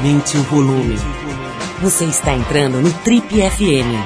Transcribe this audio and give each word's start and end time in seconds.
Aumente 0.00 0.38
o 0.38 0.42
volume. 0.44 0.96
Você 1.82 2.06
está 2.06 2.34
entrando 2.34 2.80
no 2.80 2.90
Trip 3.04 3.26
FM. 3.28 4.00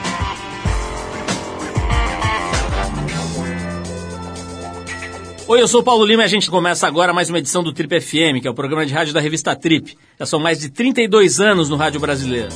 Oi, 5.46 5.62
eu 5.62 5.68
sou 5.68 5.82
o 5.82 5.84
Paulo 5.84 6.04
Lima 6.04 6.22
e 6.22 6.24
a 6.24 6.28
gente 6.28 6.50
começa 6.50 6.88
agora 6.88 7.12
mais 7.12 7.28
uma 7.28 7.38
edição 7.38 7.62
do 7.62 7.72
Trip 7.72 8.00
FM, 8.00 8.42
que 8.42 8.48
é 8.48 8.50
o 8.50 8.54
programa 8.54 8.84
de 8.84 8.92
rádio 8.92 9.14
da 9.14 9.20
revista 9.20 9.54
Trip. 9.54 9.96
Já 10.18 10.26
são 10.26 10.40
mais 10.40 10.58
de 10.58 10.68
32 10.68 11.38
anos 11.38 11.68
no 11.68 11.76
rádio 11.76 12.00
brasileiro. 12.00 12.48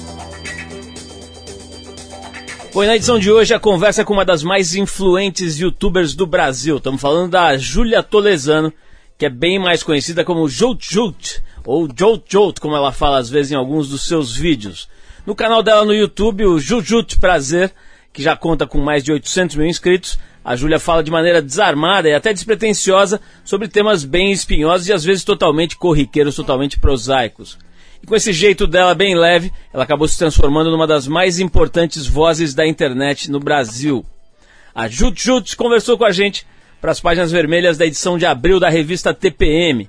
Bom, 2.74 2.82
e 2.82 2.88
na 2.88 2.96
edição 2.96 3.20
de 3.20 3.30
hoje 3.30 3.54
a 3.54 3.60
conversa 3.60 4.02
é 4.02 4.04
com 4.04 4.14
uma 4.14 4.24
das 4.24 4.42
mais 4.42 4.74
influentes 4.74 5.60
youtubers 5.60 6.12
do 6.12 6.26
Brasil. 6.26 6.78
Estamos 6.78 7.00
falando 7.00 7.30
da 7.30 7.56
Júlia 7.56 8.02
Tolesano, 8.02 8.72
que 9.16 9.26
é 9.26 9.30
bem 9.30 9.60
mais 9.60 9.84
conhecida 9.84 10.24
como 10.24 10.48
Jolt 10.48 10.92
Jolt, 10.92 11.40
ou 11.68 11.86
Jolt 11.86 12.24
Jolt, 12.26 12.60
como 12.60 12.74
ela 12.74 12.90
fala 12.90 13.18
às 13.18 13.28
vezes 13.28 13.52
em 13.52 13.54
alguns 13.54 13.90
dos 13.90 14.08
seus 14.08 14.34
vídeos. 14.34 14.88
No 15.26 15.34
canal 15.34 15.62
dela 15.62 15.84
no 15.84 15.92
YouTube, 15.92 16.46
o 16.46 16.58
Jujut 16.58 17.20
Prazer, 17.20 17.70
que 18.10 18.22
já 18.22 18.34
conta 18.34 18.66
com 18.66 18.78
mais 18.78 19.04
de 19.04 19.12
800 19.12 19.54
mil 19.54 19.66
inscritos, 19.66 20.18
a 20.42 20.56
Júlia 20.56 20.80
fala 20.80 21.04
de 21.04 21.10
maneira 21.10 21.42
desarmada 21.42 22.08
e 22.08 22.14
até 22.14 22.32
despretensiosa 22.32 23.20
sobre 23.44 23.68
temas 23.68 24.02
bem 24.02 24.32
espinhosos 24.32 24.88
e 24.88 24.94
às 24.94 25.04
vezes 25.04 25.24
totalmente 25.24 25.76
corriqueiros, 25.76 26.36
totalmente 26.36 26.80
prosaicos. 26.80 27.58
E 28.02 28.06
com 28.06 28.16
esse 28.16 28.32
jeito 28.32 28.66
dela 28.66 28.94
bem 28.94 29.14
leve, 29.14 29.52
ela 29.70 29.84
acabou 29.84 30.08
se 30.08 30.16
transformando 30.16 30.70
numa 30.70 30.86
das 30.86 31.06
mais 31.06 31.38
importantes 31.38 32.06
vozes 32.06 32.54
da 32.54 32.66
internet 32.66 33.30
no 33.30 33.40
Brasil. 33.40 34.06
A 34.74 34.88
Jut 34.88 35.22
Jut 35.22 35.54
conversou 35.54 35.98
com 35.98 36.06
a 36.06 36.12
gente 36.12 36.46
para 36.80 36.92
as 36.92 37.00
páginas 37.00 37.30
vermelhas 37.30 37.76
da 37.76 37.84
edição 37.84 38.16
de 38.16 38.24
abril 38.24 38.58
da 38.58 38.70
revista 38.70 39.12
TPM. 39.12 39.86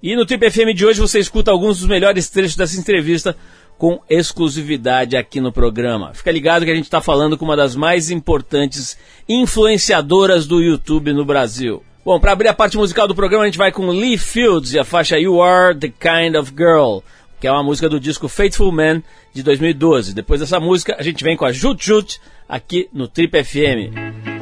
E 0.00 0.14
no 0.14 0.24
Trip 0.24 0.48
FM 0.48 0.74
de 0.76 0.86
hoje 0.86 1.00
você 1.00 1.18
escuta 1.18 1.50
alguns 1.50 1.80
dos 1.80 1.88
melhores 1.88 2.30
trechos 2.30 2.54
dessa 2.54 2.78
entrevista 2.78 3.36
com 3.76 4.00
exclusividade 4.08 5.16
aqui 5.16 5.40
no 5.40 5.52
programa. 5.52 6.14
Fica 6.14 6.30
ligado 6.30 6.64
que 6.64 6.70
a 6.70 6.74
gente 6.74 6.84
está 6.84 7.00
falando 7.00 7.36
com 7.36 7.44
uma 7.44 7.56
das 7.56 7.74
mais 7.74 8.08
importantes 8.08 8.96
influenciadoras 9.28 10.46
do 10.46 10.60
YouTube 10.60 11.12
no 11.12 11.24
Brasil. 11.24 11.82
Bom, 12.04 12.20
para 12.20 12.32
abrir 12.32 12.48
a 12.48 12.54
parte 12.54 12.76
musical 12.76 13.08
do 13.08 13.14
programa, 13.14 13.42
a 13.42 13.46
gente 13.46 13.58
vai 13.58 13.72
com 13.72 13.88
Lee 13.88 14.16
Fields 14.16 14.72
e 14.72 14.78
a 14.78 14.84
faixa 14.84 15.18
You 15.18 15.42
Are 15.42 15.76
the 15.76 15.88
Kind 15.88 16.36
of 16.36 16.52
Girl, 16.56 17.00
que 17.40 17.48
é 17.48 17.52
uma 17.52 17.64
música 17.64 17.88
do 17.88 17.98
disco 17.98 18.28
Faithful 18.28 18.70
Man 18.70 19.02
de 19.34 19.42
2012. 19.42 20.14
Depois 20.14 20.38
dessa 20.38 20.60
música, 20.60 20.94
a 20.96 21.02
gente 21.02 21.24
vem 21.24 21.36
com 21.36 21.44
a 21.44 21.52
Jut 21.52 21.84
Jut 21.84 22.20
aqui 22.48 22.88
no 22.92 23.08
Trip 23.08 23.44
FM. 23.44 24.37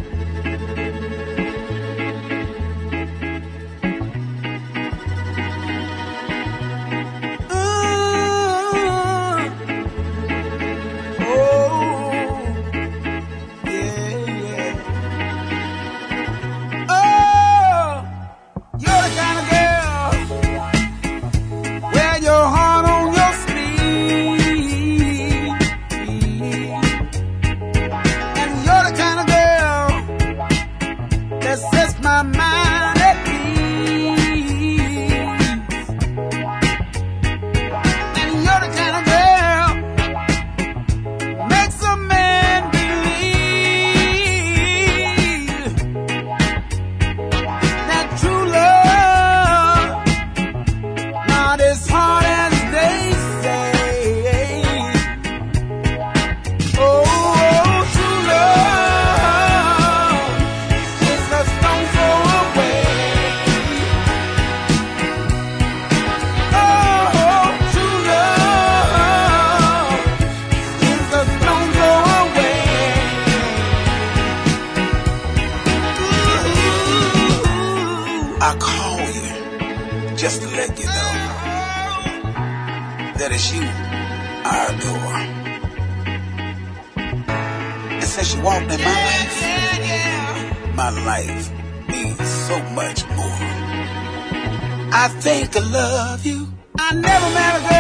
Yeah. 97.47 97.76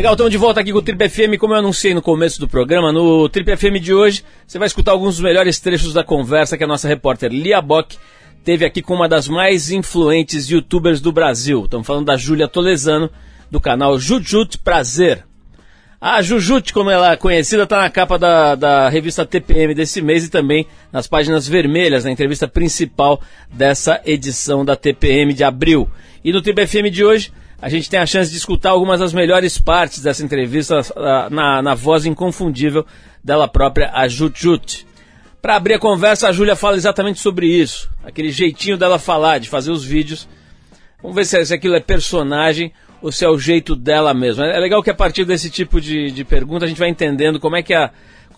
Legal, 0.00 0.14
estamos 0.14 0.32
de 0.32 0.38
volta 0.38 0.60
aqui 0.62 0.72
com 0.72 0.78
o 0.78 0.82
Trip 0.82 1.10
FM, 1.10 1.38
como 1.38 1.52
eu 1.52 1.58
anunciei 1.58 1.92
no 1.92 2.00
começo 2.00 2.40
do 2.40 2.48
programa, 2.48 2.90
no 2.90 3.28
Trip 3.28 3.54
FM 3.54 3.78
de 3.82 3.92
hoje, 3.92 4.24
você 4.46 4.58
vai 4.58 4.66
escutar 4.66 4.92
alguns 4.92 5.16
dos 5.16 5.22
melhores 5.22 5.60
trechos 5.60 5.92
da 5.92 6.02
conversa 6.02 6.56
que 6.56 6.64
a 6.64 6.66
nossa 6.66 6.88
repórter 6.88 7.30
Lia 7.30 7.60
Bock 7.60 7.98
teve 8.42 8.64
aqui 8.64 8.80
com 8.80 8.94
uma 8.94 9.06
das 9.06 9.28
mais 9.28 9.70
influentes 9.70 10.48
youtubers 10.48 11.02
do 11.02 11.12
Brasil. 11.12 11.66
Estamos 11.66 11.86
falando 11.86 12.06
da 12.06 12.16
Júlia 12.16 12.48
Tolesano, 12.48 13.10
do 13.50 13.60
canal 13.60 13.98
Jujut 13.98 14.56
Prazer. 14.60 15.22
A 16.00 16.22
Jujut, 16.22 16.72
como 16.72 16.88
ela 16.88 17.12
é 17.12 17.16
conhecida, 17.16 17.64
está 17.64 17.82
na 17.82 17.90
capa 17.90 18.18
da, 18.18 18.54
da 18.54 18.88
revista 18.88 19.26
TPM 19.26 19.74
desse 19.74 20.00
mês 20.00 20.24
e 20.24 20.30
também 20.30 20.66
nas 20.90 21.06
páginas 21.06 21.46
vermelhas, 21.46 22.06
na 22.06 22.10
entrevista 22.10 22.48
principal 22.48 23.20
dessa 23.52 24.00
edição 24.06 24.64
da 24.64 24.74
TPM 24.74 25.34
de 25.34 25.44
abril. 25.44 25.86
E 26.24 26.32
no 26.32 26.40
Trip 26.40 26.66
FM 26.66 26.90
de 26.90 27.04
hoje, 27.04 27.30
a 27.62 27.68
gente 27.68 27.90
tem 27.90 28.00
a 28.00 28.06
chance 28.06 28.30
de 28.30 28.36
escutar 28.36 28.70
algumas 28.70 29.00
das 29.00 29.12
melhores 29.12 29.58
partes 29.58 30.02
dessa 30.02 30.24
entrevista 30.24 30.80
na, 31.30 31.60
na 31.60 31.74
voz 31.74 32.06
inconfundível 32.06 32.86
dela 33.22 33.46
própria, 33.46 33.90
a 33.92 34.08
Jut 34.08 34.40
Jut. 34.40 34.86
Para 35.42 35.56
abrir 35.56 35.74
a 35.74 35.78
conversa, 35.78 36.28
a 36.28 36.32
Júlia 36.32 36.56
fala 36.56 36.76
exatamente 36.76 37.18
sobre 37.18 37.46
isso, 37.46 37.90
aquele 38.04 38.30
jeitinho 38.30 38.76
dela 38.76 38.98
falar, 38.98 39.38
de 39.38 39.48
fazer 39.48 39.70
os 39.70 39.84
vídeos. 39.84 40.28
Vamos 41.02 41.14
ver 41.14 41.24
se, 41.24 41.44
se 41.46 41.54
aquilo 41.54 41.74
é 41.74 41.80
personagem 41.80 42.72
ou 43.02 43.10
se 43.10 43.24
é 43.24 43.28
o 43.28 43.38
jeito 43.38 43.74
dela 43.74 44.12
mesmo. 44.12 44.42
É 44.42 44.58
legal 44.58 44.82
que 44.82 44.90
a 44.90 44.94
partir 44.94 45.24
desse 45.24 45.50
tipo 45.50 45.80
de, 45.80 46.10
de 46.10 46.24
pergunta 46.24 46.64
a 46.64 46.68
gente 46.68 46.78
vai 46.78 46.88
entendendo 46.88 47.40
como 47.40 47.56
é 47.56 47.62
que 47.62 47.72
a, 47.72 47.90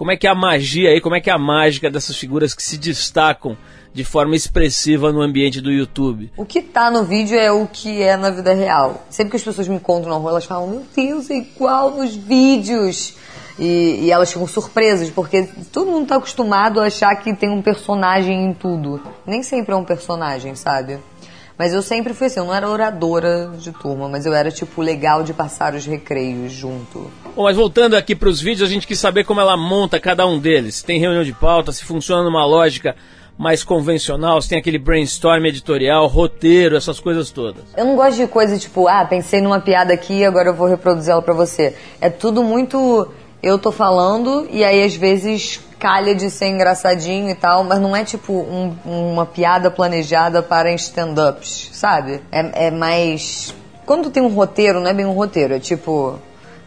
como 0.03 0.11
é 0.11 0.17
que 0.17 0.27
é 0.27 0.31
a 0.31 0.35
magia 0.35 0.91
aí, 0.91 1.01
como 1.01 1.15
é 1.15 1.21
que 1.21 1.31
é 1.31 1.33
a 1.33 1.39
mágica 1.39 1.89
dessas 1.89 2.17
figuras 2.17 2.55
que 2.55 2.63
se 2.65 2.77
destacam 2.77 3.57
de 3.95 4.03
forma 4.03 4.35
expressiva 4.35 5.13
no 5.13 5.23
ambiente 5.23 5.61
do 5.61 5.71
YouTube. 5.71 6.29
O 6.37 6.45
que 6.45 6.61
tá 6.61 6.91
no 6.91 7.05
vídeo 7.05 7.39
é 7.39 7.53
o 7.53 7.69
que 7.69 8.03
é 8.03 8.17
na 8.17 8.31
vida 8.31 8.53
real. 8.53 9.07
Sempre 9.09 9.31
que 9.31 9.37
as 9.37 9.45
pessoas 9.45 9.69
me 9.69 9.77
encontram 9.77 10.11
na 10.11 10.17
rua, 10.17 10.31
elas 10.33 10.45
falam: 10.45 10.67
Meu 10.67 10.83
Deus, 10.97 11.31
é 11.31 11.37
igual 11.37 11.93
nos 11.93 12.17
vídeos. 12.17 13.15
E, 13.57 14.07
e, 14.07 14.11
elas 14.11 14.33
ficam 14.33 14.49
surpresas, 14.49 15.09
porque 15.09 15.49
todo 15.71 15.93
mundo 15.93 16.09
tá 16.09 16.17
acostumado 16.17 16.81
a 16.81 16.87
achar 16.87 17.15
que 17.15 17.33
tem 17.33 17.49
um 17.49 17.63
personagem 17.63 18.47
em 18.47 18.53
tudo. 18.53 19.01
Nem 19.25 19.45
sempre 19.45 19.73
é 19.73 19.77
um 19.77 19.85
personagem, 19.85 20.57
sabe? 20.57 20.99
Mas 21.63 21.73
eu 21.73 21.81
sempre 21.81 22.13
fui 22.13 22.27
assim, 22.27 22.41
eu 22.41 22.47
não 22.47 22.53
era 22.53 22.69
oradora 22.69 23.53
de 23.57 23.71
turma, 23.71 24.09
mas 24.09 24.27
eu 24.27 24.35
era, 24.35 24.51
tipo, 24.51 24.83
legal 24.83 25.23
de 25.23 25.33
passar 25.33 25.77
os 25.77 25.87
recreios 25.87 26.51
junto. 26.51 27.09
Bom, 27.37 27.45
mas 27.45 27.57
voltando 27.57 27.95
aqui 27.95 28.17
para 28.17 28.29
os 28.29 28.41
vídeos, 28.41 28.69
a 28.69 28.73
gente 28.73 28.85
quis 28.85 28.99
saber 28.99 29.23
como 29.23 29.41
ela 29.41 29.57
monta 29.57 30.01
cada 30.01 30.27
um 30.27 30.41
deles. 30.41 30.75
Se 30.75 30.85
tem 30.85 30.99
reunião 30.99 31.23
de 31.23 31.33
pauta, 31.33 31.71
se 31.71 31.85
funciona 31.85 32.25
numa 32.25 32.45
lógica 32.45 32.97
mais 33.39 33.63
convencional, 33.63 34.43
se 34.43 34.49
tem 34.49 34.59
aquele 34.59 34.77
brainstorm 34.77 35.47
editorial, 35.47 36.09
roteiro, 36.09 36.77
essas 36.77 36.99
coisas 36.99 37.31
todas. 37.31 37.63
Eu 37.77 37.85
não 37.85 37.95
gosto 37.95 38.17
de 38.17 38.27
coisa 38.27 38.59
tipo, 38.59 38.89
ah, 38.89 39.05
pensei 39.05 39.41
numa 39.41 39.61
piada 39.61 39.95
aqui, 39.95 40.25
agora 40.25 40.49
eu 40.49 40.55
vou 40.55 40.67
reproduzir 40.67 41.13
ela 41.13 41.23
pra 41.23 41.33
você. 41.33 41.77
É 42.01 42.11
tudo 42.11 42.43
muito 42.43 43.09
eu 43.41 43.57
tô 43.57 43.71
falando 43.71 44.49
e 44.51 44.65
aí 44.65 44.83
às 44.83 44.97
vezes 44.97 45.61
calha 45.83 46.15
de 46.15 46.31
ser 46.31 46.47
engraçadinho 46.47 47.29
e 47.29 47.35
tal, 47.35 47.65
mas 47.65 47.81
não 47.81 47.97
é 47.97 48.05
tipo 48.05 48.33
um, 48.33 48.77
uma 48.87 49.27
piada 49.27 49.69
planejada 49.69 50.41
para 50.41 50.73
stand-ups, 50.75 51.71
sabe? 51.73 52.23
É, 52.31 52.69
é 52.69 52.71
mais. 52.71 53.53
Quando 53.85 54.09
tem 54.09 54.23
um 54.23 54.29
roteiro, 54.29 54.79
não 54.79 54.87
é 54.87 54.95
bem 54.95 55.05
um 55.05 55.13
roteiro, 55.13 55.55
é 55.55 55.59
tipo, 55.59 56.21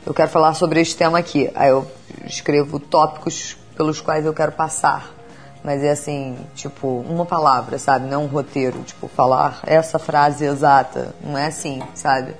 eu 0.06 0.14
quero 0.14 0.30
falar 0.30 0.54
sobre 0.54 0.82
este 0.82 0.98
tema 0.98 1.18
aqui. 1.18 1.50
Aí 1.56 1.70
eu 1.70 1.90
escrevo 2.26 2.78
tópicos 2.78 3.56
pelos 3.78 4.02
quais 4.02 4.26
eu 4.26 4.34
quero 4.34 4.52
passar. 4.52 5.16
Mas 5.64 5.82
é 5.82 5.92
assim, 5.92 6.38
tipo, 6.54 6.86
uma 7.10 7.26
palavra, 7.26 7.80
sabe? 7.80 8.08
Não 8.08 8.14
é 8.14 8.18
um 8.18 8.28
roteiro, 8.28 8.84
tipo, 8.84 9.08
falar 9.08 9.62
essa 9.66 9.98
frase 9.98 10.44
exata. 10.44 11.16
Não 11.24 11.38
é 11.38 11.48
assim, 11.48 11.82
sabe? 11.94 12.36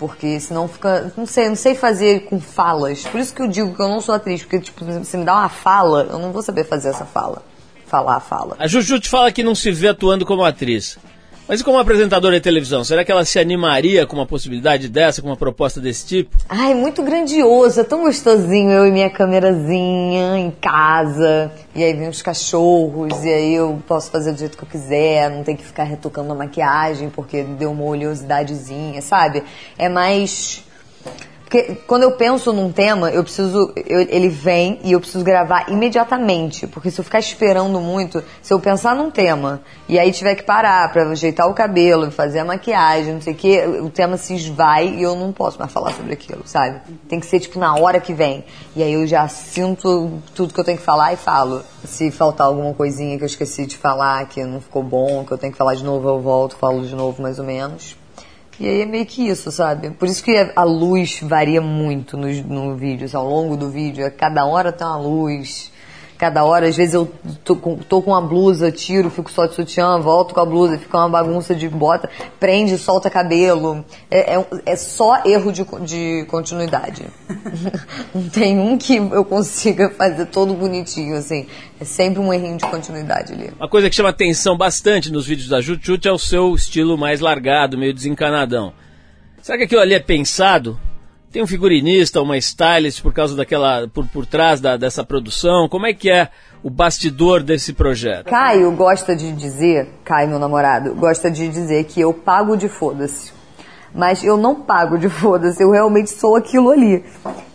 Porque 0.00 0.40
senão 0.40 0.66
fica. 0.66 1.12
Não 1.14 1.26
sei, 1.26 1.50
não 1.50 1.54
sei 1.54 1.74
fazer 1.74 2.24
com 2.24 2.40
falas. 2.40 3.02
Por 3.02 3.20
isso 3.20 3.34
que 3.34 3.42
eu 3.42 3.46
digo 3.46 3.76
que 3.76 3.82
eu 3.82 3.88
não 3.88 4.00
sou 4.00 4.14
atriz, 4.14 4.42
porque, 4.42 4.58
tipo, 4.58 4.82
se 5.04 5.16
me 5.18 5.26
dá 5.26 5.34
uma 5.34 5.48
fala, 5.50 6.08
eu 6.10 6.18
não 6.18 6.32
vou 6.32 6.40
saber 6.40 6.64
fazer 6.64 6.88
essa 6.88 7.04
fala. 7.04 7.42
Falar 7.86 8.16
a 8.16 8.20
fala. 8.20 8.56
A 8.58 8.66
Juju 8.66 8.98
te 8.98 9.10
fala 9.10 9.30
que 9.30 9.42
não 9.42 9.54
se 9.54 9.70
vê 9.70 9.88
atuando 9.88 10.24
como 10.24 10.42
atriz. 10.42 10.98
Mas 11.50 11.62
e 11.62 11.64
como 11.64 11.80
apresentadora 11.80 12.36
de 12.36 12.42
televisão, 12.42 12.84
será 12.84 13.04
que 13.04 13.10
ela 13.10 13.24
se 13.24 13.36
animaria 13.36 14.06
com 14.06 14.14
uma 14.14 14.24
possibilidade 14.24 14.88
dessa, 14.88 15.20
com 15.20 15.26
uma 15.26 15.36
proposta 15.36 15.80
desse 15.80 16.06
tipo? 16.06 16.36
Ai, 16.48 16.74
muito 16.74 17.02
grandioso, 17.02 17.80
é 17.80 17.82
tão 17.82 18.02
gostosinho 18.02 18.70
eu 18.70 18.86
e 18.86 18.92
minha 18.92 19.10
câmerazinha 19.10 20.38
em 20.38 20.48
casa. 20.52 21.50
E 21.74 21.82
aí 21.82 21.92
vem 21.92 22.08
os 22.08 22.22
cachorros, 22.22 23.24
e 23.24 23.28
aí 23.28 23.52
eu 23.56 23.82
posso 23.84 24.12
fazer 24.12 24.30
do 24.30 24.38
jeito 24.38 24.56
que 24.56 24.62
eu 24.62 24.68
quiser, 24.68 25.28
não 25.28 25.42
tem 25.42 25.56
que 25.56 25.64
ficar 25.64 25.82
retocando 25.82 26.30
a 26.30 26.36
maquiagem 26.36 27.10
porque 27.10 27.42
deu 27.42 27.72
uma 27.72 27.82
oleosidadezinha, 27.82 29.02
sabe? 29.02 29.42
É 29.76 29.88
mais 29.88 30.62
porque 31.50 31.74
quando 31.84 32.04
eu 32.04 32.12
penso 32.12 32.52
num 32.52 32.70
tema, 32.70 33.10
eu 33.10 33.24
preciso. 33.24 33.72
Eu, 33.84 34.02
ele 34.02 34.28
vem 34.28 34.78
e 34.84 34.92
eu 34.92 35.00
preciso 35.00 35.24
gravar 35.24 35.68
imediatamente. 35.68 36.64
Porque 36.68 36.92
se 36.92 37.00
eu 37.00 37.04
ficar 37.04 37.18
esperando 37.18 37.80
muito, 37.80 38.22
se 38.40 38.54
eu 38.54 38.60
pensar 38.60 38.94
num 38.94 39.10
tema 39.10 39.60
e 39.88 39.98
aí 39.98 40.12
tiver 40.12 40.36
que 40.36 40.44
parar 40.44 40.92
pra 40.92 41.10
ajeitar 41.10 41.48
o 41.48 41.52
cabelo, 41.52 42.08
fazer 42.12 42.38
a 42.38 42.44
maquiagem, 42.44 43.14
não 43.14 43.20
sei 43.20 43.32
o 43.32 43.36
que, 43.36 43.66
o 43.66 43.90
tema 43.90 44.16
se 44.16 44.32
esvai 44.36 44.90
e 44.90 45.02
eu 45.02 45.16
não 45.16 45.32
posso 45.32 45.58
mais 45.58 45.72
falar 45.72 45.92
sobre 45.92 46.12
aquilo, 46.12 46.42
sabe? 46.44 46.82
Tem 47.08 47.18
que 47.18 47.26
ser 47.26 47.40
tipo 47.40 47.58
na 47.58 47.74
hora 47.74 47.98
que 47.98 48.14
vem. 48.14 48.44
E 48.76 48.84
aí 48.84 48.92
eu 48.92 49.04
já 49.04 49.26
sinto 49.26 50.22
tudo 50.36 50.54
que 50.54 50.60
eu 50.60 50.64
tenho 50.64 50.78
que 50.78 50.84
falar 50.84 51.12
e 51.12 51.16
falo. 51.16 51.62
Se 51.84 52.12
faltar 52.12 52.46
alguma 52.46 52.72
coisinha 52.74 53.18
que 53.18 53.24
eu 53.24 53.26
esqueci 53.26 53.66
de 53.66 53.76
falar, 53.76 54.24
que 54.28 54.44
não 54.44 54.60
ficou 54.60 54.84
bom, 54.84 55.24
que 55.24 55.32
eu 55.32 55.38
tenho 55.38 55.52
que 55.52 55.58
falar 55.58 55.74
de 55.74 55.82
novo, 55.82 56.08
eu 56.08 56.20
volto, 56.20 56.54
falo 56.54 56.86
de 56.86 56.94
novo 56.94 57.20
mais 57.20 57.40
ou 57.40 57.44
menos. 57.44 57.98
E 58.60 58.68
aí 58.68 58.82
é 58.82 58.86
meio 58.86 59.06
que 59.06 59.26
isso, 59.26 59.50
sabe? 59.50 59.88
Por 59.90 60.06
isso 60.06 60.22
que 60.22 60.52
a 60.54 60.64
luz 60.64 61.18
varia 61.22 61.62
muito 61.62 62.14
no, 62.14 62.30
no 62.42 62.76
vídeo, 62.76 63.06
assim, 63.06 63.16
ao 63.16 63.26
longo 63.26 63.56
do 63.56 63.70
vídeo. 63.70 64.12
Cada 64.18 64.44
hora 64.44 64.70
tem 64.70 64.86
uma 64.86 64.98
luz 64.98 65.72
cada 66.20 66.44
hora. 66.44 66.66
Às 66.68 66.76
vezes 66.76 66.92
eu 66.92 67.10
tô 67.42 67.56
com, 67.56 67.76
tô 67.78 68.02
com 68.02 68.10
uma 68.10 68.20
blusa, 68.20 68.70
tiro, 68.70 69.08
fico 69.08 69.32
só 69.32 69.46
de 69.46 69.54
sutiã, 69.54 69.98
volto 69.98 70.34
com 70.34 70.40
a 70.40 70.44
blusa, 70.44 70.76
fica 70.76 70.98
uma 70.98 71.08
bagunça 71.08 71.54
de 71.54 71.66
bota, 71.66 72.10
prende, 72.38 72.76
solta 72.76 73.08
cabelo. 73.08 73.82
É, 74.10 74.36
é, 74.36 74.46
é 74.66 74.76
só 74.76 75.22
erro 75.24 75.50
de, 75.50 75.64
de 75.86 76.26
continuidade. 76.28 77.06
Não 78.14 78.28
tem 78.28 78.58
um 78.58 78.76
que 78.76 78.96
eu 78.96 79.24
consiga 79.24 79.88
fazer 79.88 80.26
todo 80.26 80.52
bonitinho, 80.52 81.16
assim. 81.16 81.46
É 81.80 81.84
sempre 81.84 82.20
um 82.20 82.30
errinho 82.30 82.58
de 82.58 82.66
continuidade 82.66 83.32
ali. 83.32 83.50
Uma 83.58 83.68
coisa 83.68 83.88
que 83.88 83.96
chama 83.96 84.10
atenção 84.10 84.56
bastante 84.56 85.10
nos 85.10 85.26
vídeos 85.26 85.48
da 85.48 85.62
Jutut 85.62 86.06
é 86.06 86.12
o 86.12 86.18
seu 86.18 86.54
estilo 86.54 86.98
mais 86.98 87.20
largado, 87.20 87.78
meio 87.78 87.94
desencanadão. 87.94 88.74
Será 89.40 89.56
que 89.56 89.64
aquilo 89.64 89.80
ali 89.80 89.94
é 89.94 90.00
pensado? 90.00 90.78
Tem 91.32 91.40
um 91.40 91.46
figurinista, 91.46 92.20
uma 92.20 92.36
stylist 92.38 93.02
por 93.02 93.12
causa 93.12 93.36
daquela. 93.36 93.86
por, 93.86 94.04
por 94.08 94.26
trás 94.26 94.60
da, 94.60 94.76
dessa 94.76 95.04
produção? 95.04 95.68
Como 95.68 95.86
é 95.86 95.94
que 95.94 96.10
é 96.10 96.28
o 96.60 96.68
bastidor 96.68 97.40
desse 97.40 97.72
projeto? 97.72 98.26
Caio 98.26 98.72
gosta 98.72 99.14
de 99.14 99.30
dizer, 99.32 99.88
Caio, 100.04 100.28
meu 100.28 100.40
namorado, 100.40 100.92
gosta 100.94 101.30
de 101.30 101.48
dizer 101.48 101.84
que 101.84 102.00
eu 102.00 102.12
pago 102.12 102.56
de 102.56 102.68
foda-se. 102.68 103.32
Mas 103.94 104.24
eu 104.24 104.36
não 104.36 104.56
pago 104.56 104.98
de 104.98 105.08
foda-se, 105.08 105.62
eu 105.62 105.70
realmente 105.70 106.10
sou 106.10 106.34
aquilo 106.34 106.70
ali. 106.70 107.04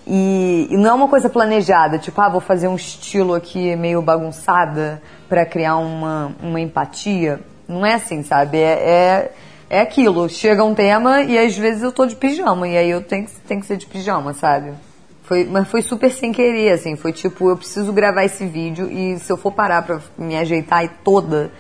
E, 0.08 0.68
e, 0.72 0.78
não 0.78 0.92
é 0.92 0.94
uma 0.94 1.08
coisa 1.10 1.30
planejada, 1.30 1.98
tipo, 1.98 2.20
ah, 2.22 2.30
vou 2.30 2.40
fazer 2.40 2.70
um 2.70 2.76
estilo 2.76 3.34
aqui 3.34 3.76
meio 3.76 4.02
bagunçada 4.02 5.02
para 5.28 5.46
criar 5.46 5.76
uma, 5.78 6.34
uma 6.42 6.62
empatia. 6.62 7.42
Não 7.68 7.86
é 7.86 7.96
assim, 7.96 8.24
sabe? 8.24 8.58
É, 8.58 8.72
é 8.72 9.32
é 9.76 9.82
aquilo, 9.82 10.30
chega 10.30 10.64
um 10.64 10.74
tema 10.74 11.22
e 11.22 11.38
às 11.38 11.58
vezes 11.58 11.84
eu 11.84 11.92
tô 11.92 12.06
de 12.06 12.16
pijama, 12.16 12.66
e 12.66 12.78
aí 12.78 12.90
eu 12.90 13.02
tenho 13.02 13.26
que, 13.26 13.32
tenho 13.46 13.60
que 13.60 13.68
ser 13.68 13.76
de 13.76 13.86
pijama, 13.86 14.34
sabe? 14.34 14.72
Foi, 15.24 15.44
mas 15.44 15.68
foi 15.68 15.82
super 15.82 16.10
sem 16.12 16.32
querer, 16.32 16.72
assim, 16.72 16.96
foi 16.96 17.12
tipo, 17.12 17.50
eu 17.50 17.58
preciso 17.58 17.92
gravar 17.92 18.24
esse 18.24 18.46
vídeo 18.46 18.90
e 18.90 19.20
se 19.20 19.30
eu 19.30 19.36
for 19.36 19.52
parar 19.52 19.82
pra 19.82 20.00
me 20.18 20.38
ajeitar 20.38 20.86
e 20.86 20.88
toda, 21.04 21.52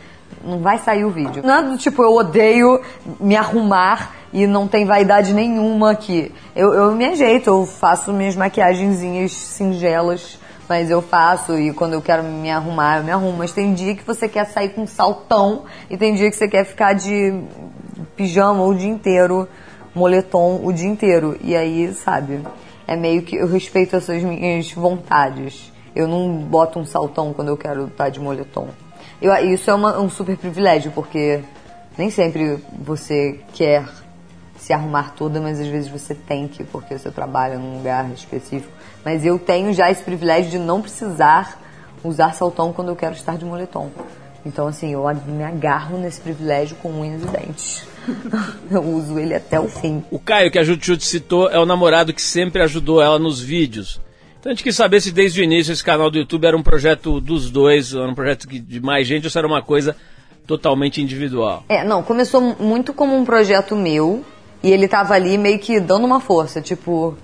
não 0.43 0.59
vai 0.59 0.77
sair 0.77 1.03
o 1.03 1.09
vídeo. 1.09 1.43
Nada 1.43 1.69
do 1.69 1.77
tipo, 1.77 2.01
eu 2.01 2.13
odeio 2.13 2.79
me 3.19 3.35
arrumar 3.35 4.15
e 4.31 4.47
não 4.47 4.65
tem 4.65 4.85
vaidade 4.85 5.33
nenhuma 5.33 5.91
aqui. 5.91 6.31
Eu, 6.55 6.73
eu 6.73 6.91
me 6.93 7.05
ajeito, 7.05 7.49
eu 7.49 7.65
faço 7.65 8.13
minhas 8.13 8.35
maquiagenzinhas 8.35 9.33
singelas, 9.33 10.39
mas 10.69 10.89
eu 10.89 11.01
faço 11.01 11.57
e 11.57 11.73
quando 11.73 11.93
eu 11.93 12.01
quero 12.01 12.23
me 12.23 12.49
arrumar, 12.49 12.99
eu 12.99 13.03
me 13.03 13.11
arrumo. 13.11 13.37
Mas 13.37 13.51
tem 13.51 13.73
dia 13.73 13.95
que 13.95 14.03
você 14.03 14.29
quer 14.29 14.45
sair 14.45 14.69
com 14.69 14.87
saltão 14.87 15.63
e 15.89 15.97
tem 15.97 16.15
dia 16.15 16.29
que 16.29 16.35
você 16.35 16.47
quer 16.47 16.63
ficar 16.63 16.93
de 16.93 17.33
pijama 18.15 18.63
o 18.63 18.73
dia 18.73 18.89
inteiro, 18.89 19.47
moletom 19.93 20.61
o 20.63 20.71
dia 20.71 20.87
inteiro. 20.87 21.37
E 21.41 21.55
aí, 21.55 21.93
sabe, 21.93 22.41
é 22.87 22.95
meio 22.95 23.21
que 23.21 23.35
eu 23.35 23.47
respeito 23.47 23.95
essas 23.95 24.21
minhas 24.23 24.71
vontades. 24.71 25.71
Eu 25.95 26.07
não 26.07 26.37
boto 26.37 26.79
um 26.79 26.85
saltão 26.85 27.33
quando 27.33 27.47
eu 27.47 27.57
quero 27.57 27.87
estar 27.87 28.09
de 28.09 28.19
moletom. 28.19 28.67
Eu, 29.21 29.33
isso 29.53 29.69
é 29.69 29.73
uma, 29.73 29.99
um 29.99 30.09
super 30.09 30.37
privilégio, 30.37 30.91
porque 30.91 31.41
nem 31.97 32.09
sempre 32.09 32.59
você 32.79 33.39
quer 33.53 33.87
se 34.57 34.73
arrumar 34.73 35.13
toda, 35.15 35.39
mas 35.39 35.59
às 35.59 35.67
vezes 35.67 35.89
você 35.89 36.13
tem 36.13 36.47
que, 36.47 36.63
porque 36.63 36.97
você 36.97 37.11
trabalha 37.11 37.57
num 37.57 37.77
lugar 37.77 38.09
específico. 38.11 38.71
Mas 39.03 39.23
eu 39.23 39.37
tenho 39.39 39.71
já 39.73 39.89
esse 39.89 40.03
privilégio 40.03 40.51
de 40.51 40.59
não 40.59 40.81
precisar 40.81 41.61
usar 42.03 42.33
saltão 42.33 42.73
quando 42.73 42.89
eu 42.89 42.95
quero 42.95 43.13
estar 43.13 43.37
de 43.37 43.45
moletom. 43.45 43.89
Então, 44.45 44.67
assim, 44.67 44.93
eu 44.93 45.03
me 45.25 45.43
agarro 45.43 45.97
nesse 45.97 46.21
privilégio 46.21 46.77
com 46.77 46.91
unhas 46.91 47.23
e 47.23 47.27
dentes. 47.27 47.87
eu 48.69 48.83
uso 48.83 49.17
ele 49.17 49.33
até 49.33 49.59
o 49.59 49.67
fim. 49.67 50.03
O 50.11 50.19
Caio, 50.19 50.51
que 50.51 50.59
a 50.59 50.63
Jutjut 50.63 51.03
citou, 51.03 51.49
é 51.49 51.57
o 51.57 51.65
namorado 51.65 52.13
que 52.13 52.21
sempre 52.21 52.61
ajudou 52.61 53.01
ela 53.01 53.17
nos 53.17 53.41
vídeos. 53.41 53.99
Então 54.39 54.51
a 54.51 54.53
gente 54.53 54.63
quis 54.63 54.75
saber 54.75 55.01
se 55.01 55.11
desde 55.11 55.41
o 55.41 55.43
início 55.43 55.73
esse 55.73 55.83
canal 55.83 56.11
do 56.11 56.19
YouTube 56.19 56.45
era 56.45 56.55
um 56.55 56.61
projeto 56.61 57.19
dos 57.19 57.49
dois, 57.49 57.95
era 57.95 58.07
um 58.07 58.13
projeto 58.13 58.47
de 58.47 58.79
mais 58.79 59.07
gente 59.07 59.23
ou 59.23 59.31
se 59.31 59.37
era 59.39 59.47
uma 59.47 59.63
coisa 59.63 59.95
totalmente 60.45 61.01
individual. 61.01 61.63
É, 61.67 61.83
não, 61.83 62.03
começou 62.03 62.39
muito 62.59 62.93
como 62.93 63.17
um 63.17 63.25
projeto 63.25 63.75
meu 63.75 64.23
e 64.61 64.71
ele 64.71 64.87
tava 64.87 65.15
ali 65.15 65.35
meio 65.35 65.57
que 65.57 65.79
dando 65.79 66.05
uma 66.05 66.19
força, 66.19 66.61
tipo, 66.61 67.17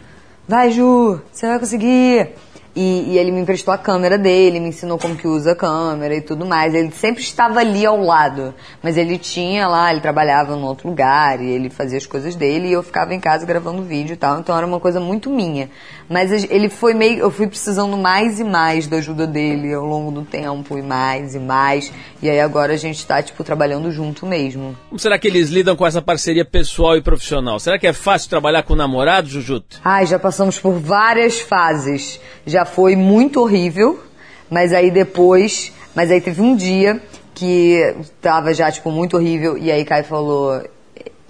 vai 0.48 0.72
Ju, 0.72 1.22
você 1.32 1.48
vai 1.48 1.60
conseguir. 1.60 2.30
E, 2.74 3.12
e, 3.12 3.18
ele 3.18 3.32
me 3.32 3.42
emprestou 3.42 3.74
a 3.74 3.78
câmera 3.78 4.18
dele, 4.18 4.60
me 4.60 4.70
ensinou 4.70 4.98
como 4.98 5.16
que 5.16 5.28
usa 5.28 5.52
a 5.52 5.56
câmera 5.56 6.16
e 6.16 6.22
tudo 6.22 6.46
mais. 6.46 6.74
Ele 6.74 6.92
sempre 6.92 7.22
estava 7.22 7.60
ali 7.60 7.86
ao 7.86 8.02
lado, 8.02 8.54
mas 8.82 8.96
ele 8.96 9.18
tinha 9.18 9.68
lá, 9.68 9.92
ele 9.92 10.00
trabalhava 10.00 10.56
em 10.56 10.64
outro 10.64 10.88
lugar 10.88 11.42
e 11.42 11.50
ele 11.50 11.70
fazia 11.70 11.98
as 11.98 12.06
coisas 12.06 12.34
dele 12.34 12.70
e 12.70 12.72
eu 12.72 12.82
ficava 12.82 13.14
em 13.14 13.20
casa 13.20 13.46
gravando 13.46 13.84
vídeo 13.84 14.14
e 14.14 14.18
tal. 14.18 14.40
Então 14.40 14.56
era 14.56 14.66
uma 14.66 14.80
coisa 14.80 15.02
muito 15.02 15.30
minha. 15.30 15.70
Mas 16.12 16.32
ele 16.32 16.70
foi 16.70 16.94
meio, 16.94 17.20
eu 17.20 17.32
fui 17.32 17.48
precisando 17.48 17.98
mais 17.98 18.40
e 18.40 18.44
mais 18.44 18.88
da 18.88 18.98
ajuda 18.98 19.28
dele 19.28 19.74
ao 19.74 19.86
longo 19.86 20.12
do 20.12 20.24
tempo 20.24 20.78
e 20.78 20.82
mais 20.82 21.36
e 21.36 21.40
mais. 21.40 21.92
E 22.22 22.30
aí 22.30 22.40
agora 22.40 22.74
a 22.74 22.78
gente 22.78 22.98
está 22.98 23.22
tipo 23.22 23.44
trabalhando 23.44 23.92
junto 23.92 24.26
mesmo. 24.26 24.78
Como 24.90 25.00
será 25.00 25.18
que 25.18 25.28
eles 25.28 25.50
lidam 25.50 25.76
com 25.76 25.86
essa 25.86 26.02
parceria 26.02 26.46
pessoal 26.46 26.96
e 26.96 27.02
profissional? 27.02 27.60
Será 27.60 27.78
que 27.78 27.88
é 27.88 27.94
fácil 27.94 28.30
trabalhar 28.30 28.64
com 28.64 28.74
o 28.74 28.76
namorado, 28.76 29.28
Jujuto? 29.28 29.80
Ai, 29.84 30.06
já 30.06 30.20
passamos 30.20 30.58
por 30.58 30.74
várias 30.74 31.40
fases. 31.40 32.20
Já 32.46 32.62
já 32.62 32.66
foi 32.66 32.96
muito 32.96 33.42
horrível, 33.42 34.00
mas 34.48 34.72
aí 34.72 34.92
depois, 34.92 35.74
mas 35.96 36.12
aí 36.12 36.22
teve 36.22 36.42
um 36.42 36.56
dia 36.56 37.02
que 37.34 37.96
tava 38.22 38.54
já, 38.54 38.72
tipo, 38.72 38.92
muito 38.92 39.18
horrível, 39.18 39.58
e 39.58 39.72
aí 39.72 39.84
Caio 39.84 40.04
falou, 40.04 40.62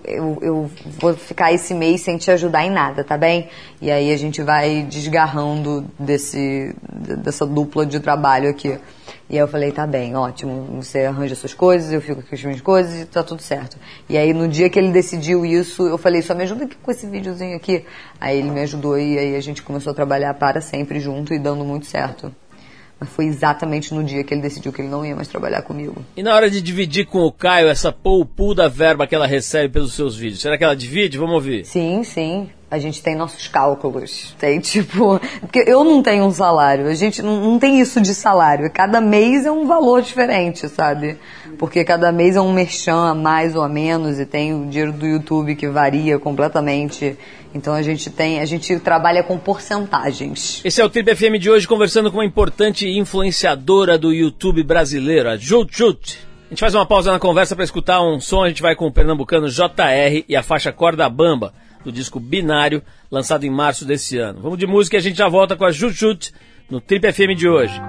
eu, 0.03 0.37
eu, 0.41 0.71
vou 0.99 1.13
ficar 1.13 1.53
esse 1.53 1.73
mês 1.73 2.01
sem 2.01 2.17
te 2.17 2.31
ajudar 2.31 2.65
em 2.65 2.69
nada, 2.69 3.03
tá 3.03 3.17
bem? 3.17 3.49
E 3.81 3.89
aí 3.89 4.11
a 4.11 4.17
gente 4.17 4.41
vai 4.41 4.83
desgarrando 4.83 5.85
desse, 5.99 6.75
dessa 7.23 7.45
dupla 7.45 7.85
de 7.85 7.99
trabalho 7.99 8.49
aqui. 8.49 8.77
E 9.29 9.37
eu 9.37 9.47
falei, 9.47 9.71
tá 9.71 9.87
bem, 9.87 10.15
ótimo, 10.15 10.81
você 10.81 11.05
arranja 11.05 11.35
suas 11.35 11.53
coisas, 11.53 11.91
eu 11.91 12.01
fico 12.01 12.21
com 12.21 12.35
as 12.35 12.43
minhas 12.43 12.61
coisas 12.61 13.01
e 13.01 13.05
tá 13.05 13.23
tudo 13.23 13.41
certo. 13.41 13.77
E 14.09 14.17
aí 14.17 14.33
no 14.33 14.47
dia 14.47 14.69
que 14.69 14.77
ele 14.77 14.91
decidiu 14.91 15.45
isso, 15.45 15.87
eu 15.87 15.97
falei, 15.97 16.21
só 16.21 16.35
me 16.35 16.43
ajuda 16.43 16.65
aqui 16.65 16.75
com 16.75 16.91
esse 16.91 17.07
videozinho 17.07 17.55
aqui. 17.55 17.85
Aí 18.19 18.39
ele 18.39 18.51
me 18.51 18.59
ajudou 18.61 18.99
e 18.99 19.17
aí 19.17 19.35
a 19.35 19.41
gente 19.41 19.63
começou 19.63 19.91
a 19.91 19.93
trabalhar 19.93 20.33
para 20.33 20.59
sempre 20.59 20.99
junto 20.99 21.33
e 21.33 21.39
dando 21.39 21.63
muito 21.63 21.85
certo. 21.85 22.33
Mas 23.01 23.09
foi 23.09 23.25
exatamente 23.25 23.95
no 23.95 24.03
dia 24.03 24.23
que 24.23 24.31
ele 24.31 24.41
decidiu 24.41 24.71
que 24.71 24.79
ele 24.79 24.87
não 24.87 25.03
ia 25.03 25.15
mais 25.15 25.27
trabalhar 25.27 25.63
comigo. 25.63 26.05
E 26.15 26.21
na 26.21 26.35
hora 26.35 26.51
de 26.51 26.61
dividir 26.61 27.07
com 27.07 27.25
o 27.25 27.31
Caio 27.31 27.67
essa 27.67 27.91
poupu 27.91 28.53
da 28.53 28.67
verba 28.67 29.07
que 29.07 29.15
ela 29.15 29.25
recebe 29.25 29.73
pelos 29.73 29.93
seus 29.93 30.15
vídeos, 30.15 30.39
será 30.39 30.55
que 30.55 30.63
ela 30.63 30.75
divide? 30.75 31.17
Vamos 31.17 31.33
ouvir. 31.33 31.65
Sim, 31.65 32.03
sim 32.03 32.47
a 32.71 32.79
gente 32.79 33.03
tem 33.03 33.17
nossos 33.17 33.49
cálculos. 33.49 34.33
Tem 34.39 34.57
tipo. 34.61 35.19
Porque 35.41 35.65
eu 35.67 35.83
não 35.83 36.01
tenho 36.01 36.23
um 36.23 36.31
salário, 36.31 36.87
a 36.87 36.93
gente 36.93 37.21
não, 37.21 37.41
não 37.41 37.59
tem 37.59 37.81
isso 37.81 37.99
de 37.99 38.15
salário. 38.15 38.71
Cada 38.71 39.01
mês 39.01 39.45
é 39.45 39.51
um 39.51 39.67
valor 39.67 40.01
diferente, 40.01 40.69
sabe? 40.69 41.17
Porque 41.59 41.83
cada 41.83 42.13
mês 42.13 42.37
é 42.37 42.41
um 42.41 42.53
merchan 42.53 43.09
a 43.09 43.13
mais 43.13 43.57
ou 43.57 43.61
a 43.61 43.67
menos 43.67 44.17
e 44.19 44.25
tem 44.25 44.53
o 44.53 44.65
dinheiro 44.67 44.93
do 44.93 45.05
YouTube 45.05 45.55
que 45.55 45.67
varia 45.67 46.17
completamente. 46.17 47.17
Então 47.53 47.73
a 47.73 47.81
gente 47.81 48.09
tem, 48.09 48.39
a 48.39 48.45
gente 48.45 48.79
trabalha 48.79 49.21
com 49.21 49.37
porcentagens. 49.37 50.61
Esse 50.63 50.79
é 50.79 50.85
o 50.85 50.89
Trip 50.89 51.13
FM 51.13 51.37
de 51.37 51.49
hoje 51.49 51.67
conversando 51.67 52.09
com 52.09 52.19
uma 52.19 52.25
importante 52.25 52.87
influenciadora 52.87 53.97
do 53.97 54.13
YouTube 54.13 54.63
brasileiro, 54.63 55.29
a 55.29 55.35
Jut 55.35 55.77
Jut. 55.77 56.19
A 56.47 56.53
gente 56.53 56.61
faz 56.61 56.73
uma 56.73 56.85
pausa 56.85 57.11
na 57.11 57.19
conversa 57.19 57.53
para 57.53 57.65
escutar 57.65 58.01
um 58.01 58.21
som, 58.21 58.43
a 58.43 58.47
gente 58.47 58.61
vai 58.61 58.75
com 58.75 58.87
o 58.87 58.91
pernambucano 58.91 59.49
JR 59.49 60.23
e 60.27 60.35
a 60.37 60.43
faixa 60.43 60.71
Corda 60.71 61.09
Bamba 61.09 61.53
do 61.83 61.91
disco 61.91 62.19
Binário, 62.19 62.83
lançado 63.09 63.45
em 63.45 63.49
março 63.49 63.85
desse 63.85 64.17
ano. 64.17 64.41
Vamos 64.41 64.57
de 64.57 64.67
música 64.67 64.97
e 64.97 64.99
a 64.99 65.01
gente 65.01 65.17
já 65.17 65.27
volta 65.27 65.55
com 65.55 65.65
a 65.65 65.71
Jut 65.71 66.33
no 66.69 66.79
Trip 66.79 67.11
FM 67.11 67.35
de 67.35 67.47
hoje. 67.47 67.79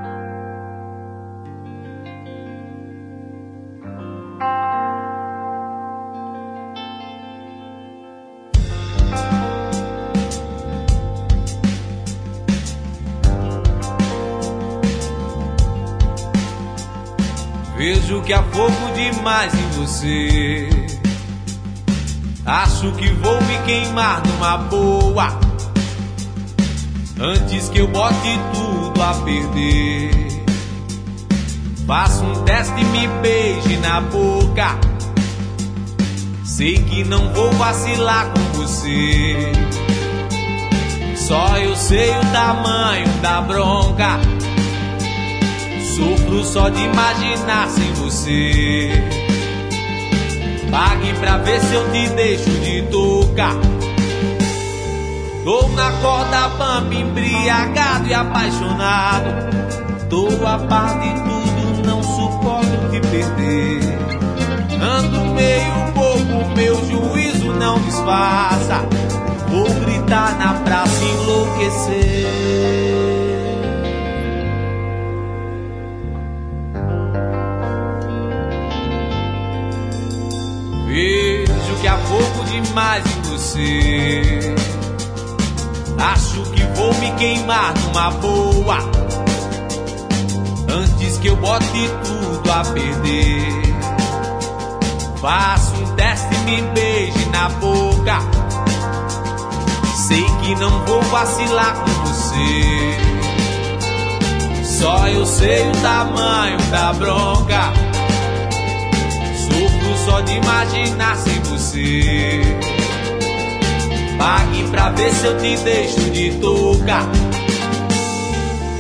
Vejo 17.77 18.23
que 18.23 18.33
há 18.33 18.43
fogo 18.45 18.93
demais 18.95 19.53
em 19.55 19.69
você. 19.71 21.02
Acho 22.45 22.91
que 22.93 23.09
vou 23.09 23.41
me 23.43 23.57
queimar 23.59 24.21
numa 24.27 24.57
boa. 24.57 25.39
Antes 27.21 27.69
que 27.69 27.79
eu 27.79 27.87
bote 27.87 28.41
tudo 28.53 29.01
a 29.01 29.15
perder. 29.15 30.11
Faça 31.87 32.25
um 32.25 32.43
teste 32.43 32.81
e 32.81 32.85
me 32.85 33.07
beije 33.23 33.77
na 33.77 34.01
boca. 34.01 34.77
Sei 36.45 36.79
que 36.79 37.05
não 37.05 37.33
vou 37.33 37.53
vacilar 37.53 38.33
com 38.33 38.59
você. 38.59 39.53
Só 41.15 41.57
eu 41.59 41.77
sei 41.77 42.11
o 42.11 42.33
tamanho 42.33 43.07
da 43.21 43.41
bronca. 43.41 44.19
Sofro 45.95 46.43
só 46.43 46.69
de 46.69 46.83
imaginar 46.83 47.69
sem 47.69 47.93
você. 47.93 48.91
Pague 50.73 51.12
pra 51.21 51.37
ver 51.37 51.61
se 51.61 51.75
eu 51.75 51.93
te 51.93 52.09
deixo 52.14 52.49
de 52.49 52.81
tocar. 52.91 53.55
Tô 55.45 55.69
na 55.69 55.93
corda 56.00 56.49
bamba, 56.49 56.95
embriagado 56.95 58.09
e 58.09 58.14
apaixonado. 58.14 59.29
Tô 60.09 60.29
a 60.47 60.59
par 60.61 60.99
de 60.99 61.11
tudo, 61.11 61.87
não 61.87 62.02
suporto 62.02 62.91
te 62.91 63.00
perder. 63.00 63.83
Ando 64.81 65.21
meio 65.35 65.93
bobo, 65.95 66.57
meu 66.57 66.75
juízo 66.87 67.52
não 67.52 67.79
disfarça. 67.81 68.81
Vou 69.49 69.69
gritar 69.85 70.38
na 70.38 70.55
praça 70.55 71.05
enlouquecer. 71.05 72.42
Que 81.83 81.89
há 81.89 81.99
fogo 81.99 82.45
demais 82.45 83.05
em 83.05 83.23
você. 83.23 84.55
Acho 85.99 86.43
que 86.53 86.62
vou 86.77 86.95
me 86.95 87.11
queimar 87.17 87.75
numa 87.75 88.11
boa. 88.12 88.79
Antes 90.69 91.19
que 91.19 91.27
eu 91.27 91.35
bote 91.37 91.91
tudo 92.05 92.53
a 92.53 92.62
perder. 92.73 93.62
Faço 95.21 95.75
um 95.75 95.97
teste 95.97 96.33
e 96.33 96.39
me 96.39 96.62
beije 96.71 97.29
na 97.31 97.49
boca. 97.49 98.19
Sei 100.07 100.25
que 100.41 100.55
não 100.55 100.87
vou 100.87 101.03
vacilar 101.03 101.75
com 101.75 101.91
você. 102.05 102.97
Só 104.79 105.09
eu 105.09 105.27
sei 105.27 105.69
o 105.69 105.73
tamanho 105.83 106.59
da 106.71 106.93
bronca 106.93 107.73
só 110.05 110.21
de 110.21 110.33
imaginar 110.33 111.17
sem 111.17 111.42
você. 111.73 112.41
Pague 114.19 114.64
pra 114.71 114.91
ver 114.91 115.11
se 115.12 115.26
eu 115.26 115.38
te 115.38 115.57
deixo 115.57 116.11
de 116.11 116.33
tocar. 116.35 117.09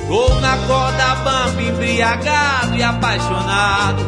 Tô 0.08 0.34
na 0.40 0.56
corda 0.66 1.14
bamba, 1.16 1.62
embriagado 1.62 2.76
e 2.76 2.82
apaixonado. 2.82 4.04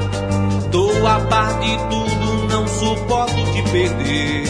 Tô 0.70 1.06
a 1.06 1.20
par 1.20 1.58
de 1.60 1.76
tudo, 1.88 2.48
não 2.48 2.68
suporto 2.68 3.52
te 3.52 3.62
perder. 3.70 4.44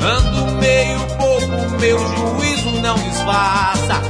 Ando 0.00 0.52
meio 0.60 1.00
pouco, 1.16 1.80
meu 1.80 1.98
juízo 1.98 2.70
não 2.80 2.94
disfarça. 2.94 4.00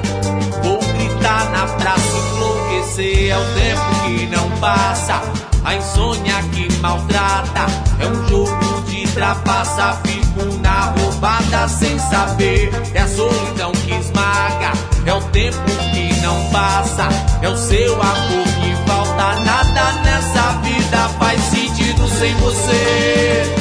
Vou 0.62 0.78
gritar 0.78 1.50
na 1.50 1.66
praça, 1.66 2.18
enlouquecer, 2.34 3.30
é 3.30 3.38
o 3.38 3.44
tempo 3.54 4.04
que 4.04 4.26
não 4.26 4.50
passa. 4.58 5.22
A 5.64 5.74
insônia 5.76 6.34
que 6.52 6.70
maltrata 6.80 7.66
é 8.00 8.06
um 8.06 8.28
jogo 8.28 8.71
de 9.12 9.14
trapaça. 9.14 10.00
Fico 10.04 10.44
na 10.60 10.94
roubada 10.98 11.68
sem 11.68 11.98
saber. 11.98 12.70
É 12.94 13.00
a 13.00 13.08
solidão 13.08 13.72
que 13.72 13.94
esmaga, 13.94 14.72
é 15.06 15.12
o 15.12 15.20
tempo 15.30 15.58
que 15.92 16.20
não 16.20 16.50
passa. 16.50 17.08
É 17.42 17.48
o 17.48 17.56
seu 17.56 17.92
amor 17.94 18.44
que 18.44 18.88
falta. 18.88 19.40
Nada 19.40 19.92
nessa 20.04 20.52
vida 20.62 21.08
faz 21.18 21.40
sentido 21.42 22.08
sem 22.08 22.34
você. 22.36 23.54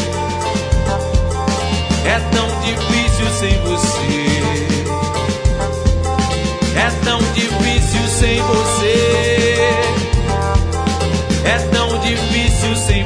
É 2.05 2.19
tão 2.31 2.47
difícil 2.61 3.27
sem 3.39 3.61
você. 3.61 4.41
É 6.75 6.89
tão 7.03 7.19
difícil 7.33 8.07
sem 8.07 8.41
você. 8.41 9.51
É 11.43 11.57
tão 11.71 11.99
difícil 11.99 12.75
sem 12.75 13.00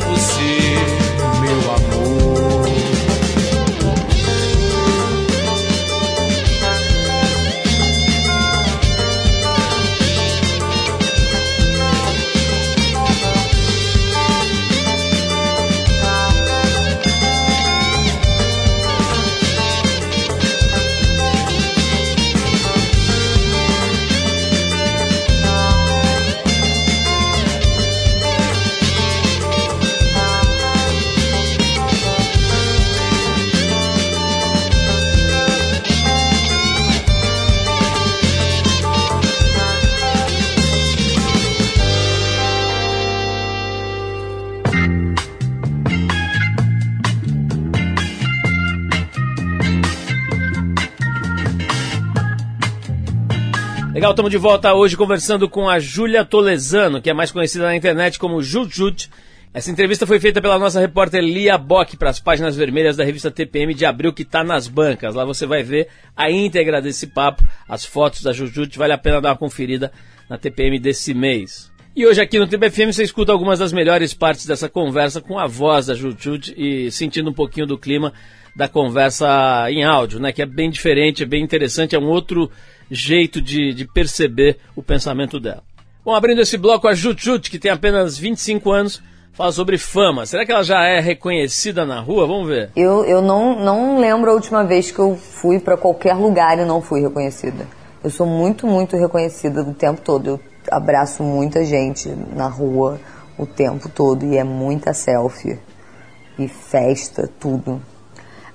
Legal, 54.05 54.13
estamos 54.13 54.31
de 54.31 54.37
volta 54.37 54.71
hoje 54.71 54.95
conversando 54.95 55.49
com 55.49 55.67
a 55.67 55.79
Júlia 55.79 56.23
Tolesano, 56.23 57.01
que 57.01 57.09
é 57.09 57.13
mais 57.13 57.31
conhecida 57.31 57.65
na 57.65 57.75
internet 57.75 58.19
como 58.19 58.39
Jut 58.39 59.09
Essa 59.51 59.71
entrevista 59.71 60.05
foi 60.05 60.19
feita 60.19 60.39
pela 60.39 60.59
nossa 60.59 60.79
repórter 60.79 61.23
Lia 61.23 61.57
Bock 61.57 61.97
para 61.97 62.11
as 62.11 62.19
páginas 62.19 62.55
vermelhas 62.55 62.95
da 62.95 63.03
revista 63.03 63.31
TPM 63.31 63.73
de 63.73 63.83
abril, 63.83 64.13
que 64.13 64.21
está 64.21 64.43
nas 64.43 64.67
bancas. 64.67 65.15
Lá 65.15 65.25
você 65.25 65.47
vai 65.47 65.63
ver 65.63 65.87
a 66.15 66.29
íntegra 66.29 66.83
desse 66.83 67.07
papo, 67.07 67.43
as 67.67 67.83
fotos 67.83 68.21
da 68.21 68.31
Jujut, 68.31 68.77
vale 68.77 68.93
a 68.93 68.97
pena 68.99 69.19
dar 69.19 69.29
uma 69.29 69.37
conferida 69.37 69.91
na 70.29 70.37
TPM 70.37 70.77
desse 70.77 71.11
mês. 71.15 71.71
E 71.95 72.05
hoje 72.05 72.21
aqui 72.21 72.37
no 72.37 72.45
TPFM 72.45 72.93
você 72.93 73.01
escuta 73.01 73.31
algumas 73.31 73.57
das 73.57 73.73
melhores 73.73 74.13
partes 74.13 74.45
dessa 74.45 74.69
conversa 74.69 75.19
com 75.19 75.39
a 75.39 75.47
voz 75.47 75.87
da 75.87 75.95
Jujut 75.95 76.53
e 76.55 76.91
sentindo 76.91 77.31
um 77.31 77.33
pouquinho 77.33 77.65
do 77.65 77.75
clima 77.75 78.13
da 78.55 78.67
conversa 78.67 79.65
em 79.71 79.83
áudio, 79.83 80.19
né? 80.19 80.31
Que 80.31 80.43
é 80.43 80.45
bem 80.45 80.69
diferente, 80.69 81.23
é 81.23 81.25
bem 81.25 81.43
interessante, 81.43 81.95
é 81.95 81.99
um 81.99 82.07
outro 82.07 82.51
jeito 82.89 83.41
de, 83.41 83.73
de 83.73 83.85
perceber 83.85 84.57
o 84.75 84.83
pensamento 84.83 85.39
dela. 85.39 85.63
Bom, 86.03 86.13
abrindo 86.13 86.41
esse 86.41 86.57
bloco, 86.57 86.87
a 86.87 86.93
Jut 86.93 87.49
que 87.49 87.57
tem 87.57 87.71
apenas 87.71 88.17
25 88.17 88.71
anos, 88.71 89.01
fala 89.33 89.51
sobre 89.51 89.77
fama. 89.77 90.25
Será 90.25 90.45
que 90.45 90.51
ela 90.51 90.63
já 90.63 90.83
é 90.83 90.99
reconhecida 90.99 91.85
na 91.85 91.99
rua? 91.99 92.27
Vamos 92.27 92.47
ver. 92.47 92.69
Eu, 92.75 93.03
eu 93.05 93.21
não, 93.21 93.59
não 93.59 93.99
lembro 93.99 94.29
a 94.29 94.33
última 94.33 94.63
vez 94.63 94.91
que 94.91 94.99
eu 94.99 95.15
fui 95.15 95.59
para 95.59 95.75
qualquer 95.75 96.13
lugar 96.13 96.59
e 96.59 96.65
não 96.65 96.81
fui 96.81 97.01
reconhecida. 97.01 97.67
Eu 98.03 98.09
sou 98.09 98.27
muito, 98.27 98.67
muito 98.67 98.95
reconhecida 98.95 99.61
o 99.61 99.73
tempo 99.73 99.99
todo. 100.01 100.27
Eu 100.27 100.39
abraço 100.71 101.23
muita 101.23 101.65
gente 101.65 102.07
na 102.35 102.47
rua 102.47 102.99
o 103.37 103.45
tempo 103.45 103.89
todo 103.89 104.25
e 104.25 104.37
é 104.37 104.43
muita 104.43 104.93
selfie 104.93 105.59
e 106.37 106.47
festa, 106.47 107.29
tudo. 107.39 107.81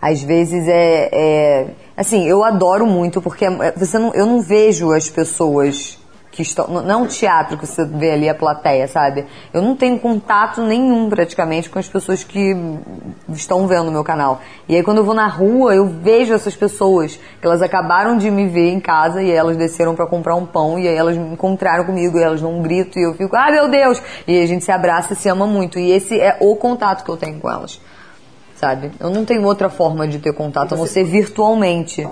Às 0.01 0.23
vezes 0.23 0.67
é, 0.67 1.11
é 1.13 1.67
assim, 1.97 2.27
eu 2.27 2.43
adoro 2.43 2.87
muito 2.87 3.21
porque 3.21 3.45
é, 3.45 3.73
você 3.77 3.99
não, 3.99 4.15
eu 4.15 4.25
não 4.25 4.41
vejo 4.41 4.93
as 4.93 5.11
pessoas 5.11 6.01
que 6.31 6.43
estão. 6.43 6.67
Não 6.69 6.91
é 6.91 6.97
um 6.97 7.07
teatro 7.07 7.59
que 7.59 7.67
você 7.67 7.85
vê 7.85 8.13
ali 8.13 8.29
a 8.29 8.35
plateia, 8.35 8.87
sabe? 8.87 9.27
Eu 9.53 9.61
não 9.61 9.77
tenho 9.77 9.99
contato 9.99 10.63
nenhum 10.63 11.09
praticamente 11.11 11.69
com 11.69 11.79
as 11.79 11.89
pessoas 11.89 12.23
que 12.25 12.55
estão 13.29 13.67
vendo 13.67 13.89
o 13.89 13.93
meu 13.93 14.05
canal. 14.05 14.41
E 14.69 14.77
aí 14.77 14.83
quando 14.83 14.99
eu 14.99 15.05
vou 15.05 15.15
na 15.15 15.27
rua, 15.27 15.75
eu 15.75 15.87
vejo 15.87 16.33
essas 16.33 16.57
pessoas 16.57 17.17
que 17.41 17.47
elas 17.47 17.61
acabaram 17.61 18.17
de 18.17 18.31
me 18.31 18.47
ver 18.47 18.71
em 18.71 18.81
casa 18.81 19.23
e 19.23 19.31
elas 19.31 19.57
desceram 19.57 19.95
para 19.95 20.07
comprar 20.07 20.37
um 20.37 20.47
pão 20.47 20.79
e 20.79 20.89
aí 20.89 20.95
elas 20.95 21.17
me 21.17 21.33
encontraram 21.33 21.85
comigo 21.85 22.19
e 22.19 22.23
elas 22.23 22.41
dão 22.41 22.59
um 22.59 22.63
grito 22.63 22.99
e 22.99 23.03
eu 23.03 23.15
fico, 23.15 23.37
ah 23.37 23.51
meu 23.51 23.69
Deus! 23.69 24.01
E 24.27 24.41
a 24.41 24.47
gente 24.47 24.65
se 24.65 24.73
abraça 24.73 25.13
e 25.13 25.17
se 25.17 25.29
ama 25.29 25.47
muito. 25.47 25.79
E 25.79 25.91
esse 25.91 26.19
é 26.19 26.37
o 26.41 26.55
contato 26.57 27.05
que 27.05 27.11
eu 27.11 27.17
tenho 27.17 27.39
com 27.41 27.51
elas 27.51 27.81
sabe? 28.61 28.93
Eu 29.01 29.09
não 29.09 29.25
tenho 29.25 29.43
outra 29.45 29.71
forma 29.71 30.07
de 30.07 30.19
ter 30.19 30.35
contato 30.35 30.75
a 30.75 30.77
não 30.77 30.87
ser 30.87 31.03
virtualmente. 31.05 32.07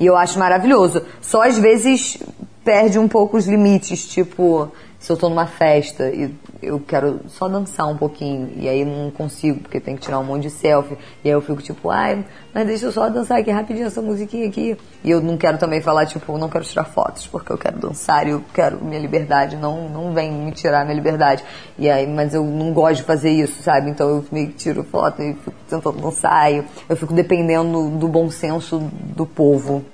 E 0.00 0.04
eu 0.04 0.16
acho 0.16 0.40
maravilhoso. 0.40 1.02
Só 1.22 1.42
às 1.42 1.56
vezes 1.56 2.18
perde 2.64 2.98
um 2.98 3.06
pouco 3.06 3.36
os 3.36 3.46
limites, 3.46 4.04
tipo, 4.08 4.72
se 5.04 5.12
eu 5.12 5.18
tô 5.18 5.28
numa 5.28 5.44
festa 5.44 6.08
e 6.08 6.34
eu 6.62 6.80
quero 6.80 7.20
só 7.28 7.46
dançar 7.46 7.86
um 7.86 7.94
pouquinho 7.94 8.50
e 8.56 8.66
aí 8.66 8.86
não 8.86 9.10
consigo 9.10 9.60
porque 9.60 9.78
tem 9.78 9.96
que 9.96 10.00
tirar 10.00 10.18
um 10.18 10.24
monte 10.24 10.44
de 10.44 10.50
selfie 10.50 10.96
e 11.22 11.28
aí 11.28 11.34
eu 11.34 11.42
fico 11.42 11.60
tipo, 11.60 11.90
ai, 11.90 12.24
mas 12.54 12.66
deixa 12.66 12.86
eu 12.86 12.92
só 12.92 13.10
dançar 13.10 13.38
aqui 13.38 13.50
rapidinho 13.50 13.86
essa 13.86 14.00
musiquinha 14.00 14.48
aqui. 14.48 14.74
E 15.04 15.10
eu 15.10 15.20
não 15.20 15.36
quero 15.36 15.58
também 15.58 15.82
falar 15.82 16.06
tipo, 16.06 16.38
não 16.38 16.48
quero 16.48 16.64
tirar 16.64 16.84
fotos 16.84 17.26
porque 17.26 17.52
eu 17.52 17.58
quero 17.58 17.78
dançar 17.78 18.26
e 18.26 18.30
eu 18.30 18.42
quero 18.54 18.82
minha 18.82 18.98
liberdade, 18.98 19.56
não 19.56 19.90
não 19.90 20.14
vem 20.14 20.32
me 20.32 20.52
tirar 20.52 20.86
minha 20.86 20.96
liberdade. 20.96 21.44
E 21.78 21.90
aí, 21.90 22.06
mas 22.06 22.32
eu 22.32 22.42
não 22.42 22.72
gosto 22.72 22.96
de 22.96 23.02
fazer 23.02 23.28
isso, 23.28 23.62
sabe? 23.62 23.90
Então 23.90 24.08
eu 24.08 24.24
meio 24.32 24.46
que 24.48 24.54
tiro 24.54 24.84
foto 24.84 25.20
e 25.20 25.34
fico 25.34 25.56
tentando 25.68 26.00
dançar 26.00 26.50
e 26.50 26.64
eu 26.88 26.96
fico 26.96 27.12
dependendo 27.12 27.90
do 27.90 28.08
bom 28.08 28.30
senso 28.30 28.78
do 28.78 29.26
povo, 29.26 29.84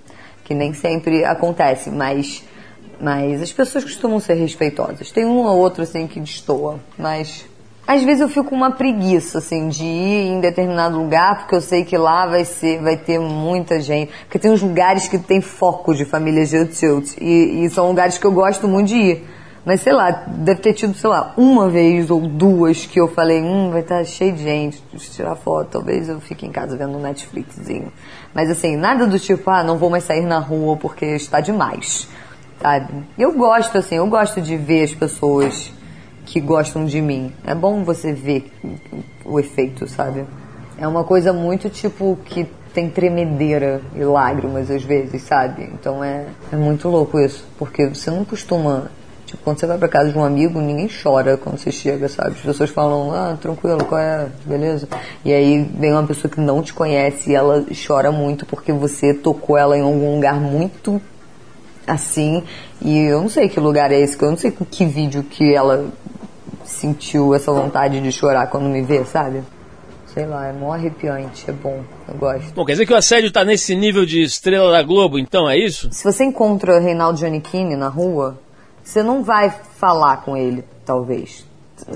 que 0.44 0.55
nem 0.55 0.73
sempre 0.73 1.25
acontece, 1.25 1.90
mas 1.90 2.44
mas 3.01 3.41
as 3.41 3.53
pessoas 3.53 3.85
costumam 3.85 4.21
ser 4.21 4.35
respeitosas. 4.35 5.11
Tem 5.11 5.25
um 5.25 5.39
ou 5.39 5.59
outro, 5.59 5.83
assim, 5.83 6.07
que 6.07 6.21
destoa, 6.21 6.79
mas... 6.99 7.49
Às 7.87 8.05
vezes 8.05 8.21
eu 8.21 8.29
fico 8.29 8.51
com 8.51 8.55
uma 8.55 8.71
preguiça, 8.71 9.39
assim, 9.39 9.69
de 9.69 9.85
ir 9.85 10.29
em 10.29 10.41
determinado 10.41 10.97
lugar, 10.97 11.39
porque 11.39 11.57
eu 11.57 11.61
sei 11.61 11.85
que 11.85 11.97
lá 11.97 12.25
vai 12.25 12.45
ser, 12.45 12.81
vai 12.81 12.97
ter 12.97 13.19
muita 13.19 13.81
gente. 13.81 14.13
Porque 14.25 14.39
tem 14.39 14.53
uns 14.53 14.63
lugares 14.63 15.09
que 15.09 15.19
tem 15.19 15.41
foco 15.41 15.93
de 15.93 16.05
família 16.05 16.45
Jutjut, 16.45 17.17
e, 17.21 17.65
e 17.65 17.71
são 17.71 17.89
lugares 17.89 18.17
que 18.17 18.25
eu 18.25 18.31
gosto 18.31 18.69
muito 18.69 18.89
de 18.89 18.97
ir. 18.97 19.25
Mas 19.65 19.81
sei 19.81 19.93
lá, 19.93 20.11
deve 20.11 20.61
ter 20.61 20.73
tido, 20.73 20.95
sei 20.95 21.11
lá, 21.11 21.35
uma 21.37 21.69
vez 21.69 22.11
ou 22.11 22.21
duas 22.21 22.87
que 22.87 23.01
eu 23.01 23.09
falei, 23.09 23.43
hum, 23.43 23.71
vai 23.71 23.81
estar 23.81 24.05
cheio 24.05 24.33
de 24.33 24.43
gente, 24.43 24.83
deixa 24.93 25.09
eu 25.09 25.15
tirar 25.15 25.35
foto, 25.35 25.69
talvez 25.71 26.09
eu 26.09 26.21
fique 26.21 26.47
em 26.47 26.53
casa 26.53 26.77
vendo 26.77 26.97
um 26.97 27.01
Netflixzinho. 27.01 27.93
Mas 28.33 28.51
assim, 28.51 28.77
nada 28.77 29.07
do 29.07 29.19
tipo, 29.19 29.51
ah, 29.51 29.65
não 29.65 29.77
vou 29.77 29.91
mais 29.91 30.05
sair 30.05 30.23
na 30.23 30.39
rua 30.39 30.77
porque 30.77 31.05
está 31.05 31.41
demais 31.41 32.09
sabe? 32.61 32.92
Eu 33.18 33.33
gosto, 33.33 33.79
assim, 33.79 33.96
eu 33.96 34.07
gosto 34.07 34.40
de 34.40 34.57
ver 34.57 34.85
as 34.85 34.94
pessoas 34.94 35.73
que 36.27 36.40
gostam 36.40 36.85
de 36.85 37.01
mim. 37.01 37.33
É 37.44 37.55
bom 37.55 37.83
você 37.83 38.12
ver 38.12 38.53
o 39.25 39.40
efeito, 39.40 39.88
sabe? 39.88 40.25
É 40.79 40.87
uma 40.87 41.05
coisa 41.05 41.33
muito 41.33 41.68
tipo 41.68 42.18
que 42.25 42.46
tem 42.73 42.88
tremedeira 42.88 43.81
e 43.94 44.05
lágrimas 44.05 44.70
às 44.70 44.83
vezes, 44.83 45.23
sabe? 45.23 45.64
Então 45.75 46.03
é, 46.05 46.27
é 46.53 46.57
muito 46.57 46.88
louco 46.88 47.18
isso, 47.18 47.44
porque 47.59 47.88
você 47.88 48.11
não 48.11 48.25
costuma. 48.25 48.90
Tipo, 49.27 49.44
quando 49.44 49.61
você 49.61 49.66
vai 49.66 49.79
pra 49.79 49.88
casa 49.88 50.11
de 50.11 50.18
um 50.18 50.25
amigo, 50.25 50.61
ninguém 50.61 50.88
chora 50.88 51.37
quando 51.37 51.57
você 51.57 51.70
chega, 51.70 52.09
sabe? 52.09 52.31
As 52.31 52.40
pessoas 52.40 52.70
falam, 52.70 53.12
ah, 53.12 53.37
tranquilo, 53.40 53.85
qual 53.85 54.01
é? 54.01 54.27
Beleza? 54.44 54.88
E 55.25 55.33
aí 55.33 55.62
vem 55.62 55.92
uma 55.92 56.05
pessoa 56.05 56.31
que 56.31 56.40
não 56.40 56.62
te 56.62 56.73
conhece 56.73 57.31
e 57.31 57.35
ela 57.35 57.64
chora 57.87 58.11
muito 58.11 58.44
porque 58.44 58.73
você 58.73 59.14
tocou 59.14 59.57
ela 59.57 59.77
em 59.77 59.83
algum 59.83 60.16
lugar 60.16 60.40
muito 60.40 61.01
assim. 61.92 62.42
E 62.81 62.98
eu 62.98 63.20
não 63.20 63.29
sei 63.29 63.48
que 63.48 63.61
lugar 63.61 63.92
é 63.92 64.00
esse, 64.00 64.20
eu 64.20 64.31
não 64.31 64.37
sei 64.37 64.50
com 64.50 64.64
que 64.64 64.85
vídeo 64.87 65.22
que 65.22 65.55
ela 65.55 65.87
sentiu 66.64 67.35
essa 67.35 67.53
vontade 67.53 68.00
de 68.00 68.12
chorar 68.12 68.46
quando 68.46 68.64
me 68.68 68.83
vê, 68.83 69.05
sabe? 69.05 69.42
Sei 70.07 70.26
lá, 70.26 70.48
é 70.48 70.53
mó 70.53 70.72
arrepiante, 70.72 71.48
é 71.48 71.53
bom, 71.53 71.83
eu 72.09 72.14
gosto. 72.14 72.53
Bom, 72.55 72.64
quer 72.64 72.72
dizer 72.72 72.87
que 72.87 72.92
o 72.92 72.96
assédio 72.96 73.31
tá 73.31 73.44
nesse 73.44 73.76
nível 73.76 74.05
de 74.05 74.22
estrela 74.22 74.72
da 74.72 74.83
Globo, 74.83 75.18
então, 75.18 75.48
é 75.48 75.57
isso? 75.57 75.88
Se 75.92 76.03
você 76.03 76.24
encontra 76.24 76.81
Reinaldo 76.81 77.18
Giannichini 77.18 77.76
na 77.76 77.88
rua, 77.88 78.38
você 78.83 79.03
não 79.03 79.22
vai 79.22 79.55
falar 79.79 80.18
com 80.24 80.37
ele, 80.37 80.64
talvez. 80.85 81.46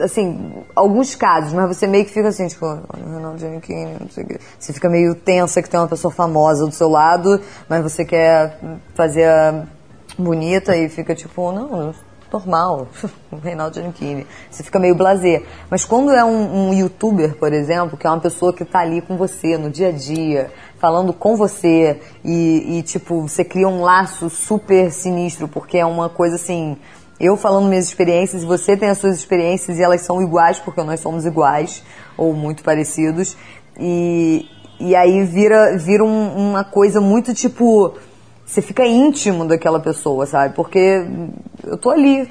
Assim, 0.01 0.55
alguns 0.77 1.15
casos, 1.15 1.53
mas 1.53 1.77
você 1.77 1.87
meio 1.87 2.05
que 2.05 2.13
fica 2.13 2.29
assim, 2.29 2.47
tipo, 2.47 2.65
Reinaldo 2.95 3.39
Giannichini, 3.39 3.97
não 4.01 4.09
sei 4.09 4.25
o 4.25 4.27
quê. 4.29 4.39
Você 4.59 4.73
fica 4.73 4.89
meio 4.89 5.17
tensa 5.17 5.61
que 5.61 5.69
tem 5.69 5.81
uma 5.81 5.89
pessoa 5.89 6.13
famosa 6.13 6.67
do 6.67 6.73
seu 6.73 6.89
lado, 6.89 7.41
mas 7.69 7.83
você 7.83 8.05
quer 8.05 8.59
fazer 8.95 9.25
a 9.25 9.67
bonita 10.19 10.77
e 10.77 10.89
fica 10.89 11.15
tipo, 11.15 11.53
não, 11.53 11.95
normal, 12.35 12.89
Reinaldo 13.43 13.75
Giannichini. 13.77 14.27
Você 14.51 14.63
fica 14.63 14.79
meio 14.79 14.95
blazer. 14.95 15.45
Mas 15.71 15.85
quando 15.85 16.11
é 16.11 16.25
um, 16.25 16.69
um, 16.69 16.75
youtuber, 16.75 17.37
por 17.37 17.53
exemplo, 17.53 17.97
que 17.97 18.07
é 18.07 18.11
uma 18.11 18.21
pessoa 18.21 18.53
que 18.53 18.65
está 18.65 18.81
ali 18.81 19.01
com 19.01 19.17
você 19.17 19.57
no 19.57 19.71
dia 19.71 19.89
a 19.89 19.93
dia, 19.93 20.51
falando 20.79 21.13
com 21.13 21.37
você 21.37 22.01
e, 22.25 22.79
e, 22.79 22.83
tipo, 22.83 23.23
você 23.23 23.45
cria 23.45 23.69
um 23.69 23.83
laço 23.83 24.29
super 24.29 24.91
sinistro, 24.91 25.47
porque 25.49 25.79
é 25.79 25.87
uma 25.87 26.09
coisa 26.09 26.35
assim, 26.35 26.77
eu 27.21 27.37
falando 27.37 27.69
minhas 27.69 27.87
experiências 27.87 28.43
e 28.43 28.47
você 28.47 28.77
tem 28.77 28.89
as 28.89 28.99
suas 28.99 29.17
experiências 29.17 29.79
e 29.79 29.83
elas 29.83 30.01
são 30.01 30.21
iguais, 30.21 30.59
porque 30.59 30.83
nós 30.83 31.01
somos 31.01 31.25
iguais, 31.25 31.85
ou 32.17 32.35
muito 32.35 32.63
parecidos, 32.63 33.37
e, 33.79 34.47
e 34.81 34.95
aí 34.97 35.25
vira, 35.25 35.77
vira 35.79 36.05
um, 36.05 36.51
uma 36.51 36.65
coisa 36.65 37.01
muito 37.01 37.33
tipo 37.33 37.95
você 38.45 38.61
fica 38.61 38.87
íntimo 38.87 39.47
daquela 39.47 39.81
pessoa, 39.81 40.27
sabe? 40.27 40.55
Porque 40.55 41.05
eu 41.65 41.79
tô 41.79 41.91
ali, 41.91 42.29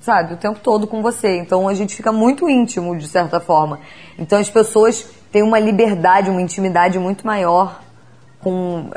sabe, 0.00 0.34
o 0.34 0.36
tempo 0.36 0.58
todo 0.60 0.86
com 0.86 1.02
você. 1.02 1.36
Então 1.36 1.68
a 1.68 1.74
gente 1.74 1.94
fica 1.94 2.10
muito 2.10 2.48
íntimo, 2.48 2.96
de 2.96 3.06
certa 3.06 3.38
forma. 3.40 3.78
Então 4.18 4.38
as 4.38 4.48
pessoas 4.48 5.08
têm 5.30 5.42
uma 5.42 5.58
liberdade, 5.58 6.30
uma 6.30 6.40
intimidade 6.40 6.98
muito 6.98 7.26
maior 7.26 7.80
com 8.40 8.90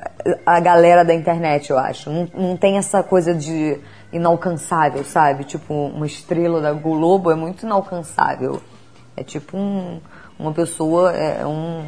a 0.45 0.60
galera 0.62 1.04
da 1.04 1.13
internet, 1.13 1.69
eu 1.69 1.78
acho. 1.78 2.10
Não, 2.10 2.28
não 2.34 2.58
tem 2.58 2.78
essa 2.78 3.04
coisa 3.04 3.34
de 3.34 3.78
inalcançável, 4.12 5.04
sabe? 5.04 5.43
Tipo, 5.43 5.73
uma 5.73 6.06
estrela 6.06 6.62
da 6.62 6.71
Globo 6.71 7.30
é 7.30 7.36
muito 7.36 7.65
inalcançável. 7.65 8.62
É 9.17 9.23
tipo 9.23 9.58
um, 9.58 9.99
uma 10.39 10.54
pessoa, 10.54 11.12
é 11.12 11.45
um 11.45 11.84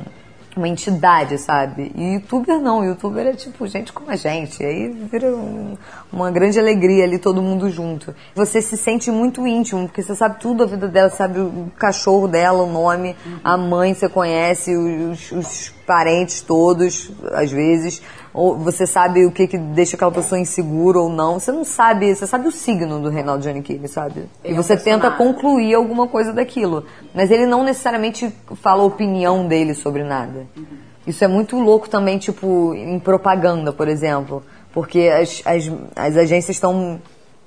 uma 0.56 0.68
entidade, 0.68 1.38
sabe? 1.38 1.92
E 1.96 2.16
youtuber 2.16 2.60
não, 2.60 2.84
youtuber 2.84 3.28
é 3.28 3.34
tipo 3.34 3.68
gente 3.68 3.92
como 3.92 4.10
a 4.10 4.16
gente. 4.16 4.64
Aí 4.64 4.90
vira 4.90 5.36
um, 5.36 5.78
uma 6.12 6.32
grande 6.32 6.60
alegria 6.60 7.04
ali 7.04 7.20
todo 7.20 7.42
mundo 7.42 7.70
junto. 7.70 8.16
Você 8.34 8.62
se 8.62 8.78
sente 8.78 9.12
muito 9.12 9.46
íntimo, 9.46 9.88
porque 9.88 10.02
você 10.02 10.16
sabe 10.16 10.40
tudo 10.40 10.60
da 10.60 10.66
vida 10.66 10.88
dela, 10.88 11.10
sabe 11.10 11.40
o 11.40 11.72
cachorro 11.78 12.28
dela, 12.28 12.64
o 12.64 12.72
nome, 12.72 13.16
a 13.44 13.58
mãe 13.58 13.94
você 13.94 14.08
conhece, 14.08 14.76
os, 14.76 15.32
os 15.32 15.75
parentes 15.86 16.42
todos, 16.42 17.12
às 17.34 17.52
vezes 17.52 18.02
ou 18.36 18.58
você 18.58 18.86
sabe 18.86 19.26
o 19.26 19.32
que, 19.32 19.48
que 19.48 19.58
deixa 19.58 19.96
aquela 19.96 20.12
pessoa 20.12 20.38
insegura 20.38 21.00
ou 21.00 21.10
não. 21.10 21.40
Você 21.40 21.54
não 21.54 21.64
sabe, 21.64 22.14
você 22.14 22.28
sabe 22.28 22.50
o 22.50 22.52
signo 22.52 23.00
do 23.00 23.10
Reinaldo 23.10 23.42
Giannichini, 23.42 23.88
sabe? 23.88 24.26
Ele 24.44 24.54
e 24.54 24.58
você 24.58 24.74
é 24.74 24.76
um 24.76 24.80
tenta 24.80 25.10
concluir 25.10 25.74
alguma 25.74 26.06
coisa 26.06 26.34
daquilo. 26.34 26.84
Mas 27.14 27.32
ele 27.32 27.46
não 27.46 27.64
necessariamente 27.64 28.30
fala 28.56 28.84
a 28.84 28.86
opinião 28.86 29.48
dele 29.48 29.74
sobre 29.74 30.04
nada. 30.04 30.46
Uhum. 30.58 30.66
Isso 31.08 31.24
é 31.24 31.30
muito 31.30 31.58
louco 31.58 31.88
também, 31.88 32.18
tipo, 32.18 32.74
em 32.76 33.00
propaganda, 33.00 33.72
por 33.72 33.88
exemplo. 33.88 34.44
Porque 34.74 35.10
as, 35.10 35.42
as, 35.46 35.72
as 35.96 36.18
agências 36.18 36.58
estão 36.58 37.00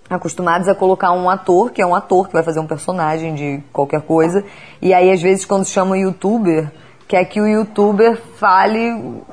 acostumadas 0.08 0.68
a 0.68 0.74
colocar 0.74 1.12
um 1.12 1.28
ator, 1.28 1.70
que 1.70 1.82
é 1.82 1.86
um 1.86 1.94
ator 1.94 2.28
que 2.28 2.32
vai 2.32 2.42
fazer 2.42 2.60
um 2.60 2.66
personagem 2.66 3.34
de 3.34 3.62
qualquer 3.70 4.00
coisa, 4.00 4.42
e 4.80 4.94
aí 4.94 5.10
às 5.10 5.20
vezes 5.20 5.44
quando 5.44 5.66
chama 5.66 5.98
youtuber, 5.98 6.72
quer 7.08 7.24
que 7.24 7.40
o 7.40 7.46
youtuber 7.46 8.20
fale 8.36 9.24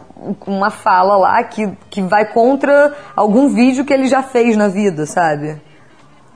uma 0.47 0.71
fala 0.71 1.17
lá 1.17 1.43
que, 1.43 1.69
que 1.89 2.01
vai 2.01 2.25
contra 2.25 2.95
algum 3.15 3.49
vídeo 3.49 3.85
que 3.85 3.93
ele 3.93 4.07
já 4.07 4.23
fez 4.23 4.55
na 4.55 4.69
vida, 4.69 5.05
sabe? 5.05 5.61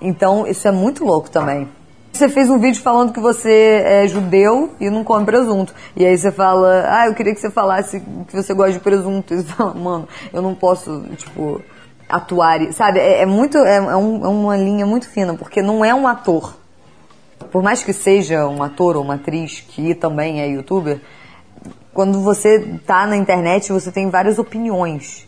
Então 0.01 0.45
isso 0.45 0.67
é 0.67 0.71
muito 0.71 1.03
louco 1.03 1.29
também. 1.31 1.67
Você 2.11 2.27
fez 2.27 2.49
um 2.49 2.59
vídeo 2.59 2.81
falando 2.81 3.13
que 3.13 3.19
você 3.19 3.81
é 3.85 4.07
judeu 4.07 4.73
e 4.79 4.89
não 4.89 5.03
come 5.03 5.25
presunto. 5.25 5.73
E 5.95 6.05
aí 6.05 6.17
você 6.17 6.31
fala, 6.31 6.85
ah, 6.89 7.07
eu 7.07 7.13
queria 7.13 7.33
que 7.33 7.39
você 7.39 7.49
falasse 7.49 8.01
que 8.27 8.35
você 8.35 8.53
gosta 8.53 8.73
de 8.73 8.79
presunto. 8.79 9.33
E 9.33 9.37
você 9.41 9.43
fala, 9.43 9.73
mano, 9.73 10.07
eu 10.33 10.41
não 10.41 10.53
posso, 10.53 11.03
tipo, 11.15 11.61
atuar. 12.09 12.59
Sabe? 12.73 12.99
É, 12.99 13.21
é 13.21 13.25
muito. 13.25 13.57
É, 13.59 13.75
é, 13.75 13.95
um, 13.95 14.25
é 14.25 14.27
uma 14.27 14.57
linha 14.57 14.85
muito 14.85 15.07
fina, 15.07 15.35
porque 15.35 15.61
não 15.61 15.85
é 15.85 15.93
um 15.93 16.07
ator. 16.07 16.57
Por 17.51 17.63
mais 17.63 17.83
que 17.83 17.93
seja 17.93 18.47
um 18.47 18.61
ator 18.61 18.97
ou 18.97 19.03
uma 19.03 19.13
atriz 19.13 19.61
que 19.61 19.95
também 19.95 20.41
é 20.41 20.47
youtuber, 20.47 20.99
quando 21.99 22.21
você 22.21 22.79
tá 22.87 23.05
na 23.05 23.17
internet, 23.17 23.73
você 23.73 23.91
tem 23.91 24.09
várias 24.09 24.39
opiniões. 24.39 25.27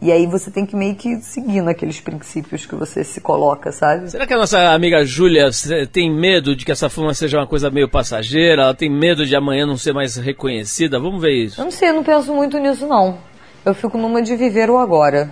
E 0.00 0.12
aí 0.12 0.24
você 0.24 0.52
tem 0.52 0.64
que 0.64 0.76
meio 0.76 0.94
que 0.94 1.16
seguir 1.16 1.62
naqueles 1.62 2.00
princípios 2.00 2.64
que 2.64 2.76
você 2.76 3.02
se 3.02 3.20
coloca, 3.20 3.72
sabe? 3.72 4.08
Será 4.08 4.24
que 4.24 4.32
a 4.32 4.38
nossa 4.38 4.72
amiga 4.72 5.04
Júlia 5.04 5.50
tem 5.90 6.14
medo 6.14 6.54
de 6.54 6.64
que 6.64 6.70
essa 6.70 6.88
fama 6.88 7.12
seja 7.12 7.38
uma 7.38 7.46
coisa 7.48 7.72
meio 7.72 7.88
passageira? 7.88 8.62
Ela 8.62 8.72
tem 8.72 8.88
medo 8.88 9.26
de 9.26 9.34
amanhã 9.34 9.66
não 9.66 9.76
ser 9.76 9.92
mais 9.92 10.14
reconhecida? 10.14 11.00
Vamos 11.00 11.20
ver 11.20 11.32
isso. 11.32 11.60
Eu 11.60 11.64
não 11.64 11.72
sei, 11.72 11.88
eu 11.88 11.94
não 11.94 12.04
penso 12.04 12.32
muito 12.32 12.56
nisso 12.56 12.86
não. 12.86 13.18
Eu 13.64 13.74
fico 13.74 13.98
numa 13.98 14.22
de 14.22 14.36
viver 14.36 14.70
o 14.70 14.78
agora. 14.78 15.28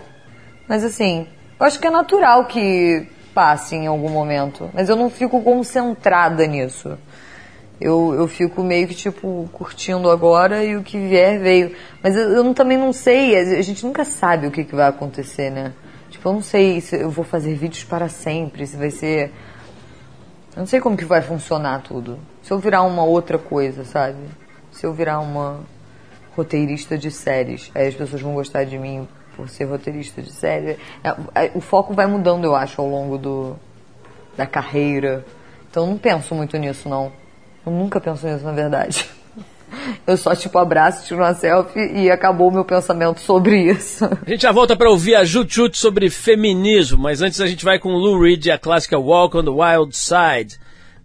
Mas 0.67 0.83
assim, 0.83 1.25
eu 1.61 1.67
acho 1.67 1.79
que 1.79 1.87
é 1.87 1.91
natural 1.91 2.47
que 2.47 3.07
passe 3.33 3.77
em 3.77 3.87
algum 3.87 4.09
momento. 4.09 4.69
Mas 4.75 4.89
eu 4.89 4.97
não 4.97 5.09
fico 5.09 5.41
concentrada 5.41 6.45
nisso 6.49 6.99
eu, 7.81 8.15
eu 8.15 8.29
fico 8.29 8.63
meio 8.63 8.87
que, 8.87 8.95
tipo, 8.95 9.49
curtindo 9.53 10.11
agora 10.11 10.63
e 10.63 10.77
o 10.77 10.83
que 10.83 10.99
vier 10.99 11.41
veio. 11.41 11.75
Mas 12.03 12.15
eu, 12.15 12.29
eu 12.31 12.55
também 12.55 12.77
não 12.77 12.93
sei, 12.93 13.37
a 13.37 13.63
gente 13.63 13.85
nunca 13.87 14.05
sabe 14.05 14.47
o 14.47 14.51
que, 14.51 14.65
que 14.65 14.75
vai 14.75 14.87
acontecer, 14.87 15.51
né? 15.51 15.73
Tipo, 16.11 16.29
eu 16.29 16.33
não 16.35 16.43
sei 16.43 16.81
se 16.81 17.01
eu 17.01 17.09
vou 17.09 17.25
fazer 17.25 17.55
vídeos 17.55 17.85
para 17.85 18.09
sempre, 18.09 18.67
se 18.67 18.77
vai 18.77 18.91
ser. 18.91 19.33
Eu 20.55 20.61
não 20.61 20.67
sei 20.67 20.81
como 20.81 20.97
que 20.97 21.05
vai 21.05 21.23
funcionar 21.23 21.83
tudo. 21.83 22.19
Se 22.43 22.53
eu 22.53 22.59
virar 22.59 22.83
uma 22.83 23.05
outra 23.05 23.39
coisa, 23.39 23.85
sabe? 23.85 24.19
Se 24.71 24.85
eu 24.85 24.93
virar 24.93 25.21
uma 25.21 25.61
roteirista 26.37 26.99
de 26.99 27.11
séries, 27.11 27.71
aí 27.75 27.89
as 27.89 27.95
pessoas 27.95 28.21
vão 28.21 28.35
gostar 28.35 28.65
de 28.65 28.77
mim 28.77 29.09
por 29.37 29.49
ser 29.49 29.65
roteirista 29.65 30.21
de 30.21 30.33
série. 30.33 30.77
É, 31.03 31.47
é, 31.47 31.51
o 31.55 31.61
foco 31.61 31.95
vai 31.95 32.07
mudando, 32.07 32.45
eu 32.45 32.55
acho, 32.55 32.81
ao 32.81 32.89
longo 32.89 33.17
do, 33.17 33.57
da 34.37 34.47
carreira. 34.47 35.25
Então 35.71 35.85
eu 35.85 35.91
não 35.91 35.99
penso 35.99 36.35
muito 36.35 36.59
nisso, 36.59 36.89
não. 36.89 37.13
Eu 37.65 37.73
nunca 37.73 38.01
penso 38.01 38.27
nisso, 38.27 38.45
na 38.45 38.53
verdade. 38.53 39.07
Eu 40.07 40.17
só, 40.17 40.35
tipo, 40.35 40.59
abraço, 40.59 41.07
tiro 41.07 41.21
uma 41.21 41.35
selfie 41.35 41.81
e 41.81 42.11
acabou 42.11 42.49
o 42.49 42.53
meu 42.53 42.65
pensamento 42.65 43.21
sobre 43.21 43.71
isso. 43.71 44.05
A 44.05 44.31
gente 44.31 44.43
já 44.43 44.53
volta 44.53 44.77
para 44.77 44.91
ouvir 44.91 45.15
a 45.15 45.25
Jutut 45.25 45.77
sobre 45.79 46.11
feminismo, 46.11 46.99
mas 46.99 47.23
antes 47.23 47.41
a 47.41 47.47
gente 47.47 47.65
vai 47.65 47.79
com 47.79 47.91
Lou 47.91 48.21
Reed 48.21 48.47
e 48.47 48.51
a 48.51 48.59
clássica 48.59 48.99
Walk 48.99 49.37
on 49.37 49.45
the 49.45 49.51
Wild 49.51 49.97
Side, 49.97 50.59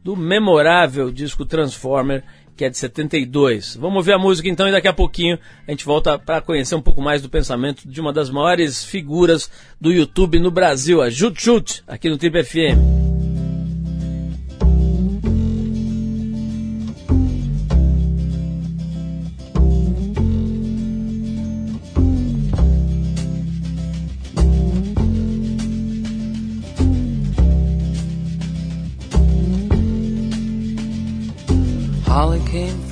do 0.03 0.15
memorável 0.15 1.11
disco 1.11 1.45
Transformer, 1.45 2.23
que 2.55 2.63
é 2.63 2.69
de 2.69 2.77
72. 2.77 3.75
Vamos 3.75 3.97
ouvir 3.97 4.13
a 4.13 4.19
música 4.19 4.47
então 4.47 4.67
e 4.67 4.71
daqui 4.71 4.87
a 4.87 4.93
pouquinho 4.93 5.37
a 5.67 5.71
gente 5.71 5.85
volta 5.85 6.17
para 6.17 6.41
conhecer 6.41 6.75
um 6.75 6.81
pouco 6.81 7.01
mais 7.01 7.21
do 7.21 7.29
pensamento 7.29 7.87
de 7.87 7.99
uma 7.99 8.13
das 8.13 8.29
maiores 8.29 8.83
figuras 8.83 9.49
do 9.79 9.91
YouTube 9.91 10.39
no 10.39 10.51
Brasil, 10.51 11.01
a 11.01 11.09
Jutut, 11.09 11.83
aqui 11.87 12.09
no 12.09 12.17
Trip 12.17 12.43
FM. 12.43 13.04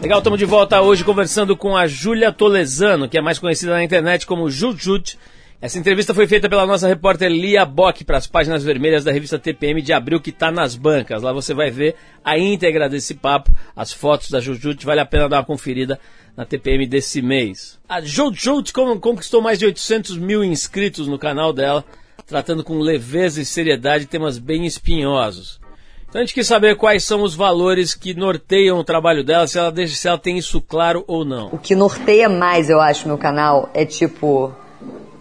Legal, 0.00 0.18
estamos 0.18 0.38
de 0.38 0.46
volta 0.46 0.80
hoje 0.80 1.04
conversando 1.04 1.54
com 1.54 1.76
a 1.76 1.86
Júlia 1.86 2.32
Tolesano, 2.32 3.06
que 3.06 3.18
é 3.18 3.20
mais 3.20 3.38
conhecida 3.38 3.72
na 3.72 3.84
internet 3.84 4.26
como 4.26 4.50
Jujut. 4.50 5.18
Essa 5.62 5.78
entrevista 5.78 6.12
foi 6.12 6.26
feita 6.26 6.48
pela 6.48 6.66
nossa 6.66 6.88
repórter 6.88 7.30
Lia 7.30 7.64
Bock 7.64 8.02
para 8.02 8.18
as 8.18 8.26
páginas 8.26 8.64
vermelhas 8.64 9.04
da 9.04 9.12
revista 9.12 9.38
TPM 9.38 9.80
de 9.80 9.92
abril, 9.92 10.20
que 10.20 10.30
está 10.30 10.50
nas 10.50 10.74
bancas. 10.74 11.22
Lá 11.22 11.32
você 11.32 11.54
vai 11.54 11.70
ver 11.70 11.94
a 12.24 12.36
íntegra 12.36 12.88
desse 12.88 13.14
papo, 13.14 13.48
as 13.76 13.92
fotos 13.92 14.28
da 14.28 14.40
Jujut, 14.40 14.84
vale 14.84 14.98
a 14.98 15.06
pena 15.06 15.28
dar 15.28 15.36
uma 15.36 15.44
conferida 15.44 16.00
na 16.36 16.44
TPM 16.44 16.84
desse 16.84 17.22
mês. 17.22 17.78
A 17.88 18.00
Jujut 18.00 18.72
conquistou 18.72 19.40
mais 19.40 19.56
de 19.56 19.66
800 19.66 20.18
mil 20.18 20.42
inscritos 20.42 21.06
no 21.06 21.16
canal 21.16 21.52
dela, 21.52 21.84
tratando 22.26 22.64
com 22.64 22.80
leveza 22.80 23.40
e 23.40 23.44
seriedade 23.44 24.06
temas 24.06 24.38
bem 24.38 24.66
espinhosos. 24.66 25.60
Então 26.08 26.20
a 26.20 26.24
gente 26.24 26.34
quis 26.34 26.48
saber 26.48 26.74
quais 26.74 27.04
são 27.04 27.22
os 27.22 27.36
valores 27.36 27.94
que 27.94 28.14
norteiam 28.14 28.80
o 28.80 28.84
trabalho 28.84 29.22
dela, 29.22 29.46
se 29.46 29.60
ela, 29.60 29.70
deixa, 29.70 29.94
se 29.94 30.08
ela 30.08 30.18
tem 30.18 30.36
isso 30.36 30.60
claro 30.60 31.04
ou 31.06 31.24
não. 31.24 31.50
O 31.52 31.58
que 31.58 31.76
norteia 31.76 32.28
mais, 32.28 32.68
eu 32.68 32.80
acho, 32.80 33.06
meu 33.06 33.16
canal 33.16 33.70
é 33.72 33.86
tipo 33.86 34.52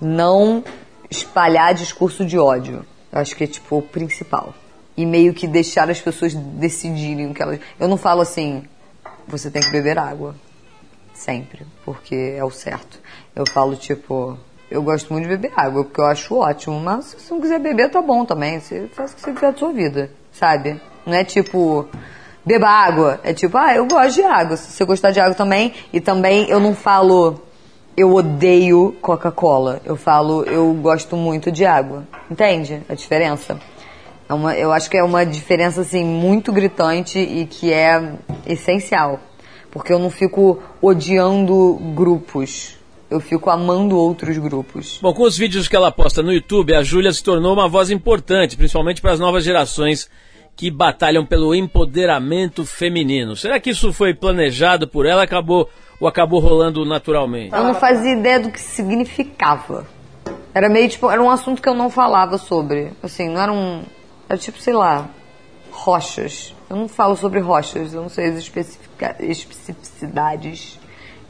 não 0.01 0.63
espalhar 1.09 1.73
discurso 1.73 2.25
de 2.25 2.37
ódio. 2.37 2.85
Eu 3.11 3.19
acho 3.19 3.35
que 3.35 3.43
é 3.43 3.47
tipo 3.47 3.77
o 3.77 3.81
principal. 3.81 4.53
E 4.97 5.05
meio 5.05 5.33
que 5.33 5.47
deixar 5.47 5.89
as 5.89 6.01
pessoas 6.01 6.33
decidirem 6.33 7.29
o 7.29 7.33
que 7.33 7.41
elas. 7.41 7.59
Eu 7.79 7.87
não 7.87 7.97
falo 7.97 8.21
assim, 8.21 8.63
você 9.27 9.49
tem 9.49 9.61
que 9.61 9.69
beber 9.69 9.97
água. 9.97 10.35
Sempre. 11.13 11.65
Porque 11.85 12.35
é 12.37 12.43
o 12.43 12.51
certo. 12.51 12.99
Eu 13.35 13.45
falo 13.53 13.75
tipo, 13.75 14.37
eu 14.69 14.81
gosto 14.81 15.13
muito 15.13 15.27
de 15.27 15.37
beber 15.37 15.53
água, 15.55 15.83
porque 15.83 16.01
eu 16.01 16.05
acho 16.05 16.35
ótimo. 16.35 16.79
Mas 16.79 17.05
se 17.05 17.19
você 17.19 17.33
não 17.33 17.41
quiser 17.41 17.59
beber, 17.59 17.89
tá 17.89 18.01
bom 18.01 18.25
também. 18.25 18.59
Você 18.59 18.87
faz 18.93 19.11
o 19.11 19.15
que 19.15 19.21
você 19.21 19.33
quiser 19.33 19.51
da 19.51 19.57
sua 19.57 19.71
vida 19.71 20.11
sabe? 20.31 20.79
Não 21.05 21.13
é 21.13 21.23
tipo, 21.23 21.87
beba 22.45 22.67
água. 22.67 23.19
É 23.23 23.33
tipo, 23.33 23.57
ah, 23.57 23.75
eu 23.75 23.85
gosto 23.85 24.15
de 24.15 24.23
água. 24.23 24.57
Se 24.57 24.71
você 24.71 24.85
gostar 24.85 25.11
de 25.11 25.19
água 25.19 25.35
também. 25.35 25.73
E 25.91 25.99
também 25.99 26.49
eu 26.49 26.59
não 26.59 26.73
falo, 26.73 27.41
eu 27.95 28.13
odeio 28.13 28.95
Coca-Cola. 29.01 29.81
Eu 29.85 29.95
falo, 29.95 30.43
eu 30.43 30.73
gosto 30.75 31.15
muito 31.15 31.51
de 31.51 31.65
água. 31.65 32.07
Entende 32.29 32.81
a 32.87 32.93
diferença? 32.93 33.59
É 34.27 34.33
uma, 34.33 34.55
eu 34.55 34.71
acho 34.71 34.89
que 34.89 34.97
é 34.97 35.03
uma 35.03 35.25
diferença, 35.25 35.81
assim, 35.81 36.03
muito 36.03 36.53
gritante 36.53 37.19
e 37.19 37.45
que 37.45 37.73
é 37.73 38.13
essencial. 38.45 39.19
Porque 39.69 39.91
eu 39.91 39.99
não 39.99 40.09
fico 40.09 40.61
odiando 40.81 41.75
grupos. 41.93 42.77
Eu 43.09 43.19
fico 43.19 43.49
amando 43.49 43.97
outros 43.97 44.37
grupos. 44.37 44.99
Bom, 45.01 45.13
com 45.13 45.23
os 45.23 45.37
vídeos 45.37 45.67
que 45.67 45.75
ela 45.75 45.91
posta 45.91 46.23
no 46.23 46.31
YouTube, 46.31 46.73
a 46.73 46.81
Júlia 46.81 47.11
se 47.11 47.21
tornou 47.21 47.53
uma 47.53 47.67
voz 47.67 47.89
importante, 47.89 48.55
principalmente 48.55 49.01
para 49.01 49.11
as 49.11 49.19
novas 49.19 49.43
gerações 49.43 50.09
que 50.55 50.71
batalham 50.71 51.25
pelo 51.25 51.53
empoderamento 51.53 52.65
feminino. 52.65 53.35
Será 53.35 53.59
que 53.59 53.71
isso 53.71 53.91
foi 53.91 54.13
planejado 54.13 54.87
por 54.87 55.05
ela 55.05 55.23
acabou, 55.23 55.69
ou 56.01 56.07
acabou 56.07 56.39
rolando 56.39 56.83
naturalmente? 56.83 57.53
Eu 57.53 57.63
não 57.63 57.75
fazia 57.75 58.13
ideia 58.13 58.39
do 58.39 58.49
que 58.49 58.59
significava. 58.59 59.85
Era 60.53 60.67
meio 60.67 60.89
tipo, 60.89 61.09
era 61.09 61.21
um 61.21 61.29
assunto 61.29 61.61
que 61.61 61.69
eu 61.69 61.75
não 61.75 61.91
falava 61.91 62.39
sobre. 62.39 62.91
Assim, 63.03 63.29
não 63.29 63.39
era 63.39 63.53
um. 63.53 63.83
Era 64.27 64.37
tipo, 64.37 64.59
sei 64.59 64.73
lá, 64.73 65.07
rochas. 65.71 66.55
Eu 66.67 66.75
não 66.75 66.87
falo 66.87 67.15
sobre 67.15 67.39
rochas, 67.39 67.93
eu 67.93 68.01
não 68.01 68.09
sei 68.09 68.29
as 68.29 68.37
especificidades 69.19 70.79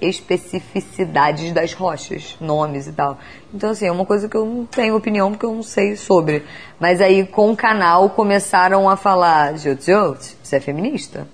especificidades 0.01 1.51
das 1.51 1.73
rochas, 1.73 2.36
nomes 2.41 2.88
e 2.88 2.91
tal. 2.91 3.19
Então, 3.53 3.69
assim, 3.69 3.86
é 3.86 3.91
uma 3.91 4.05
coisa 4.05 4.27
que 4.27 4.36
eu 4.36 4.43
não 4.45 4.65
tenho 4.65 4.95
opinião 4.95 5.29
porque 5.31 5.45
eu 5.45 5.53
não 5.53 5.62
sei 5.62 5.95
sobre. 5.95 6.43
Mas 6.79 6.99
aí, 6.99 7.23
com 7.25 7.51
o 7.51 7.55
canal, 7.55 8.10
começaram 8.10 8.89
a 8.89 8.95
falar: 8.95 9.55
Jut, 9.57 9.86
Jut, 9.86 10.38
você 10.41 10.55
é 10.55 10.60
feminista? 10.60 11.27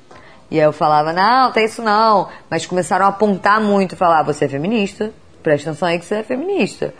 E 0.49 0.59
aí 0.59 0.65
eu 0.65 0.73
falava: 0.73 1.13
não, 1.13 1.51
tem 1.51 1.65
isso 1.65 1.81
não. 1.81 2.27
Mas 2.49 2.65
começaram 2.65 3.05
a 3.05 3.09
apontar 3.09 3.61
muito 3.61 3.95
falar: 3.95 4.23
você 4.23 4.45
é 4.45 4.49
feminista? 4.49 5.11
Presta 5.43 5.69
atenção 5.69 5.87
aí 5.87 5.99
que 5.99 6.05
você 6.05 6.15
é 6.15 6.23
feminista. 6.23 6.93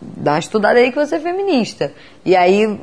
Dá 0.00 0.32
uma 0.32 0.38
estudada 0.38 0.78
aí 0.78 0.90
que 0.90 0.98
você 0.98 1.16
é 1.16 1.20
feminista. 1.20 1.92
E 2.24 2.34
aí 2.34 2.78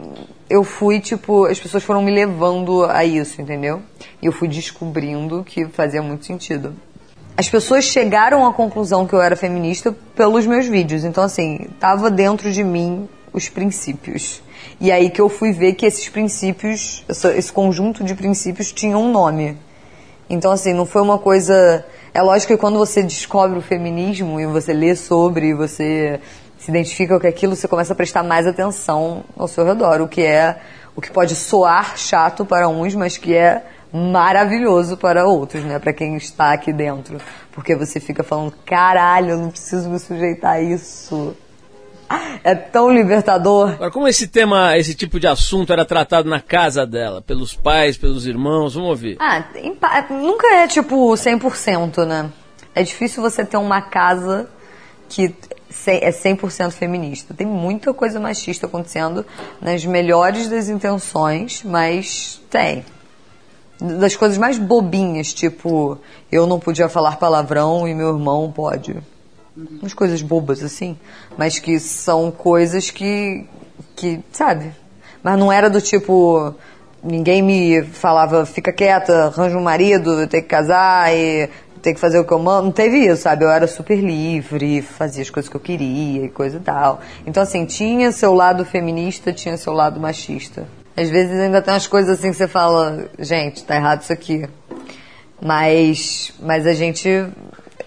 eu 0.49 0.63
fui, 0.63 0.99
tipo, 0.99 1.45
as 1.45 1.59
pessoas 1.59 1.83
foram 1.83 2.01
me 2.01 2.11
levando 2.11 2.85
a 2.85 3.03
isso, 3.03 3.41
entendeu? 3.41 3.81
E 4.21 4.25
eu 4.25 4.31
fui 4.31 4.47
descobrindo 4.47 5.43
que 5.43 5.65
fazia 5.65 6.01
muito 6.01 6.25
sentido 6.25 6.75
as 7.39 7.47
pessoas 7.47 7.85
chegaram 7.85 8.45
à 8.45 8.51
conclusão 8.51 9.07
que 9.07 9.13
eu 9.13 9.21
era 9.21 9.33
feminista 9.33 9.95
pelos 10.13 10.45
meus 10.45 10.67
vídeos. 10.67 11.05
Então, 11.05 11.23
assim, 11.23 11.69
tava 11.79 12.11
dentro 12.11 12.51
de 12.51 12.61
mim 12.65 13.07
os 13.31 13.47
princípios. 13.47 14.43
E 14.77 14.91
aí 14.91 15.09
que 15.09 15.21
eu 15.21 15.29
fui 15.29 15.53
ver 15.53 15.71
que 15.75 15.85
esses 15.85 16.09
princípios, 16.09 17.01
esse 17.07 17.49
conjunto 17.49 18.03
de 18.03 18.13
princípios 18.13 18.73
tinha 18.73 18.97
um 18.97 19.09
nome. 19.09 19.57
Então, 20.29 20.51
assim, 20.51 20.73
não 20.73 20.85
foi 20.85 21.01
uma 21.01 21.17
coisa. 21.17 21.83
É 22.13 22.21
lógico 22.21 22.53
que 22.53 22.59
quando 22.59 22.77
você 22.77 23.01
descobre 23.01 23.57
o 23.57 23.61
feminismo 23.61 24.39
e 24.39 24.45
você 24.45 24.73
lê 24.73 24.95
sobre, 24.95 25.53
você 25.53 26.19
se 26.57 26.69
identifica 26.69 27.19
com 27.19 27.25
aquilo, 27.25 27.55
você 27.55 27.67
começa 27.67 27.93
a 27.93 27.95
prestar 27.95 28.21
mais 28.21 28.45
atenção 28.45 29.23
ao 29.37 29.47
seu 29.47 29.65
redor, 29.65 30.01
o 30.01 30.07
que 30.07 30.21
é 30.21 30.59
o 30.95 31.01
que 31.01 31.09
pode 31.09 31.33
soar 31.33 31.97
chato 31.97 32.45
para 32.45 32.67
uns, 32.67 32.93
mas 32.93 33.17
que 33.17 33.33
é 33.33 33.63
maravilhoso 33.91 34.97
para 34.97 35.25
outros, 35.25 35.63
né? 35.63 35.79
Para 35.79 35.93
quem 35.93 36.15
está 36.17 36.51
aqui 36.51 36.73
dentro. 36.73 37.17
Porque 37.51 37.75
você 37.75 37.99
fica 37.99 38.23
falando, 38.23 38.53
caralho, 38.65 39.31
eu 39.31 39.37
não 39.37 39.49
preciso 39.49 39.89
me 39.89 39.97
sujeitar 39.97 40.53
a 40.53 40.61
isso. 40.61 41.35
É 42.43 42.55
tão 42.55 42.91
libertador. 42.91 43.71
Agora, 43.73 43.91
como 43.91 44.07
esse 44.07 44.27
tema, 44.27 44.77
esse 44.77 44.95
tipo 44.95 45.19
de 45.19 45.27
assunto 45.27 45.71
era 45.71 45.85
tratado 45.85 46.29
na 46.29 46.39
casa 46.39 46.85
dela? 46.85 47.21
Pelos 47.21 47.53
pais, 47.53 47.97
pelos 47.97 48.25
irmãos? 48.25 48.73
Vamos 48.73 48.89
ouvir. 48.89 49.17
Ah, 49.19 49.43
nunca 50.09 50.47
é 50.55 50.67
tipo 50.67 51.11
100%, 51.11 52.05
né? 52.05 52.31
É 52.73 52.81
difícil 52.81 53.21
você 53.21 53.45
ter 53.45 53.57
uma 53.57 53.81
casa 53.81 54.49
que 55.07 55.35
é 55.85 56.09
100% 56.09 56.71
feminista. 56.71 57.33
Tem 57.33 57.45
muita 57.45 57.93
coisa 57.93 58.19
machista 58.19 58.67
acontecendo 58.67 59.25
nas 59.61 59.85
melhores 59.85 60.47
das 60.47 60.69
intenções, 60.69 61.63
mas 61.63 62.41
tem 62.49 62.85
das 63.81 64.15
coisas 64.15 64.37
mais 64.37 64.57
bobinhas, 64.57 65.33
tipo, 65.33 65.97
eu 66.29 66.45
não 66.45 66.59
podia 66.59 66.89
falar 66.89 67.15
palavrão 67.15 67.87
e 67.87 67.93
meu 67.93 68.09
irmão 68.09 68.51
pode. 68.51 68.97
Umas 69.81 69.93
coisas 69.93 70.21
bobas 70.21 70.63
assim, 70.63 70.97
mas 71.37 71.59
que 71.59 71.79
são 71.79 72.31
coisas 72.31 72.89
que, 72.89 73.45
que, 73.95 74.21
sabe? 74.31 74.71
Mas 75.21 75.37
não 75.37 75.51
era 75.51 75.69
do 75.69 75.81
tipo, 75.81 76.55
ninguém 77.03 77.41
me 77.41 77.83
falava, 77.83 78.45
fica 78.45 78.71
quieta, 78.71 79.25
arranja 79.25 79.57
um 79.57 79.63
marido, 79.63 80.27
tem 80.27 80.41
que 80.41 80.47
casar 80.47 81.13
e 81.13 81.49
tem 81.81 81.93
que 81.93 81.99
fazer 81.99 82.19
o 82.19 82.25
que 82.25 82.31
eu 82.31 82.39
mando. 82.39 82.65
Não 82.65 82.71
teve 82.71 82.97
isso, 83.05 83.23
sabe? 83.23 83.43
Eu 83.43 83.49
era 83.49 83.67
super 83.67 83.97
livre, 83.97 84.81
fazia 84.81 85.21
as 85.21 85.29
coisas 85.29 85.49
que 85.49 85.55
eu 85.55 85.61
queria 85.61 86.25
e 86.25 86.29
coisa 86.29 86.57
e 86.57 86.61
tal. 86.61 87.01
Então, 87.25 87.43
assim, 87.43 87.65
tinha 87.65 88.11
seu 88.11 88.33
lado 88.33 88.65
feminista, 88.65 89.33
tinha 89.33 89.57
seu 89.57 89.73
lado 89.73 89.99
machista. 89.99 90.67
Às 90.95 91.09
vezes 91.09 91.39
ainda 91.39 91.61
tem 91.61 91.73
umas 91.73 91.87
coisas 91.87 92.17
assim 92.17 92.31
que 92.31 92.37
você 92.37 92.47
fala, 92.47 93.09
gente, 93.19 93.63
tá 93.63 93.75
errado 93.75 94.01
isso 94.01 94.13
aqui. 94.13 94.47
Mas, 95.41 96.33
mas 96.41 96.67
a 96.67 96.73
gente 96.73 97.09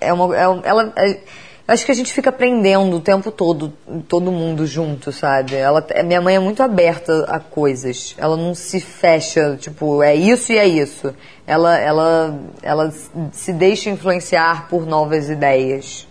é 0.01 0.13
uma, 0.13 0.35
é, 0.37 0.43
ela, 0.43 0.93
é, 0.97 1.19
acho 1.67 1.85
que 1.85 1.93
a 1.93 1.95
gente 1.95 2.13
fica 2.13 2.31
aprendendo 2.31 2.97
o 2.97 3.01
tempo 3.01 3.31
todo, 3.31 3.73
todo 4.09 4.33
mundo 4.33 4.67
junto, 4.67 5.13
sabe? 5.13 5.55
Ela, 5.55 5.85
minha 6.05 6.21
mãe 6.21 6.37
é 6.37 6.39
muito 6.39 6.63
aberta 6.63 7.25
a 7.29 7.39
coisas. 7.39 8.15
Ela 8.19 8.37
não 8.37 8.55
se 8.55 8.81
fecha, 8.81 9.57
tipo, 9.61 10.03
é 10.03 10.15
isso 10.15 10.53
e 10.53 10.59
é 10.59 10.67
isso. 10.67 11.15
Ela, 11.47 11.79
ela, 11.79 12.39
ela 12.63 12.93
se 13.33 13.53
deixa 13.53 13.91
influenciar 13.91 14.69
por 14.69 14.87
novas 14.87 15.29
ideias. 15.29 16.07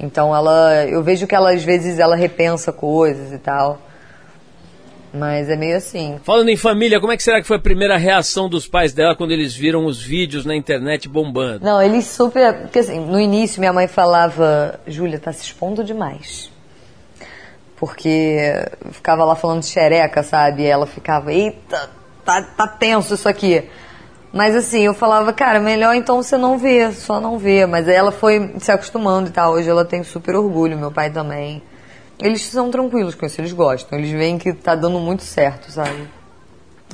Então 0.00 0.34
ela, 0.34 0.86
eu 0.86 1.02
vejo 1.02 1.26
que 1.26 1.34
ela 1.34 1.52
às 1.52 1.64
vezes 1.64 1.98
ela 1.98 2.14
repensa 2.14 2.72
coisas 2.72 3.32
e 3.32 3.38
tal. 3.38 3.80
Mas 5.12 5.48
é 5.48 5.56
meio 5.56 5.76
assim. 5.76 6.18
Falando 6.22 6.50
em 6.50 6.56
família, 6.56 7.00
como 7.00 7.12
é 7.12 7.16
que 7.16 7.22
será 7.22 7.40
que 7.40 7.46
foi 7.46 7.56
a 7.56 7.60
primeira 7.60 7.96
reação 7.96 8.48
dos 8.48 8.66
pais 8.66 8.92
dela 8.92 9.16
quando 9.16 9.32
eles 9.32 9.54
viram 9.54 9.86
os 9.86 10.02
vídeos 10.02 10.44
na 10.44 10.54
internet 10.54 11.08
bombando? 11.08 11.64
Não, 11.64 11.80
eles 11.80 12.06
super. 12.06 12.62
Porque 12.62 12.80
assim, 12.80 13.00
no 13.00 13.18
início 13.18 13.60
minha 13.60 13.72
mãe 13.72 13.86
falava: 13.86 14.78
Júlia, 14.86 15.18
tá 15.18 15.32
se 15.32 15.44
expondo 15.44 15.82
demais. 15.82 16.50
Porque 17.76 18.54
ficava 18.90 19.24
lá 19.24 19.34
falando 19.34 19.64
xereca, 19.64 20.22
sabe? 20.22 20.62
E 20.62 20.66
ela 20.66 20.86
ficava: 20.86 21.32
eita, 21.32 21.88
tá, 22.24 22.42
tá 22.42 22.66
tenso 22.66 23.14
isso 23.14 23.28
aqui. 23.28 23.64
Mas 24.30 24.54
assim, 24.54 24.82
eu 24.82 24.92
falava, 24.92 25.32
cara, 25.32 25.58
melhor 25.58 25.94
então 25.94 26.22
você 26.22 26.36
não 26.36 26.58
ver, 26.58 26.92
só 26.92 27.18
não 27.18 27.38
ver. 27.38 27.66
Mas 27.66 27.88
ela 27.88 28.12
foi 28.12 28.54
se 28.58 28.70
acostumando 28.70 29.30
e 29.30 29.32
tal. 29.32 29.52
Hoje 29.52 29.70
ela 29.70 29.86
tem 29.86 30.02
super 30.02 30.36
orgulho, 30.36 30.76
meu 30.76 30.92
pai 30.92 31.10
também. 31.10 31.62
Eles 32.20 32.42
são 32.42 32.70
tranquilos 32.70 33.14
com 33.14 33.26
isso, 33.26 33.40
eles 33.40 33.52
gostam. 33.52 33.98
Eles 33.98 34.10
veem 34.10 34.38
que 34.38 34.52
tá 34.52 34.74
dando 34.74 34.98
muito 34.98 35.22
certo, 35.22 35.70
sabe? 35.70 36.08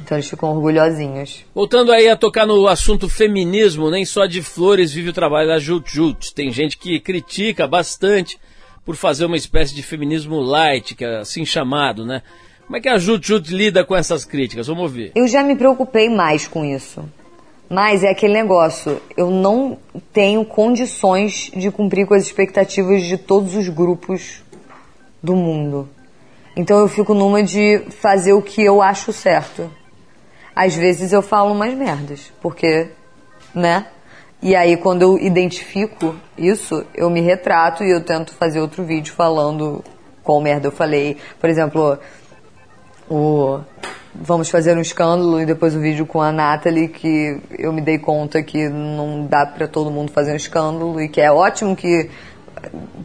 Então 0.00 0.16
eles 0.16 0.28
ficam 0.28 0.50
orgulhosinhos. 0.50 1.44
Voltando 1.54 1.92
aí 1.92 2.08
a 2.08 2.16
tocar 2.16 2.46
no 2.46 2.66
assunto 2.66 3.08
feminismo, 3.08 3.90
nem 3.90 4.04
só 4.04 4.26
de 4.26 4.42
flores 4.42 4.92
vive 4.92 5.10
o 5.10 5.12
trabalho 5.12 5.48
da 5.48 5.58
Jut 5.58 5.90
Jut. 5.90 6.34
Tem 6.34 6.50
gente 6.50 6.76
que 6.76 7.00
critica 7.00 7.66
bastante 7.66 8.38
por 8.84 8.96
fazer 8.96 9.24
uma 9.24 9.36
espécie 9.36 9.74
de 9.74 9.82
feminismo 9.82 10.40
light, 10.40 10.94
que 10.94 11.04
é 11.04 11.18
assim 11.18 11.44
chamado, 11.44 12.04
né? 12.04 12.22
Como 12.66 12.76
é 12.76 12.80
que 12.80 12.88
a 12.88 12.98
Jut 12.98 13.26
Jut 13.26 13.54
lida 13.54 13.84
com 13.84 13.94
essas 13.94 14.24
críticas? 14.24 14.66
Vamos 14.66 14.82
ouvir. 14.82 15.12
Eu 15.14 15.28
já 15.28 15.42
me 15.42 15.54
preocupei 15.54 16.08
mais 16.08 16.46
com 16.46 16.64
isso. 16.64 17.04
Mas 17.68 18.04
é 18.04 18.10
aquele 18.10 18.34
negócio, 18.34 19.00
eu 19.16 19.30
não 19.30 19.78
tenho 20.12 20.44
condições 20.44 21.50
de 21.56 21.70
cumprir 21.70 22.06
com 22.06 22.14
as 22.14 22.22
expectativas 22.22 23.02
de 23.02 23.16
todos 23.16 23.54
os 23.56 23.68
grupos 23.68 24.43
do 25.24 25.34
mundo. 25.34 25.88
Então 26.54 26.78
eu 26.78 26.86
fico 26.86 27.14
numa 27.14 27.42
de 27.42 27.78
fazer 28.02 28.34
o 28.34 28.42
que 28.42 28.62
eu 28.62 28.82
acho 28.82 29.10
certo. 29.10 29.70
Às 30.54 30.76
vezes 30.76 31.12
eu 31.12 31.22
falo 31.22 31.52
umas 31.52 31.72
merdas, 31.74 32.30
porque, 32.42 32.88
né? 33.54 33.86
E 34.42 34.54
aí 34.54 34.76
quando 34.76 35.02
eu 35.02 35.18
identifico 35.18 36.14
isso, 36.36 36.84
eu 36.94 37.08
me 37.08 37.22
retrato 37.22 37.82
e 37.82 37.90
eu 37.90 38.04
tento 38.04 38.34
fazer 38.34 38.60
outro 38.60 38.84
vídeo 38.84 39.14
falando 39.14 39.82
qual 40.22 40.40
merda 40.40 40.68
eu 40.68 40.72
falei. 40.72 41.16
Por 41.40 41.48
exemplo, 41.48 41.98
o 43.08 43.60
vamos 44.14 44.48
fazer 44.48 44.76
um 44.76 44.80
escândalo 44.80 45.40
e 45.40 45.46
depois 45.46 45.74
o 45.74 45.80
vídeo 45.80 46.06
com 46.06 46.22
a 46.22 46.30
Natalie 46.30 46.86
que 46.86 47.40
eu 47.58 47.72
me 47.72 47.80
dei 47.80 47.98
conta 47.98 48.40
que 48.44 48.68
não 48.68 49.26
dá 49.26 49.44
para 49.44 49.66
todo 49.66 49.90
mundo 49.90 50.12
fazer 50.12 50.32
um 50.32 50.36
escândalo 50.36 51.00
e 51.00 51.08
que 51.08 51.20
é 51.20 51.32
ótimo 51.32 51.74
que 51.74 52.08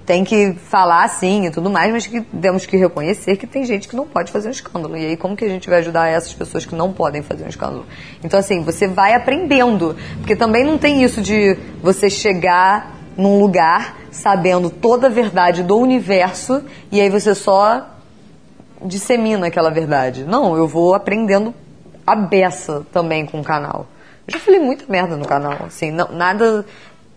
tem 0.05 0.23
que 0.23 0.53
falar 0.53 1.07
sim 1.07 1.45
e 1.45 1.51
tudo 1.51 1.69
mais, 1.69 1.91
mas 1.91 2.07
que 2.07 2.21
temos 2.21 2.65
que 2.65 2.75
reconhecer 2.77 3.37
que 3.37 3.45
tem 3.45 3.63
gente 3.63 3.87
que 3.87 3.95
não 3.95 4.07
pode 4.07 4.31
fazer 4.31 4.47
um 4.47 4.51
escândalo. 4.51 4.97
E 4.97 5.05
aí, 5.05 5.17
como 5.17 5.35
que 5.35 5.45
a 5.45 5.49
gente 5.49 5.69
vai 5.69 5.79
ajudar 5.79 6.07
essas 6.07 6.33
pessoas 6.33 6.65
que 6.65 6.75
não 6.75 6.91
podem 6.91 7.21
fazer 7.21 7.45
um 7.45 7.49
escândalo? 7.49 7.85
Então, 8.23 8.39
assim, 8.39 8.63
você 8.63 8.87
vai 8.87 9.13
aprendendo. 9.13 9.95
Porque 10.17 10.35
também 10.35 10.63
não 10.63 10.77
tem 10.77 11.03
isso 11.03 11.21
de 11.21 11.57
você 11.81 12.09
chegar 12.09 12.95
num 13.17 13.39
lugar 13.39 13.97
sabendo 14.11 14.69
toda 14.69 15.07
a 15.07 15.09
verdade 15.09 15.61
do 15.61 15.77
universo 15.77 16.63
e 16.91 16.99
aí 16.99 17.09
você 17.09 17.35
só 17.35 17.85
dissemina 18.83 19.47
aquela 19.47 19.69
verdade. 19.69 20.23
Não, 20.23 20.55
eu 20.55 20.67
vou 20.67 20.93
aprendendo 20.93 21.53
a 22.07 22.15
beça 22.15 22.85
também 22.91 23.25
com 23.25 23.41
o 23.41 23.43
canal. 23.43 23.87
Eu 24.27 24.33
já 24.33 24.39
falei 24.39 24.59
muita 24.59 24.85
merda 24.87 25.17
no 25.17 25.25
canal, 25.25 25.65
assim, 25.65 25.91
não, 25.91 26.11
nada 26.11 26.65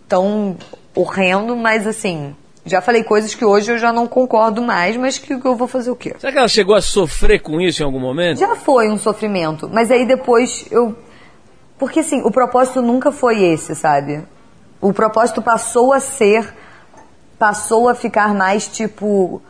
tão 0.09 0.57
horrendo, 0.95 1.57
mas 1.57 1.87
assim, 1.87 2.35
já 2.65 2.81
falei 2.81 3.03
coisas 3.03 3.35
que 3.35 3.45
hoje 3.45 3.73
eu 3.73 3.79
já 3.79 3.93
não 3.93 4.07
concordo 4.07 4.63
mais, 4.63 4.97
mas 4.97 5.19
que, 5.19 5.33
eu 5.33 5.57
vou 5.57 5.67
fazer 5.67 5.91
o 5.91 5.97
quê? 5.97 6.15
Será 6.19 6.33
que 6.33 6.39
ela 6.39 6.49
chegou 6.49 6.75
a 6.75 6.81
sofrer 6.81 7.41
com 7.41 7.61
isso 7.61 7.83
em 7.83 7.85
algum 7.85 7.99
momento? 7.99 8.39
Já 8.39 8.55
foi 8.55 8.89
um 8.89 8.99
sofrimento, 8.99 9.69
mas 9.71 9.91
aí 9.91 10.07
depois 10.07 10.67
eu. 10.71 10.97
Porque 11.77 12.01
assim, 12.01 12.23
o 12.23 12.31
propósito 12.31 12.81
nunca 12.81 13.11
foi 13.11 13.43
esse, 13.43 13.75
sabe? 13.75 14.23
O 14.81 14.93
propósito 14.93 15.43
passou 15.43 15.93
a 15.93 15.99
ser. 15.99 16.55
Passou 17.39 17.89
a 17.89 17.95
ficar 17.97 18.33
mais 18.33 18.69
tipo 18.69 19.43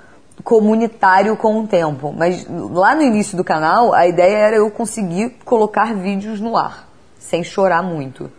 comunitário 0.42 1.37
com 1.37 1.61
o 1.61 1.66
tempo. 1.66 2.14
Mas 2.16 2.46
lá 2.48 2.94
no 2.94 3.02
início 3.02 3.37
do 3.37 3.44
canal, 3.44 3.92
a 3.92 4.07
ideia 4.07 4.37
era 4.37 4.57
eu 4.57 4.70
conseguir 4.70 5.37
colocar 5.44 5.94
vídeos 5.94 6.40
no 6.40 6.57
ar, 6.57 6.88
sem 7.18 7.44
chorar 7.44 7.83
muito. 7.83 8.31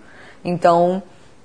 Então, 0.43 1.03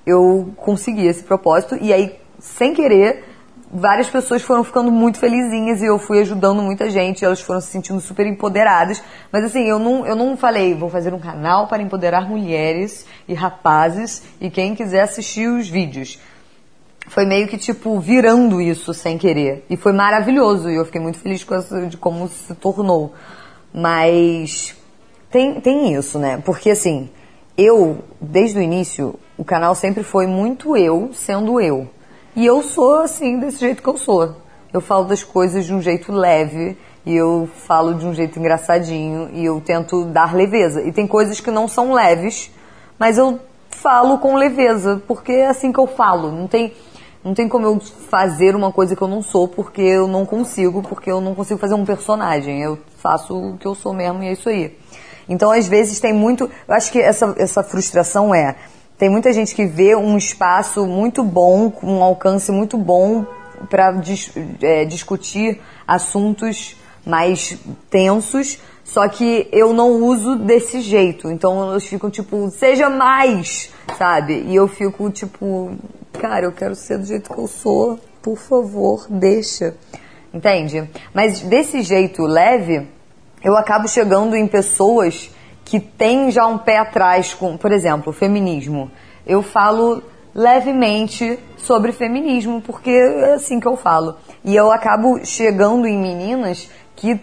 eu 0.09 0.51
consegui 0.57 1.05
esse 1.05 1.23
propósito 1.23 1.77
e 1.79 1.93
aí, 1.93 2.15
sem 2.39 2.73
querer, 2.73 3.23
várias 3.71 4.09
pessoas 4.09 4.41
foram 4.41 4.63
ficando 4.63 4.91
muito 4.91 5.19
felizinhas 5.19 5.81
e 5.81 5.85
eu 5.85 5.99
fui 5.99 6.19
ajudando 6.19 6.61
muita 6.61 6.89
gente, 6.89 7.23
elas 7.23 7.39
foram 7.39 7.61
se 7.61 7.67
sentindo 7.67 7.99
super 8.01 8.25
empoderadas. 8.25 9.01
Mas 9.31 9.43
assim, 9.43 9.63
eu 9.67 9.77
não, 9.77 10.05
eu 10.05 10.15
não 10.15 10.35
falei, 10.35 10.73
vou 10.73 10.89
fazer 10.89 11.13
um 11.13 11.19
canal 11.19 11.67
para 11.67 11.81
empoderar 11.81 12.27
mulheres 12.27 13.05
e 13.27 13.33
rapazes 13.33 14.23
e 14.41 14.49
quem 14.49 14.75
quiser 14.75 15.01
assistir 15.01 15.47
os 15.47 15.69
vídeos. 15.69 16.19
Foi 17.07 17.25
meio 17.25 17.47
que 17.47 17.57
tipo 17.57 17.99
virando 17.99 18.61
isso 18.61 18.93
sem 18.93 19.17
querer. 19.17 19.65
E 19.69 19.77
foi 19.77 19.93
maravilhoso 19.93 20.69
e 20.69 20.75
eu 20.75 20.85
fiquei 20.85 21.01
muito 21.01 21.19
feliz 21.19 21.43
com 21.43 21.55
essa, 21.55 21.87
de 21.87 21.97
como 21.97 22.27
se 22.27 22.53
tornou. 22.55 23.13
Mas 23.73 24.75
tem, 25.31 25.59
tem 25.59 25.93
isso, 25.93 26.19
né? 26.19 26.41
Porque 26.43 26.71
assim, 26.71 27.09
eu, 27.57 28.03
desde 28.21 28.59
o 28.59 28.61
início, 28.61 29.19
o 29.39 29.45
canal 29.45 29.73
sempre 29.73 30.03
foi 30.03 30.27
muito 30.27 30.75
eu 30.75 31.11
sendo 31.13 31.61
eu. 31.61 31.87
E 32.35 32.45
eu 32.45 32.61
sou 32.61 32.99
assim, 32.99 33.39
desse 33.39 33.57
jeito 33.57 33.81
que 33.81 33.87
eu 33.87 33.97
sou. 33.97 34.35
Eu 34.73 34.81
falo 34.81 35.05
das 35.05 35.23
coisas 35.23 35.65
de 35.65 35.73
um 35.73 35.81
jeito 35.81 36.11
leve 36.11 36.77
e 37.05 37.15
eu 37.15 37.49
falo 37.65 37.93
de 37.93 38.05
um 38.05 38.13
jeito 38.13 38.37
engraçadinho 38.37 39.29
e 39.31 39.45
eu 39.45 39.61
tento 39.61 40.03
dar 40.03 40.35
leveza. 40.35 40.81
E 40.81 40.91
tem 40.91 41.07
coisas 41.07 41.39
que 41.39 41.49
não 41.49 41.69
são 41.69 41.93
leves, 41.93 42.51
mas 42.99 43.17
eu 43.17 43.39
falo 43.69 44.17
com 44.17 44.35
leveza, 44.35 45.01
porque 45.07 45.31
é 45.31 45.47
assim 45.47 45.71
que 45.71 45.79
eu 45.79 45.87
falo. 45.87 46.33
Não 46.33 46.45
tem, 46.45 46.73
não 47.23 47.33
tem 47.33 47.47
como 47.47 47.65
eu 47.65 47.79
fazer 47.79 48.57
uma 48.57 48.73
coisa 48.73 48.93
que 48.93 49.01
eu 49.01 49.07
não 49.07 49.21
sou 49.21 49.47
porque 49.47 49.81
eu 49.81 50.05
não 50.05 50.25
consigo, 50.25 50.81
porque 50.83 51.09
eu 51.09 51.21
não 51.21 51.33
consigo 51.33 51.57
fazer 51.57 51.75
um 51.75 51.85
personagem. 51.85 52.61
Eu 52.61 52.77
faço 52.97 53.37
o 53.37 53.57
que 53.57 53.65
eu 53.65 53.73
sou 53.73 53.93
mesmo 53.93 54.21
e 54.21 54.27
é 54.27 54.31
isso 54.33 54.49
aí. 54.49 54.77
Então, 55.29 55.49
às 55.49 55.65
vezes, 55.65 55.97
tem 56.01 56.11
muito. 56.11 56.49
Eu 56.67 56.75
acho 56.75 56.91
que 56.91 56.99
essa, 56.99 57.33
essa 57.37 57.63
frustração 57.63 58.35
é 58.35 58.57
tem 58.99 59.09
muita 59.09 59.31
gente 59.31 59.55
que 59.55 59.65
vê 59.65 59.95
um 59.95 60.17
espaço 60.17 60.85
muito 60.85 61.23
bom, 61.23 61.71
com 61.71 61.87
um 61.87 62.03
alcance 62.03 62.51
muito 62.51 62.77
bom 62.77 63.25
para 63.69 63.93
dis, 63.93 64.29
é, 64.61 64.83
discutir 64.83 65.61
assuntos 65.87 66.75
mais 67.05 67.57
tensos, 67.89 68.59
só 68.83 69.07
que 69.07 69.47
eu 69.53 69.71
não 69.71 70.03
uso 70.03 70.35
desse 70.35 70.81
jeito. 70.81 71.31
Então 71.31 71.71
eles 71.71 71.85
ficam 71.85 72.09
tipo, 72.09 72.51
seja 72.51 72.89
mais, 72.89 73.71
sabe? 73.97 74.43
E 74.45 74.53
eu 74.53 74.67
fico 74.67 75.09
tipo, 75.09 75.77
cara, 76.11 76.45
eu 76.45 76.51
quero 76.51 76.75
ser 76.75 76.97
do 76.97 77.05
jeito 77.05 77.33
que 77.33 77.39
eu 77.39 77.47
sou, 77.47 77.97
por 78.21 78.37
favor, 78.37 79.07
deixa. 79.09 79.77
Entende? 80.33 80.89
Mas 81.13 81.39
desse 81.39 81.83
jeito 81.83 82.23
leve, 82.23 82.85
eu 83.41 83.55
acabo 83.55 83.87
chegando 83.87 84.35
em 84.35 84.45
pessoas 84.45 85.31
que 85.69 85.79
tem 85.79 86.31
já 86.31 86.47
um 86.47 86.57
pé 86.57 86.79
atrás 86.79 87.35
com, 87.35 87.55
por 87.55 87.71
exemplo, 87.71 88.11
feminismo. 88.11 88.89
Eu 89.25 89.43
falo 89.43 90.01
levemente 90.33 91.37
sobre 91.57 91.91
feminismo, 91.91 92.59
porque 92.59 92.89
é 92.89 93.33
assim 93.35 93.59
que 93.59 93.67
eu 93.67 93.77
falo. 93.77 94.15
E 94.43 94.55
eu 94.55 94.71
acabo 94.71 95.23
chegando 95.23 95.85
em 95.85 95.95
meninas 95.95 96.71
que 96.95 97.21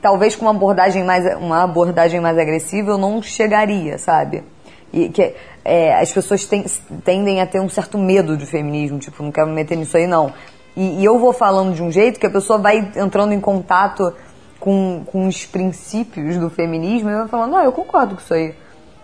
talvez 0.00 0.34
com 0.34 0.46
uma 0.46 0.52
abordagem 0.52 1.04
mais, 1.04 1.36
uma 1.36 1.64
abordagem 1.64 2.18
mais 2.18 2.38
agressiva 2.38 2.92
eu 2.92 2.98
não 2.98 3.20
chegaria, 3.20 3.98
sabe? 3.98 4.42
E 4.90 5.10
que 5.10 5.34
é, 5.62 5.94
as 6.00 6.10
pessoas 6.10 6.46
tem, 6.46 6.64
tendem 7.04 7.42
a 7.42 7.46
ter 7.46 7.60
um 7.60 7.68
certo 7.68 7.98
medo 7.98 8.38
de 8.38 8.46
feminismo, 8.46 8.98
tipo, 8.98 9.22
não 9.22 9.30
quero 9.30 9.48
me 9.48 9.54
meter 9.54 9.76
nisso 9.76 9.98
aí 9.98 10.06
não. 10.06 10.32
E, 10.74 11.00
e 11.00 11.04
eu 11.04 11.18
vou 11.18 11.34
falando 11.34 11.74
de 11.74 11.82
um 11.82 11.90
jeito 11.90 12.18
que 12.18 12.26
a 12.26 12.30
pessoa 12.30 12.58
vai 12.58 12.90
entrando 12.96 13.34
em 13.34 13.40
contato 13.40 14.14
com, 14.62 15.02
com 15.06 15.26
os 15.26 15.44
princípios 15.44 16.36
do 16.36 16.48
feminismo 16.48 17.10
e 17.10 17.14
vai 17.16 17.26
falando, 17.26 17.50
não, 17.50 17.64
eu 17.64 17.72
concordo 17.72 18.14
com 18.14 18.20
isso 18.20 18.32
aí. 18.32 18.54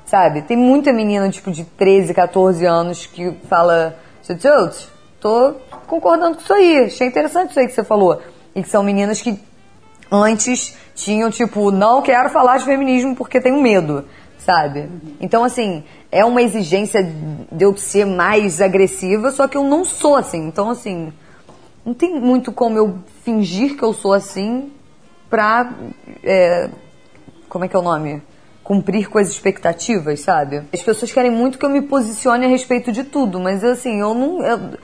Sabe? 0.07 0.43
Tem 0.43 0.57
muita 0.57 0.93
menina, 0.93 1.29
tipo, 1.31 1.51
de 1.51 1.65
13, 1.65 2.15
14 2.15 2.65
anos 2.65 3.07
que 3.07 3.33
fala, 3.49 3.99
Tchutchut, 4.23 4.89
tô 5.21 5.57
concordando 5.89 6.37
com 6.37 6.43
isso 6.43 6.55
aí, 6.55 6.85
achei 6.85 7.09
interessante 7.09 7.51
isso 7.51 7.59
aí 7.59 7.67
que 7.67 7.73
você 7.73 7.83
falou. 7.83 8.23
E 8.55 8.63
que 8.63 8.69
são 8.69 8.85
meninas 8.85 9.21
que 9.21 9.37
antes 10.13 10.77
tinham, 10.95 11.29
tipo, 11.29 11.73
não 11.73 12.03
quero 12.03 12.31
falar 12.31 12.59
de 12.59 12.65
feminismo 12.65 13.17
porque 13.17 13.41
tenho 13.41 13.61
medo, 13.61 14.05
sabe? 14.39 14.89
Então, 15.21 15.43
assim, 15.43 15.83
é 16.13 16.25
uma 16.25 16.41
exigência 16.41 17.03
de 17.51 17.65
eu 17.65 17.77
ser 17.77 18.05
mais 18.05 18.61
agressiva, 18.61 19.33
só 19.33 19.49
que 19.49 19.57
eu 19.57 19.65
não 19.65 19.85
sou 19.85 20.15
assim. 20.15 20.47
Então, 20.47 20.71
assim, 20.71 21.13
não 21.85 21.95
tem 21.95 22.15
muito 22.15 22.53
como 22.53 22.79
eu 22.79 23.01
fingir 23.25 23.77
que 23.77 23.83
eu 23.83 23.93
sou 23.93 24.13
assim 24.13 24.71
pra. 25.29 25.73
é, 26.23 26.69
como 27.49 27.65
é 27.65 27.69
que 27.69 27.77
é 27.77 27.79
o 27.79 27.83
nome? 27.83 28.23
Cumprir 28.63 29.09
com 29.09 29.19
as 29.19 29.29
expectativas, 29.29 30.21
sabe? 30.21 30.63
As 30.73 30.83
pessoas 30.83 31.11
querem 31.11 31.31
muito 31.31 31.59
que 31.59 31.65
eu 31.65 31.71
me 31.71 31.81
posicione 31.83 32.45
a 32.45 32.49
respeito 32.49 32.93
de 32.93 33.05
tudo, 33.05 33.41
mas 33.41 33.65
assim, 33.65 34.01
eu 34.01 34.15
não. 34.15 34.43
eu- 34.45 34.79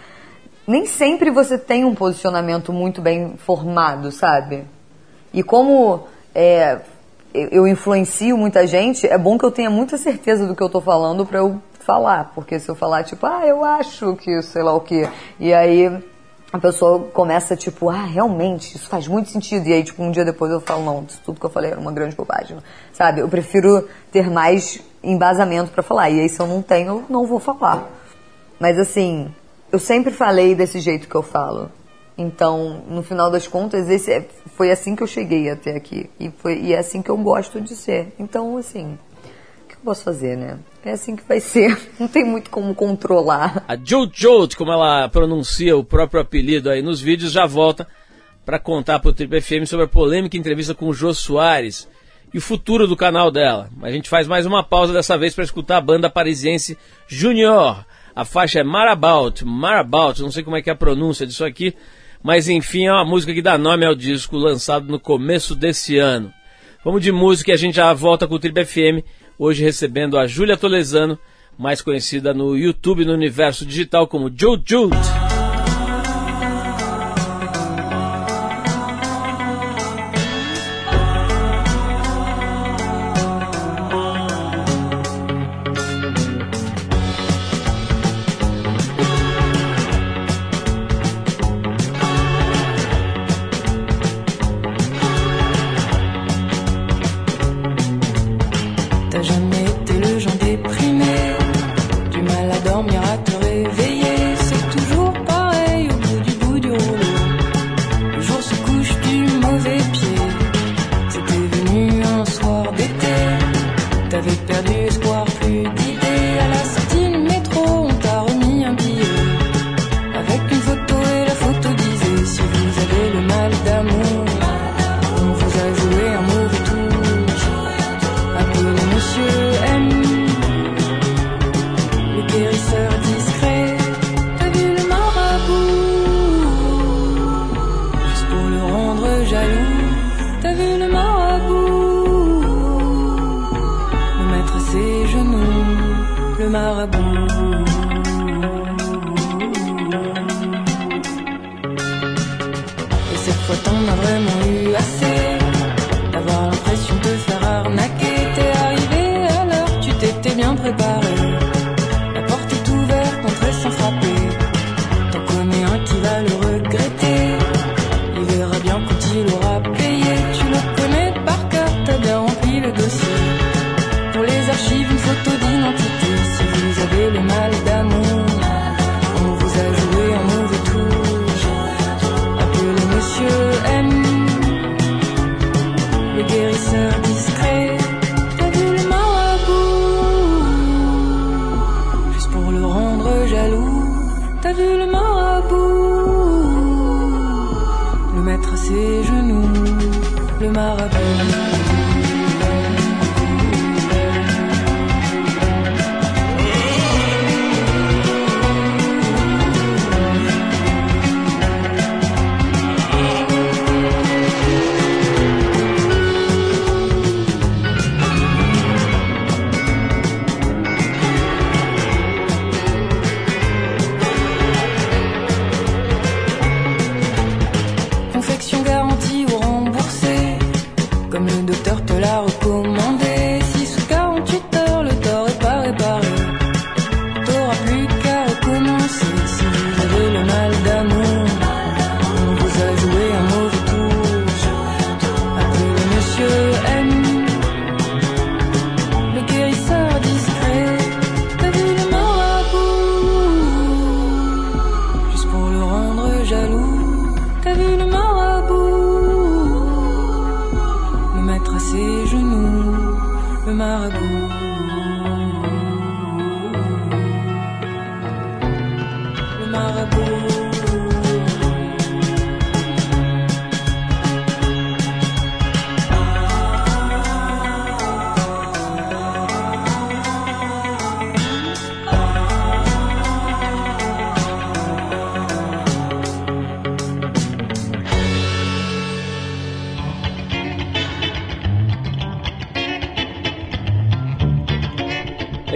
nem 0.66 0.86
sempre 0.86 1.30
você 1.30 1.58
tem 1.58 1.84
um 1.84 1.94
posicionamento 1.94 2.72
muito 2.72 3.02
bem 3.02 3.34
formado, 3.36 4.10
sabe? 4.10 4.64
E 5.32 5.42
como 5.42 6.04
é, 6.34 6.78
eu 7.34 7.66
influencio 7.68 8.38
muita 8.38 8.66
gente, 8.66 9.06
é 9.06 9.18
bom 9.18 9.36
que 9.36 9.44
eu 9.44 9.50
tenha 9.50 9.68
muita 9.68 9.98
certeza 9.98 10.46
do 10.46 10.56
que 10.56 10.62
eu 10.62 10.70
tô 10.70 10.80
falando 10.80 11.26
pra 11.26 11.40
eu 11.40 11.60
falar. 11.80 12.32
Porque 12.34 12.58
se 12.58 12.68
eu 12.70 12.74
falar, 12.74 13.04
tipo, 13.04 13.26
ah, 13.26 13.46
eu 13.46 13.62
acho 13.62 14.16
que 14.16 14.40
sei 14.40 14.62
lá 14.62 14.72
o 14.72 14.80
quê. 14.80 15.06
E 15.38 15.52
aí 15.52 15.90
a 16.54 16.58
pessoa 16.60 17.08
começa, 17.12 17.56
tipo, 17.56 17.90
ah, 17.90 18.04
realmente, 18.04 18.76
isso 18.76 18.88
faz 18.88 19.08
muito 19.08 19.28
sentido. 19.28 19.66
E 19.66 19.72
aí, 19.72 19.82
tipo, 19.82 20.00
um 20.00 20.12
dia 20.12 20.24
depois 20.24 20.52
eu 20.52 20.60
falo, 20.60 20.84
não, 20.84 21.04
tudo 21.24 21.40
que 21.40 21.44
eu 21.44 21.50
falei 21.50 21.72
era 21.72 21.80
uma 21.80 21.90
grande 21.90 22.14
bobagem. 22.14 22.56
Sabe? 22.92 23.22
Eu 23.22 23.28
prefiro 23.28 23.88
ter 24.12 24.30
mais 24.30 24.80
embasamento 25.02 25.72
pra 25.72 25.82
falar. 25.82 26.10
E 26.10 26.20
aí, 26.20 26.28
se 26.28 26.38
eu 26.38 26.46
não 26.46 26.62
tenho, 26.62 26.86
eu 26.86 27.04
não 27.10 27.26
vou 27.26 27.40
falar. 27.40 27.90
Mas 28.60 28.78
assim, 28.78 29.34
eu 29.72 29.80
sempre 29.80 30.12
falei 30.12 30.54
desse 30.54 30.78
jeito 30.78 31.08
que 31.08 31.14
eu 31.16 31.24
falo. 31.24 31.72
Então, 32.16 32.84
no 32.88 33.02
final 33.02 33.32
das 33.32 33.48
contas, 33.48 33.90
esse 33.90 34.12
é- 34.12 34.24
foi 34.54 34.70
assim 34.70 34.94
que 34.94 35.02
eu 35.02 35.08
cheguei 35.08 35.50
até 35.50 35.74
aqui. 35.74 36.08
E, 36.20 36.30
foi, 36.30 36.60
e 36.60 36.72
é 36.72 36.78
assim 36.78 37.02
que 37.02 37.10
eu 37.10 37.16
gosto 37.16 37.60
de 37.60 37.74
ser. 37.74 38.14
Então, 38.16 38.56
assim, 38.56 38.96
o 39.64 39.66
que 39.66 39.74
eu 39.74 39.80
posso 39.84 40.04
fazer, 40.04 40.36
né? 40.36 40.56
É 40.84 40.92
assim 40.92 41.16
que 41.16 41.26
vai 41.26 41.40
ser. 41.40 41.78
Não 41.98 42.06
tem 42.06 42.24
muito 42.24 42.50
como 42.50 42.74
controlar. 42.74 43.64
A 43.66 43.74
Jolt, 43.76 44.54
como 44.54 44.70
ela 44.70 45.08
pronuncia 45.08 45.76
o 45.76 45.82
próprio 45.82 46.20
apelido 46.20 46.68
aí 46.68 46.82
nos 46.82 47.00
vídeos, 47.00 47.32
já 47.32 47.46
volta 47.46 47.86
para 48.44 48.58
contar 48.58 48.98
pro 48.98 49.12
Trip 49.12 49.40
FM 49.40 49.64
sobre 49.66 49.86
a 49.86 49.88
polêmica 49.88 50.36
entrevista 50.36 50.74
com 50.74 50.86
o 50.86 50.92
Jô 50.92 51.14
Soares 51.14 51.88
e 52.32 52.38
o 52.38 52.42
futuro 52.42 52.86
do 52.86 52.96
canal 52.96 53.30
dela. 53.30 53.70
A 53.80 53.90
gente 53.90 54.08
faz 54.08 54.28
mais 54.28 54.44
uma 54.44 54.62
pausa 54.62 54.92
dessa 54.92 55.16
vez 55.16 55.34
para 55.34 55.44
escutar 55.44 55.78
a 55.78 55.80
banda 55.80 56.10
parisiense 56.10 56.76
Junior. 57.08 57.86
A 58.14 58.24
faixa 58.24 58.60
é 58.60 58.64
Marabout, 58.64 59.44
Marabout, 59.44 60.20
não 60.20 60.30
sei 60.30 60.44
como 60.44 60.56
é 60.56 60.62
que 60.62 60.68
é 60.68 60.72
a 60.72 60.76
pronúncia 60.76 61.26
disso 61.26 61.44
aqui, 61.44 61.74
mas 62.22 62.48
enfim, 62.48 62.86
é 62.86 62.92
uma 62.92 63.04
música 63.04 63.32
que 63.32 63.40
dá 63.40 63.56
nome 63.56 63.86
ao 63.86 63.94
disco 63.94 64.36
lançado 64.36 64.86
no 64.86 65.00
começo 65.00 65.54
desse 65.54 65.96
ano. 65.96 66.32
Vamos 66.84 67.02
de 67.02 67.10
música 67.10 67.50
e 67.50 67.54
a 67.54 67.56
gente 67.56 67.76
já 67.76 67.92
volta 67.94 68.28
com 68.28 68.34
o 68.34 68.38
Trip 68.38 68.64
FM, 68.64 69.02
hoje 69.38 69.64
recebendo 69.64 70.18
a 70.18 70.26
Júlia 70.26 70.56
Tolesano, 70.56 71.18
mais 71.58 71.80
conhecida 71.80 72.34
no 72.34 72.56
YouTube 72.56 73.04
no 73.04 73.12
universo 73.12 73.64
digital 73.64 74.06
como 74.06 74.30
Joe. 74.30 75.23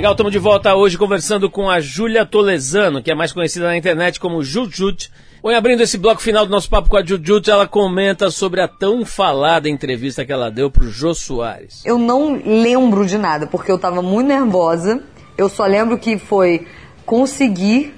Legal, 0.09 0.15
estamos 0.15 0.33
de 0.33 0.39
volta 0.39 0.75
hoje 0.75 0.97
conversando 0.97 1.51
com 1.51 1.69
a 1.69 1.81
Júlia 1.81 2.25
Tolesano, 2.25 3.03
que 3.03 3.11
é 3.11 3.15
mais 3.15 3.31
conhecida 3.31 3.67
na 3.67 3.77
internet 3.77 4.19
como 4.19 4.43
Jujut. 4.43 5.13
Oi, 5.43 5.55
abrindo 5.55 5.83
esse 5.83 5.99
bloco 5.99 6.23
final 6.23 6.47
do 6.47 6.51
nosso 6.51 6.71
papo 6.71 6.89
com 6.89 6.97
a 6.97 7.05
Jujut, 7.05 7.51
ela 7.51 7.69
comenta 7.69 8.31
sobre 8.31 8.63
a 8.63 8.67
tão 8.67 9.05
falada 9.05 9.69
entrevista 9.69 10.25
que 10.25 10.33
ela 10.33 10.51
deu 10.51 10.71
pro 10.71 10.89
Jô 10.89 11.13
Soares. 11.13 11.83
Eu 11.85 11.99
não 11.99 12.41
lembro 12.43 13.05
de 13.05 13.19
nada, 13.19 13.47
porque 13.47 13.71
eu 13.71 13.79
tava 13.79 14.01
muito 14.01 14.29
nervosa. 14.29 15.03
Eu 15.37 15.47
só 15.47 15.67
lembro 15.67 15.99
que 15.99 16.17
foi 16.17 16.67
conseguir 17.05 17.95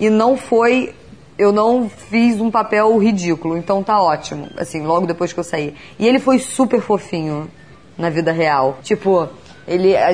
e 0.00 0.10
não 0.10 0.36
foi. 0.36 0.92
Eu 1.38 1.52
não 1.52 1.88
fiz 1.88 2.40
um 2.40 2.50
papel 2.50 2.98
ridículo, 2.98 3.56
então 3.56 3.84
tá 3.84 4.02
ótimo. 4.02 4.48
Assim, 4.56 4.84
logo 4.84 5.06
depois 5.06 5.32
que 5.32 5.38
eu 5.38 5.44
saí. 5.44 5.76
E 5.96 6.08
ele 6.08 6.18
foi 6.18 6.40
super 6.40 6.80
fofinho 6.80 7.48
na 7.96 8.10
vida 8.10 8.32
real. 8.32 8.80
Tipo, 8.82 9.28
ele. 9.66 9.96
A, 9.96 10.08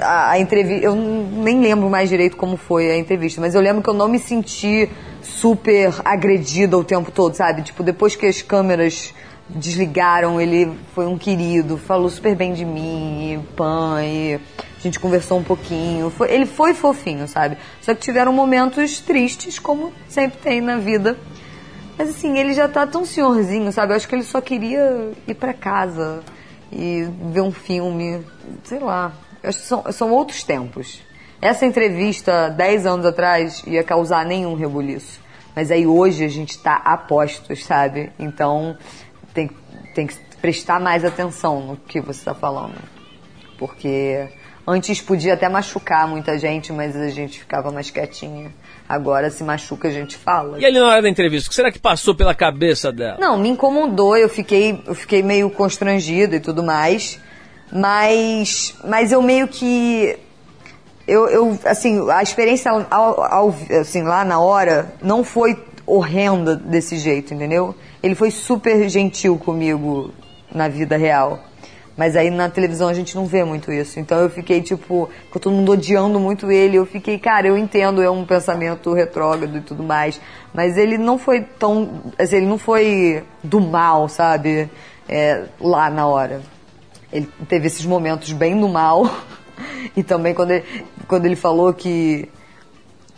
a, 0.00 0.30
a 0.32 0.38
entrevista. 0.38 0.84
Eu 0.84 0.94
nem 0.94 1.60
lembro 1.60 1.88
mais 1.90 2.08
direito 2.08 2.36
como 2.36 2.56
foi 2.56 2.90
a 2.90 2.96
entrevista, 2.98 3.40
mas 3.40 3.54
eu 3.54 3.60
lembro 3.60 3.82
que 3.82 3.88
eu 3.90 3.94
não 3.94 4.08
me 4.08 4.18
senti 4.18 4.88
super 5.22 5.92
agredida 6.04 6.76
o 6.78 6.84
tempo 6.84 7.10
todo, 7.10 7.34
sabe? 7.34 7.62
Tipo, 7.62 7.82
depois 7.82 8.14
que 8.16 8.26
as 8.26 8.42
câmeras 8.42 9.12
desligaram, 9.48 10.40
ele 10.40 10.72
foi 10.94 11.06
um 11.06 11.16
querido, 11.16 11.78
falou 11.78 12.08
super 12.08 12.34
bem 12.34 12.52
de 12.52 12.64
mim, 12.64 13.34
e 13.34 13.38
pan, 13.54 14.02
e 14.02 14.34
a 14.34 14.80
gente 14.80 14.98
conversou 14.98 15.38
um 15.38 15.42
pouquinho. 15.42 16.10
Foi- 16.10 16.30
ele 16.30 16.46
foi 16.46 16.74
fofinho, 16.74 17.28
sabe? 17.28 17.56
Só 17.80 17.94
que 17.94 18.00
tiveram 18.00 18.32
momentos 18.32 19.00
tristes, 19.00 19.58
como 19.58 19.92
sempre 20.08 20.38
tem 20.38 20.60
na 20.60 20.76
vida. 20.78 21.16
Mas 21.98 22.10
assim, 22.10 22.38
ele 22.38 22.52
já 22.52 22.68
tá 22.68 22.86
tão 22.86 23.04
senhorzinho, 23.06 23.70
sabe? 23.72 23.92
Eu 23.92 23.96
acho 23.96 24.08
que 24.08 24.14
ele 24.14 24.24
só 24.24 24.40
queria 24.40 25.12
ir 25.26 25.34
pra 25.34 25.54
casa 25.54 26.20
e 26.70 27.08
ver 27.32 27.40
um 27.40 27.52
filme, 27.52 28.20
sei 28.64 28.78
lá. 28.78 29.12
São, 29.52 29.92
são 29.92 30.12
outros 30.12 30.42
tempos. 30.42 31.00
Essa 31.40 31.66
entrevista, 31.66 32.48
10 32.48 32.86
anos 32.86 33.06
atrás, 33.06 33.62
ia 33.66 33.84
causar 33.84 34.24
nenhum 34.24 34.54
rebuliço. 34.54 35.20
Mas 35.54 35.70
aí 35.70 35.86
hoje 35.86 36.24
a 36.24 36.28
gente 36.28 36.58
tá 36.58 36.76
a 36.76 36.96
postos, 36.96 37.64
sabe? 37.64 38.12
Então 38.18 38.76
tem, 39.32 39.50
tem 39.94 40.06
que 40.06 40.16
prestar 40.40 40.80
mais 40.80 41.04
atenção 41.04 41.60
no 41.60 41.76
que 41.76 42.00
você 42.00 42.24
tá 42.24 42.34
falando. 42.34 42.76
Porque 43.58 44.28
antes 44.66 45.00
podia 45.00 45.34
até 45.34 45.48
machucar 45.48 46.06
muita 46.08 46.38
gente, 46.38 46.72
mas 46.72 46.94
a 46.96 47.08
gente 47.08 47.38
ficava 47.38 47.70
mais 47.70 47.90
quietinha. 47.90 48.52
Agora 48.88 49.30
se 49.30 49.42
machuca, 49.42 49.88
a 49.88 49.90
gente 49.90 50.16
fala. 50.16 50.60
E 50.60 50.64
ali 50.64 50.78
na 50.78 50.86
hora 50.86 51.02
da 51.02 51.08
entrevista, 51.08 51.46
o 51.46 51.50
que 51.50 51.56
será 51.56 51.72
que 51.72 51.78
passou 51.78 52.14
pela 52.14 52.34
cabeça 52.34 52.92
dela? 52.92 53.16
Não, 53.18 53.38
me 53.38 53.48
incomodou, 53.48 54.16
eu 54.16 54.28
fiquei, 54.28 54.82
eu 54.86 54.94
fiquei 54.94 55.22
meio 55.22 55.50
constrangida 55.50 56.36
e 56.36 56.40
tudo 56.40 56.62
mais. 56.62 57.20
Mas, 57.72 58.74
mas 58.84 59.12
eu 59.12 59.20
meio 59.20 59.48
que 59.48 60.16
eu, 61.06 61.28
eu 61.28 61.58
assim, 61.64 62.08
a 62.10 62.22
experiência 62.22 62.70
ao, 62.90 63.22
ao- 63.22 63.54
assim, 63.80 64.02
lá 64.02 64.24
na 64.24 64.40
hora 64.40 64.92
não 65.02 65.22
foi 65.24 65.56
horrenda 65.86 66.56
desse 66.56 66.96
jeito, 66.98 67.32
entendeu? 67.34 67.74
Ele 68.02 68.14
foi 68.14 68.30
super 68.30 68.88
gentil 68.88 69.36
comigo 69.38 70.12
na 70.52 70.68
vida 70.68 70.96
real. 70.96 71.38
Mas 71.96 72.14
aí 72.14 72.28
na 72.28 72.50
televisão 72.50 72.88
a 72.88 72.94
gente 72.94 73.16
não 73.16 73.24
vê 73.24 73.42
muito 73.42 73.72
isso. 73.72 73.98
Então 73.98 74.18
eu 74.18 74.28
fiquei, 74.28 74.60
tipo, 74.60 75.08
com 75.30 75.38
todo 75.38 75.52
mundo 75.54 75.72
odiando 75.72 76.20
muito 76.20 76.52
ele. 76.52 76.76
Eu 76.76 76.84
fiquei, 76.84 77.18
cara, 77.18 77.46
eu 77.48 77.56
entendo, 77.56 78.02
é 78.02 78.10
um 78.10 78.24
pensamento 78.26 78.92
retrógrado 78.92 79.56
e 79.56 79.60
tudo 79.62 79.82
mais. 79.82 80.20
Mas 80.52 80.76
ele 80.76 80.98
não 80.98 81.16
foi 81.18 81.40
tão. 81.40 82.02
Assim, 82.18 82.36
ele 82.36 82.46
não 82.46 82.58
foi 82.58 83.22
do 83.42 83.60
mal, 83.60 84.08
sabe? 84.10 84.68
É, 85.08 85.44
lá 85.58 85.88
na 85.88 86.06
hora. 86.06 86.42
Ele 87.12 87.28
teve 87.48 87.66
esses 87.66 87.84
momentos 87.84 88.32
bem 88.32 88.58
do 88.58 88.68
mal. 88.68 89.04
E 89.96 90.02
também 90.02 90.34
quando 90.34 90.50
ele, 90.50 90.64
quando 91.08 91.24
ele 91.24 91.36
falou 91.36 91.72
que, 91.72 92.28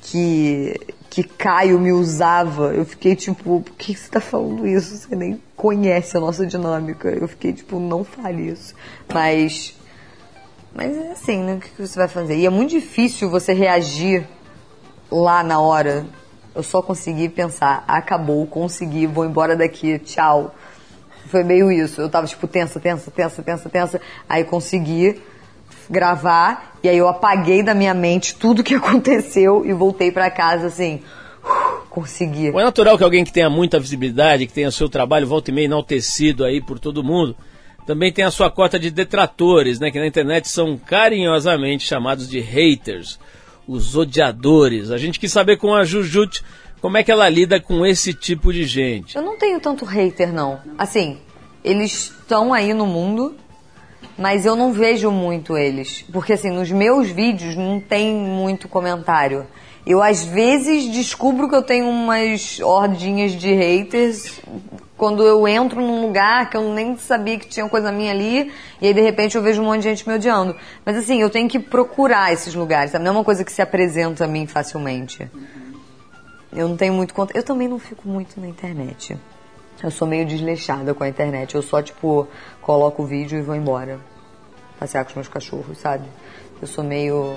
que, 0.00 0.78
que 1.10 1.24
Caio 1.24 1.80
me 1.80 1.90
usava, 1.90 2.72
eu 2.72 2.84
fiquei 2.84 3.16
tipo, 3.16 3.60
por 3.60 3.74
que 3.74 3.92
você 3.92 4.08
tá 4.08 4.20
falando 4.20 4.64
isso? 4.64 4.96
Você 4.96 5.16
nem 5.16 5.42
conhece 5.56 6.16
a 6.16 6.20
nossa 6.20 6.46
dinâmica. 6.46 7.08
Eu 7.08 7.26
fiquei 7.26 7.52
tipo, 7.52 7.80
não 7.80 8.04
fale 8.04 8.50
isso. 8.50 8.74
Mas. 9.12 9.74
Mas 10.72 10.96
é 10.96 11.10
assim, 11.10 11.42
né? 11.42 11.54
O 11.54 11.58
que 11.58 11.84
você 11.84 11.98
vai 11.98 12.06
fazer? 12.06 12.36
E 12.36 12.46
é 12.46 12.50
muito 12.50 12.70
difícil 12.70 13.28
você 13.28 13.52
reagir 13.52 14.24
lá 15.10 15.42
na 15.42 15.58
hora. 15.58 16.06
Eu 16.54 16.62
só 16.62 16.82
consegui 16.82 17.28
pensar, 17.28 17.84
acabou, 17.86 18.46
consegui, 18.46 19.06
vou 19.06 19.24
embora 19.24 19.56
daqui, 19.56 19.98
tchau. 19.98 20.54
Foi 21.28 21.44
meio 21.44 21.70
isso. 21.70 22.00
Eu 22.00 22.08
tava, 22.08 22.26
tipo, 22.26 22.46
tensa, 22.46 22.80
tensa, 22.80 23.10
tensa, 23.10 23.42
tensa, 23.42 23.68
tensa. 23.68 24.00
Aí 24.28 24.44
consegui 24.44 25.20
gravar. 25.88 26.76
E 26.82 26.88
aí 26.88 26.98
eu 26.98 27.08
apaguei 27.08 27.62
da 27.62 27.74
minha 27.74 27.94
mente 27.94 28.34
tudo 28.34 28.62
que 28.62 28.74
aconteceu 28.76 29.64
e 29.64 29.72
voltei 29.72 30.10
pra 30.10 30.30
casa, 30.30 30.66
assim. 30.66 31.00
Consegui. 31.90 32.50
Bom, 32.50 32.60
É 32.60 32.64
natural 32.64 32.98
que 32.98 33.04
alguém 33.04 33.24
que 33.24 33.32
tenha 33.32 33.48
muita 33.48 33.80
visibilidade, 33.80 34.46
que 34.46 34.52
tenha 34.52 34.70
seu 34.70 34.88
trabalho 34.88 35.26
volta 35.26 35.50
e 35.50 35.54
meia 35.54 35.64
enaltecido 35.64 36.44
aí 36.44 36.60
por 36.60 36.78
todo 36.78 37.02
mundo, 37.02 37.34
também 37.86 38.12
tem 38.12 38.24
a 38.24 38.30
sua 38.30 38.50
cota 38.50 38.78
de 38.78 38.90
detratores, 38.90 39.80
né? 39.80 39.90
Que 39.90 39.98
na 39.98 40.06
internet 40.06 40.48
são 40.48 40.76
carinhosamente 40.76 41.86
chamados 41.86 42.28
de 42.28 42.38
haters, 42.38 43.18
os 43.66 43.96
odiadores. 43.96 44.90
A 44.90 44.98
gente 44.98 45.18
quis 45.18 45.32
saber 45.32 45.56
com 45.56 45.74
a 45.74 45.84
Jujut 45.84 46.42
como 46.80 46.96
é 46.96 47.02
que 47.02 47.10
ela 47.10 47.28
lida 47.28 47.60
com 47.60 47.84
esse 47.84 48.14
tipo 48.14 48.52
de 48.52 48.64
gente. 48.64 49.16
Eu 49.16 49.22
não 49.22 49.36
tenho 49.36 49.60
tanto 49.60 49.84
hater, 49.84 50.32
não. 50.32 50.60
Assim, 50.76 51.18
eles 51.64 52.14
estão 52.20 52.52
aí 52.54 52.72
no 52.72 52.86
mundo, 52.86 53.36
mas 54.16 54.46
eu 54.46 54.54
não 54.54 54.72
vejo 54.72 55.10
muito 55.10 55.56
eles. 55.56 56.04
Porque, 56.12 56.32
assim, 56.32 56.50
nos 56.50 56.70
meus 56.70 57.10
vídeos 57.10 57.56
não 57.56 57.80
tem 57.80 58.14
muito 58.14 58.68
comentário. 58.68 59.46
Eu, 59.86 60.02
às 60.02 60.24
vezes, 60.24 60.90
descubro 60.90 61.48
que 61.48 61.54
eu 61.54 61.62
tenho 61.62 61.88
umas 61.88 62.60
hordinhas 62.60 63.32
de 63.32 63.52
haters 63.54 64.40
quando 64.96 65.22
eu 65.22 65.46
entro 65.46 65.80
num 65.80 66.02
lugar 66.02 66.50
que 66.50 66.56
eu 66.56 66.74
nem 66.74 66.96
sabia 66.96 67.38
que 67.38 67.46
tinha 67.46 67.68
coisa 67.68 67.92
minha 67.92 68.10
ali, 68.10 68.52
e 68.80 68.88
aí, 68.88 68.92
de 68.92 69.00
repente, 69.00 69.36
eu 69.36 69.42
vejo 69.42 69.62
um 69.62 69.66
monte 69.66 69.82
de 69.82 69.88
gente 69.90 70.06
me 70.08 70.14
odiando. 70.14 70.56
Mas, 70.84 70.96
assim, 70.96 71.20
eu 71.20 71.30
tenho 71.30 71.48
que 71.48 71.58
procurar 71.58 72.32
esses 72.32 72.54
lugares, 72.54 72.90
sabe? 72.90 73.04
Não 73.04 73.12
é 73.12 73.14
uma 73.16 73.24
coisa 73.24 73.44
que 73.44 73.52
se 73.52 73.62
apresenta 73.62 74.24
a 74.24 74.28
mim 74.28 74.46
facilmente. 74.46 75.30
Eu 76.52 76.68
não 76.68 76.76
tenho 76.76 76.94
muito 76.94 77.14
conta. 77.14 77.36
Eu 77.36 77.42
também 77.42 77.68
não 77.68 77.78
fico 77.78 78.08
muito 78.08 78.40
na 78.40 78.48
internet. 78.48 79.16
Eu 79.82 79.90
sou 79.90 80.08
meio 80.08 80.26
desleixada 80.26 80.92
com 80.94 81.04
a 81.04 81.08
internet. 81.08 81.54
Eu 81.54 81.62
só, 81.62 81.80
tipo, 81.80 82.26
coloco 82.60 83.02
o 83.02 83.06
vídeo 83.06 83.38
e 83.38 83.42
vou 83.42 83.54
embora. 83.54 84.00
Passear 84.78 85.04
com 85.04 85.10
os 85.10 85.16
meus 85.16 85.28
cachorros, 85.28 85.78
sabe? 85.78 86.04
Eu 86.60 86.66
sou 86.66 86.82
meio. 86.82 87.36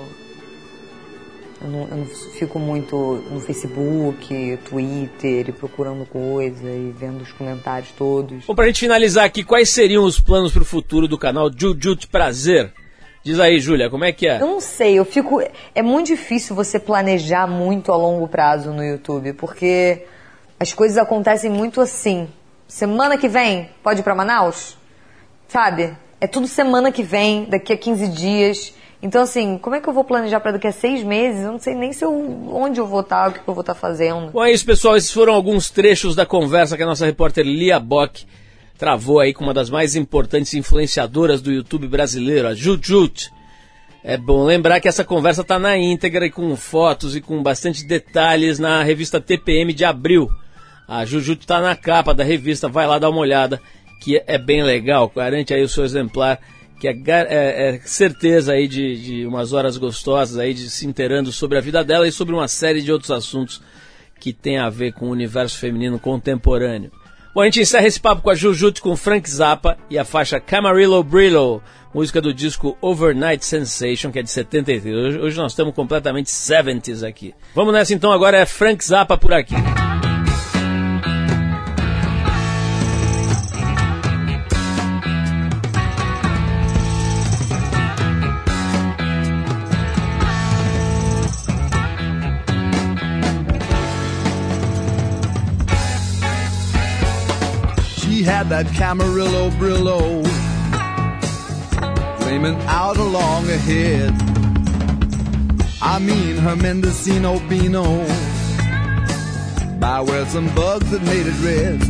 Eu 1.60 1.68
não, 1.68 1.88
eu 1.88 1.96
não 1.98 2.06
fico 2.06 2.58
muito 2.58 2.96
no 3.30 3.38
Facebook, 3.38 4.58
Twitter, 4.68 5.48
e 5.48 5.52
procurando 5.52 6.04
coisa 6.06 6.68
e 6.68 6.92
vendo 6.96 7.22
os 7.22 7.30
comentários 7.30 7.90
todos. 7.96 8.44
Bom, 8.46 8.54
pra 8.54 8.66
gente 8.66 8.80
finalizar 8.80 9.24
aqui, 9.24 9.44
quais 9.44 9.70
seriam 9.70 10.04
os 10.04 10.18
planos 10.18 10.52
pro 10.52 10.64
futuro 10.64 11.06
do 11.06 11.16
canal 11.16 11.48
Jujut 11.56 12.08
Prazer? 12.08 12.72
Diz 13.24 13.38
aí, 13.38 13.60
Júlia, 13.60 13.88
como 13.88 14.04
é 14.04 14.12
que 14.12 14.26
é? 14.26 14.40
Eu 14.40 14.46
não 14.46 14.60
sei, 14.60 14.98
eu 14.98 15.04
fico. 15.04 15.40
É 15.74 15.82
muito 15.82 16.08
difícil 16.08 16.56
você 16.56 16.78
planejar 16.78 17.46
muito 17.46 17.92
a 17.92 17.96
longo 17.96 18.26
prazo 18.26 18.72
no 18.72 18.84
YouTube, 18.84 19.32
porque 19.34 20.04
as 20.58 20.72
coisas 20.72 20.98
acontecem 20.98 21.48
muito 21.48 21.80
assim. 21.80 22.28
Semana 22.66 23.16
que 23.16 23.28
vem, 23.28 23.70
pode 23.82 24.00
ir 24.00 24.02
pra 24.02 24.14
Manaus? 24.14 24.76
Sabe? 25.46 25.96
É 26.20 26.26
tudo 26.26 26.48
semana 26.48 26.90
que 26.90 27.02
vem, 27.02 27.44
daqui 27.44 27.72
a 27.72 27.76
15 27.76 28.08
dias. 28.08 28.74
Então, 29.00 29.22
assim, 29.22 29.58
como 29.58 29.76
é 29.76 29.80
que 29.80 29.88
eu 29.88 29.92
vou 29.92 30.04
planejar 30.04 30.40
pra 30.40 30.52
daqui 30.52 30.66
a 30.66 30.72
seis 30.72 31.02
meses? 31.04 31.42
Eu 31.44 31.52
não 31.52 31.58
sei 31.58 31.74
nem 31.74 31.92
se 31.92 32.04
eu, 32.04 32.12
onde 32.52 32.80
eu 32.80 32.86
vou 32.86 33.00
estar, 33.00 33.28
o 33.28 33.32
que 33.32 33.40
eu 33.46 33.54
vou 33.54 33.60
estar 33.60 33.74
fazendo. 33.74 34.30
Bom, 34.30 34.44
é 34.44 34.52
isso, 34.52 34.64
pessoal. 34.64 34.96
Esses 34.96 35.12
foram 35.12 35.34
alguns 35.34 35.70
trechos 35.70 36.16
da 36.16 36.24
conversa 36.24 36.76
que 36.76 36.82
a 36.82 36.86
nossa 36.86 37.04
repórter 37.04 37.44
Lia 37.44 37.78
Bock 37.78 38.24
travou 38.82 39.20
aí 39.20 39.32
com 39.32 39.44
uma 39.44 39.54
das 39.54 39.70
mais 39.70 39.94
importantes 39.94 40.54
influenciadoras 40.54 41.40
do 41.40 41.52
YouTube 41.52 41.86
brasileiro, 41.86 42.48
a 42.48 42.52
Jujut. 42.52 43.30
É 44.02 44.16
bom 44.16 44.44
lembrar 44.44 44.80
que 44.80 44.88
essa 44.88 45.04
conversa 45.04 45.42
está 45.42 45.56
na 45.56 45.78
íntegra 45.78 46.26
e 46.26 46.30
com 46.32 46.56
fotos 46.56 47.14
e 47.14 47.20
com 47.20 47.40
bastante 47.40 47.86
detalhes 47.86 48.58
na 48.58 48.82
revista 48.82 49.20
TPM 49.20 49.72
de 49.72 49.84
abril. 49.84 50.28
A 50.88 51.04
Jujut 51.04 51.42
está 51.42 51.60
na 51.60 51.76
capa 51.76 52.12
da 52.12 52.24
revista, 52.24 52.68
vai 52.68 52.84
lá 52.84 52.98
dar 52.98 53.10
uma 53.10 53.20
olhada, 53.20 53.60
que 54.02 54.20
é 54.26 54.36
bem 54.36 54.64
legal. 54.64 55.12
Garante 55.14 55.54
aí 55.54 55.62
o 55.62 55.68
seu 55.68 55.84
exemplar, 55.84 56.40
que 56.80 56.88
é, 56.88 56.92
é- 57.06 57.76
é 57.76 57.80
certeza 57.84 58.54
aí 58.54 58.66
de, 58.66 59.00
de 59.00 59.26
umas 59.26 59.52
horas 59.52 59.76
gostosas 59.76 60.38
aí 60.38 60.52
de 60.52 60.68
se 60.68 60.88
inteirando 60.88 61.30
sobre 61.30 61.56
a 61.56 61.60
vida 61.60 61.84
dela 61.84 62.08
e 62.08 62.10
sobre 62.10 62.34
uma 62.34 62.48
série 62.48 62.82
de 62.82 62.90
outros 62.90 63.12
assuntos 63.12 63.62
que 64.18 64.32
tem 64.32 64.58
a 64.58 64.68
ver 64.68 64.92
com 64.92 65.06
o 65.06 65.12
universo 65.12 65.56
feminino 65.56 66.00
contemporâneo. 66.00 66.90
Bom, 67.34 67.40
a 67.40 67.44
gente 67.46 67.62
encerra 67.62 67.86
esse 67.86 67.98
papo 67.98 68.20
com 68.20 68.28
a 68.28 68.34
Jujut 68.34 68.82
com 68.82 68.94
Frank 68.94 69.28
Zappa 69.28 69.78
e 69.88 69.98
a 69.98 70.04
faixa 70.04 70.38
Camarillo 70.38 71.02
Brillo, 71.02 71.62
música 71.94 72.20
do 72.20 72.34
disco 72.34 72.76
Overnight 72.78 73.42
Sensation, 73.42 74.12
que 74.12 74.18
é 74.18 74.22
de 74.22 74.30
73. 74.30 75.16
Hoje, 75.16 75.38
nós 75.38 75.52
estamos 75.52 75.74
completamente 75.74 76.30
70s 76.30 77.02
aqui. 77.02 77.34
Vamos 77.54 77.72
nessa 77.72 77.94
então, 77.94 78.12
agora 78.12 78.36
é 78.36 78.44
Frank 78.44 78.84
Zappa 78.84 79.16
por 79.16 79.32
aqui. 79.32 79.54
She 79.54 80.11
that 98.52 98.66
Camarillo 98.66 99.50
Brillo 99.52 100.22
flaming 102.18 102.54
out 102.66 102.98
along 102.98 103.48
ahead. 103.48 104.12
I 105.80 105.98
mean 105.98 106.36
her 106.36 106.54
Mendocino 106.54 107.38
Beano 107.48 108.04
by 109.80 110.02
where 110.02 110.26
some 110.26 110.54
bugs 110.54 110.90
that 110.90 111.00
made 111.04 111.26
it 111.26 111.38
red. 111.40 111.80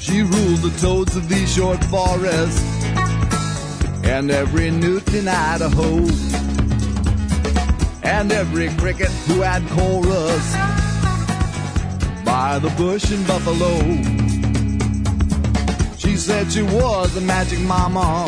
She 0.00 0.22
ruled 0.22 0.58
the 0.58 0.76
toads 0.80 1.14
of 1.14 1.28
the 1.28 1.46
short 1.46 1.84
forest 1.84 2.64
and 4.04 4.32
every 4.32 4.72
newt 4.72 5.14
in 5.14 5.28
Idaho 5.28 5.98
and 8.02 8.32
every 8.32 8.68
cricket 8.70 9.12
who 9.28 9.42
had 9.42 9.62
chorus 9.68 10.54
by 12.24 12.58
the 12.58 12.74
bush 12.76 13.12
in 13.12 13.22
Buffalo. 13.28 14.21
Said 16.22 16.52
she 16.52 16.62
was 16.62 17.16
a 17.16 17.20
magic 17.20 17.58
mama 17.58 18.26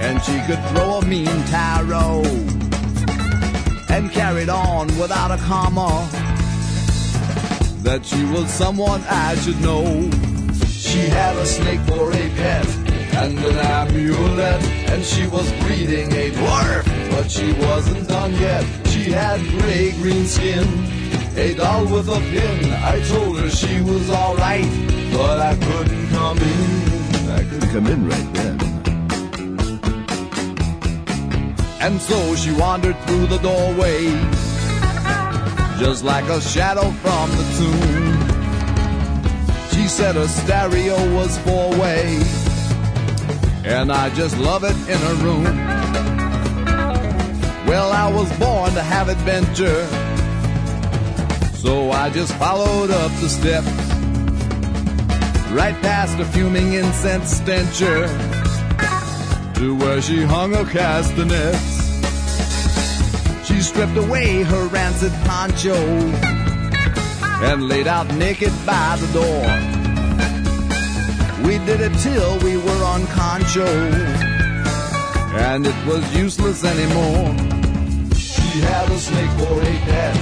and 0.00 0.22
she 0.22 0.40
could 0.46 0.58
throw 0.70 1.00
a 1.00 1.04
mean 1.04 1.26
tarot 1.52 2.22
and 3.90 4.10
carried 4.10 4.48
on 4.48 4.86
without 4.98 5.30
a 5.30 5.36
comma 5.36 6.08
that 7.82 8.06
she 8.06 8.24
was 8.24 8.50
someone 8.50 9.02
I 9.06 9.34
should 9.34 9.60
know. 9.60 9.84
She 10.66 11.00
had 11.00 11.36
a 11.36 11.44
snake 11.44 11.80
for 11.80 12.10
a 12.10 12.28
pet 12.40 12.66
and 13.16 13.38
an 13.38 13.58
amulet, 13.58 14.64
and 14.90 15.04
she 15.04 15.26
was 15.26 15.46
breeding 15.64 16.10
a 16.10 16.30
dwarf, 16.30 17.10
but 17.10 17.30
she 17.30 17.52
wasn't 17.52 18.08
done 18.08 18.32
yet. 18.36 18.64
She 18.86 19.10
had 19.10 19.40
gray 19.60 19.92
green 19.92 20.24
skin, 20.24 20.66
a 21.36 21.54
doll 21.54 21.84
with 21.84 22.08
a 22.08 22.20
pin. 22.32 22.72
I 22.72 23.02
told 23.08 23.38
her 23.40 23.50
she 23.50 23.82
was 23.82 24.08
alright, 24.08 24.64
but 25.14 25.38
I 25.38 25.54
couldn't 25.54 26.08
come 26.10 26.38
in. 26.38 27.30
I 27.30 27.42
couldn't 27.48 27.70
come 27.70 27.86
in 27.86 28.08
right 28.08 28.34
then. 28.34 28.56
And 31.80 32.00
so 32.00 32.34
she 32.34 32.50
wandered 32.52 32.98
through 33.06 33.26
the 33.26 33.38
doorway, 33.38 34.06
just 35.78 36.02
like 36.02 36.24
a 36.24 36.40
shadow 36.40 36.90
from 37.02 37.30
the 37.38 37.44
tomb. 37.58 38.04
She 39.72 39.86
said 39.88 40.16
her 40.16 40.26
stereo 40.26 40.96
was 41.14 41.38
four 41.38 41.70
way, 41.78 42.18
and 43.64 43.92
I 43.92 44.10
just 44.14 44.36
love 44.38 44.64
it 44.64 44.76
in 44.92 44.98
her 44.98 45.14
room. 45.26 45.44
Well, 47.68 47.92
I 47.92 48.10
was 48.10 48.30
born 48.38 48.72
to 48.74 48.82
have 48.82 49.08
adventure, 49.08 49.86
so 51.54 51.92
I 51.92 52.10
just 52.10 52.32
followed 52.34 52.90
up 52.90 53.12
the 53.20 53.28
steps, 53.28 53.68
right 55.54 55.80
past 55.82 56.18
a 56.18 56.24
fuming 56.24 56.72
incense 56.72 57.36
stencher, 57.36 58.08
to 59.54 59.76
where 59.76 60.02
she 60.02 60.20
hung 60.22 60.52
her 60.52 60.64
castanets. 60.64 61.74
She 63.46 63.60
stripped 63.60 63.96
away 63.96 64.42
her 64.42 64.66
rancid 64.66 65.12
poncho 65.24 65.76
and 67.46 67.68
laid 67.68 67.86
out 67.86 68.12
naked 68.14 68.52
by 68.66 68.96
the 69.00 69.06
door. 69.12 69.46
We 71.46 71.58
did 71.64 71.80
it 71.80 71.96
till 72.00 72.36
we 72.40 72.56
were 72.56 72.84
on 72.84 73.06
concho, 73.06 73.68
and 75.50 75.64
it 75.64 75.86
was 75.86 76.02
useless 76.16 76.64
anymore. 76.64 77.32
She 78.16 78.60
had 78.60 78.90
a 78.90 78.98
snake 78.98 79.30
for 79.38 79.60
a 79.60 79.74
pet 79.86 80.16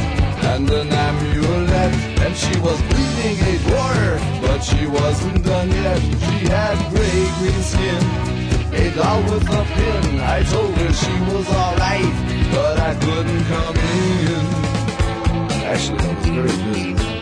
and 0.53 0.71
an 0.71 0.89
amulet, 0.93 1.95
and 2.21 2.37
she 2.37 2.61
was 2.61 2.79
bleeding 2.83 3.12
a 3.31 3.59
dwarf, 3.67 4.21
but 4.43 4.61
she 4.61 4.87
wasn't 4.87 5.45
done 5.45 5.71
yet. 5.71 6.01
She 6.01 6.47
had 6.49 6.77
gray 6.91 7.23
green 7.39 7.63
skin, 7.63 8.03
a 8.75 8.91
doll 8.97 9.23
with 9.23 9.49
a 9.49 9.65
pin. 9.75 10.21
I 10.21 10.43
told 10.43 10.75
her 10.75 10.93
she 10.93 11.13
was 11.31 11.49
alright, 11.49 12.15
but 12.53 12.79
I 12.81 12.95
couldn't 12.95 13.45
come 13.45 13.77
in. 13.77 14.45
Actually, 15.71 16.01
I 16.01 16.15
was 16.15 16.27
very 16.27 16.57
busy. 16.67 17.13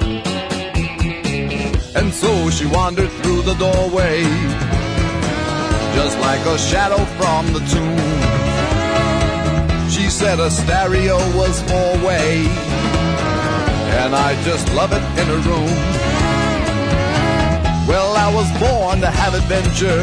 And 1.94 2.12
so 2.14 2.50
she 2.50 2.66
wandered 2.66 3.10
through 3.20 3.42
the 3.42 3.54
doorway, 3.54 4.22
just 5.94 6.18
like 6.20 6.44
a 6.46 6.56
shadow 6.58 7.04
from 7.18 7.52
the 7.52 7.60
tomb. 7.72 8.20
She 9.90 10.08
said 10.08 10.40
a 10.40 10.50
stereo 10.50 11.18
was 11.36 11.60
four 11.62 11.92
way, 12.06 12.48
and 14.02 14.14
I 14.14 14.30
just 14.44 14.66
love 14.74 14.92
it 14.92 15.04
in 15.20 15.26
her 15.32 15.40
room. 15.50 15.74
Well, 17.86 18.16
I 18.16 18.32
was 18.32 18.48
born 18.58 19.00
to 19.00 19.10
have 19.10 19.34
adventure, 19.34 20.02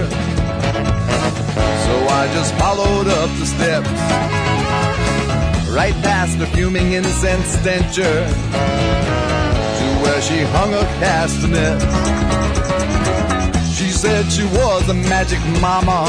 so 1.85 1.93
I 2.19 2.29
just 2.33 2.53
followed 2.55 3.07
up 3.07 3.29
the 3.39 3.45
steps, 3.45 3.89
right 5.71 5.95
past 6.03 6.37
the 6.37 6.45
fuming 6.47 6.91
incense 6.93 7.47
stencher 7.47 8.17
to 9.79 9.85
where 10.03 10.21
she 10.21 10.41
hung 10.55 10.71
her 10.73 10.87
castanet. 11.01 11.79
She 13.75 13.89
said 13.89 14.25
she 14.31 14.45
was 14.45 14.89
a 14.89 14.93
magic 14.93 15.39
mama, 15.59 16.05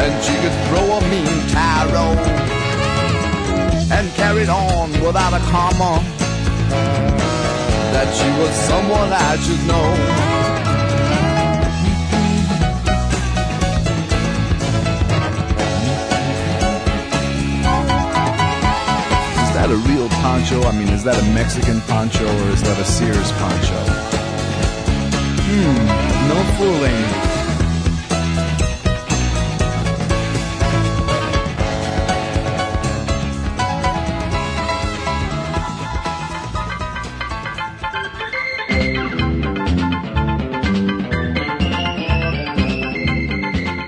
and 0.00 0.12
she 0.24 0.34
could 0.42 0.56
throw 0.68 0.86
a 0.96 1.00
mean 1.10 1.36
tarot, 1.52 2.55
and 3.90 4.12
carried 4.14 4.48
on 4.48 4.90
without 5.04 5.32
a 5.32 5.38
comma. 5.50 6.02
That 7.92 8.12
she 8.12 8.28
was 8.40 8.52
someone 8.66 9.12
I 9.12 9.36
should 9.36 9.62
know. 9.66 9.86
Is 19.42 19.54
that 19.54 19.70
a 19.70 19.76
real 19.88 20.08
poncho? 20.20 20.62
I 20.62 20.72
mean, 20.72 20.88
is 20.88 21.04
that 21.04 21.16
a 21.16 21.24
Mexican 21.32 21.80
poncho 21.82 22.24
or 22.26 22.50
is 22.50 22.62
that 22.62 22.78
a 22.78 22.84
Sears 22.84 23.32
poncho? 23.32 23.80
Hmm, 25.46 26.28
no 26.28 26.38
fooling. 26.58 27.35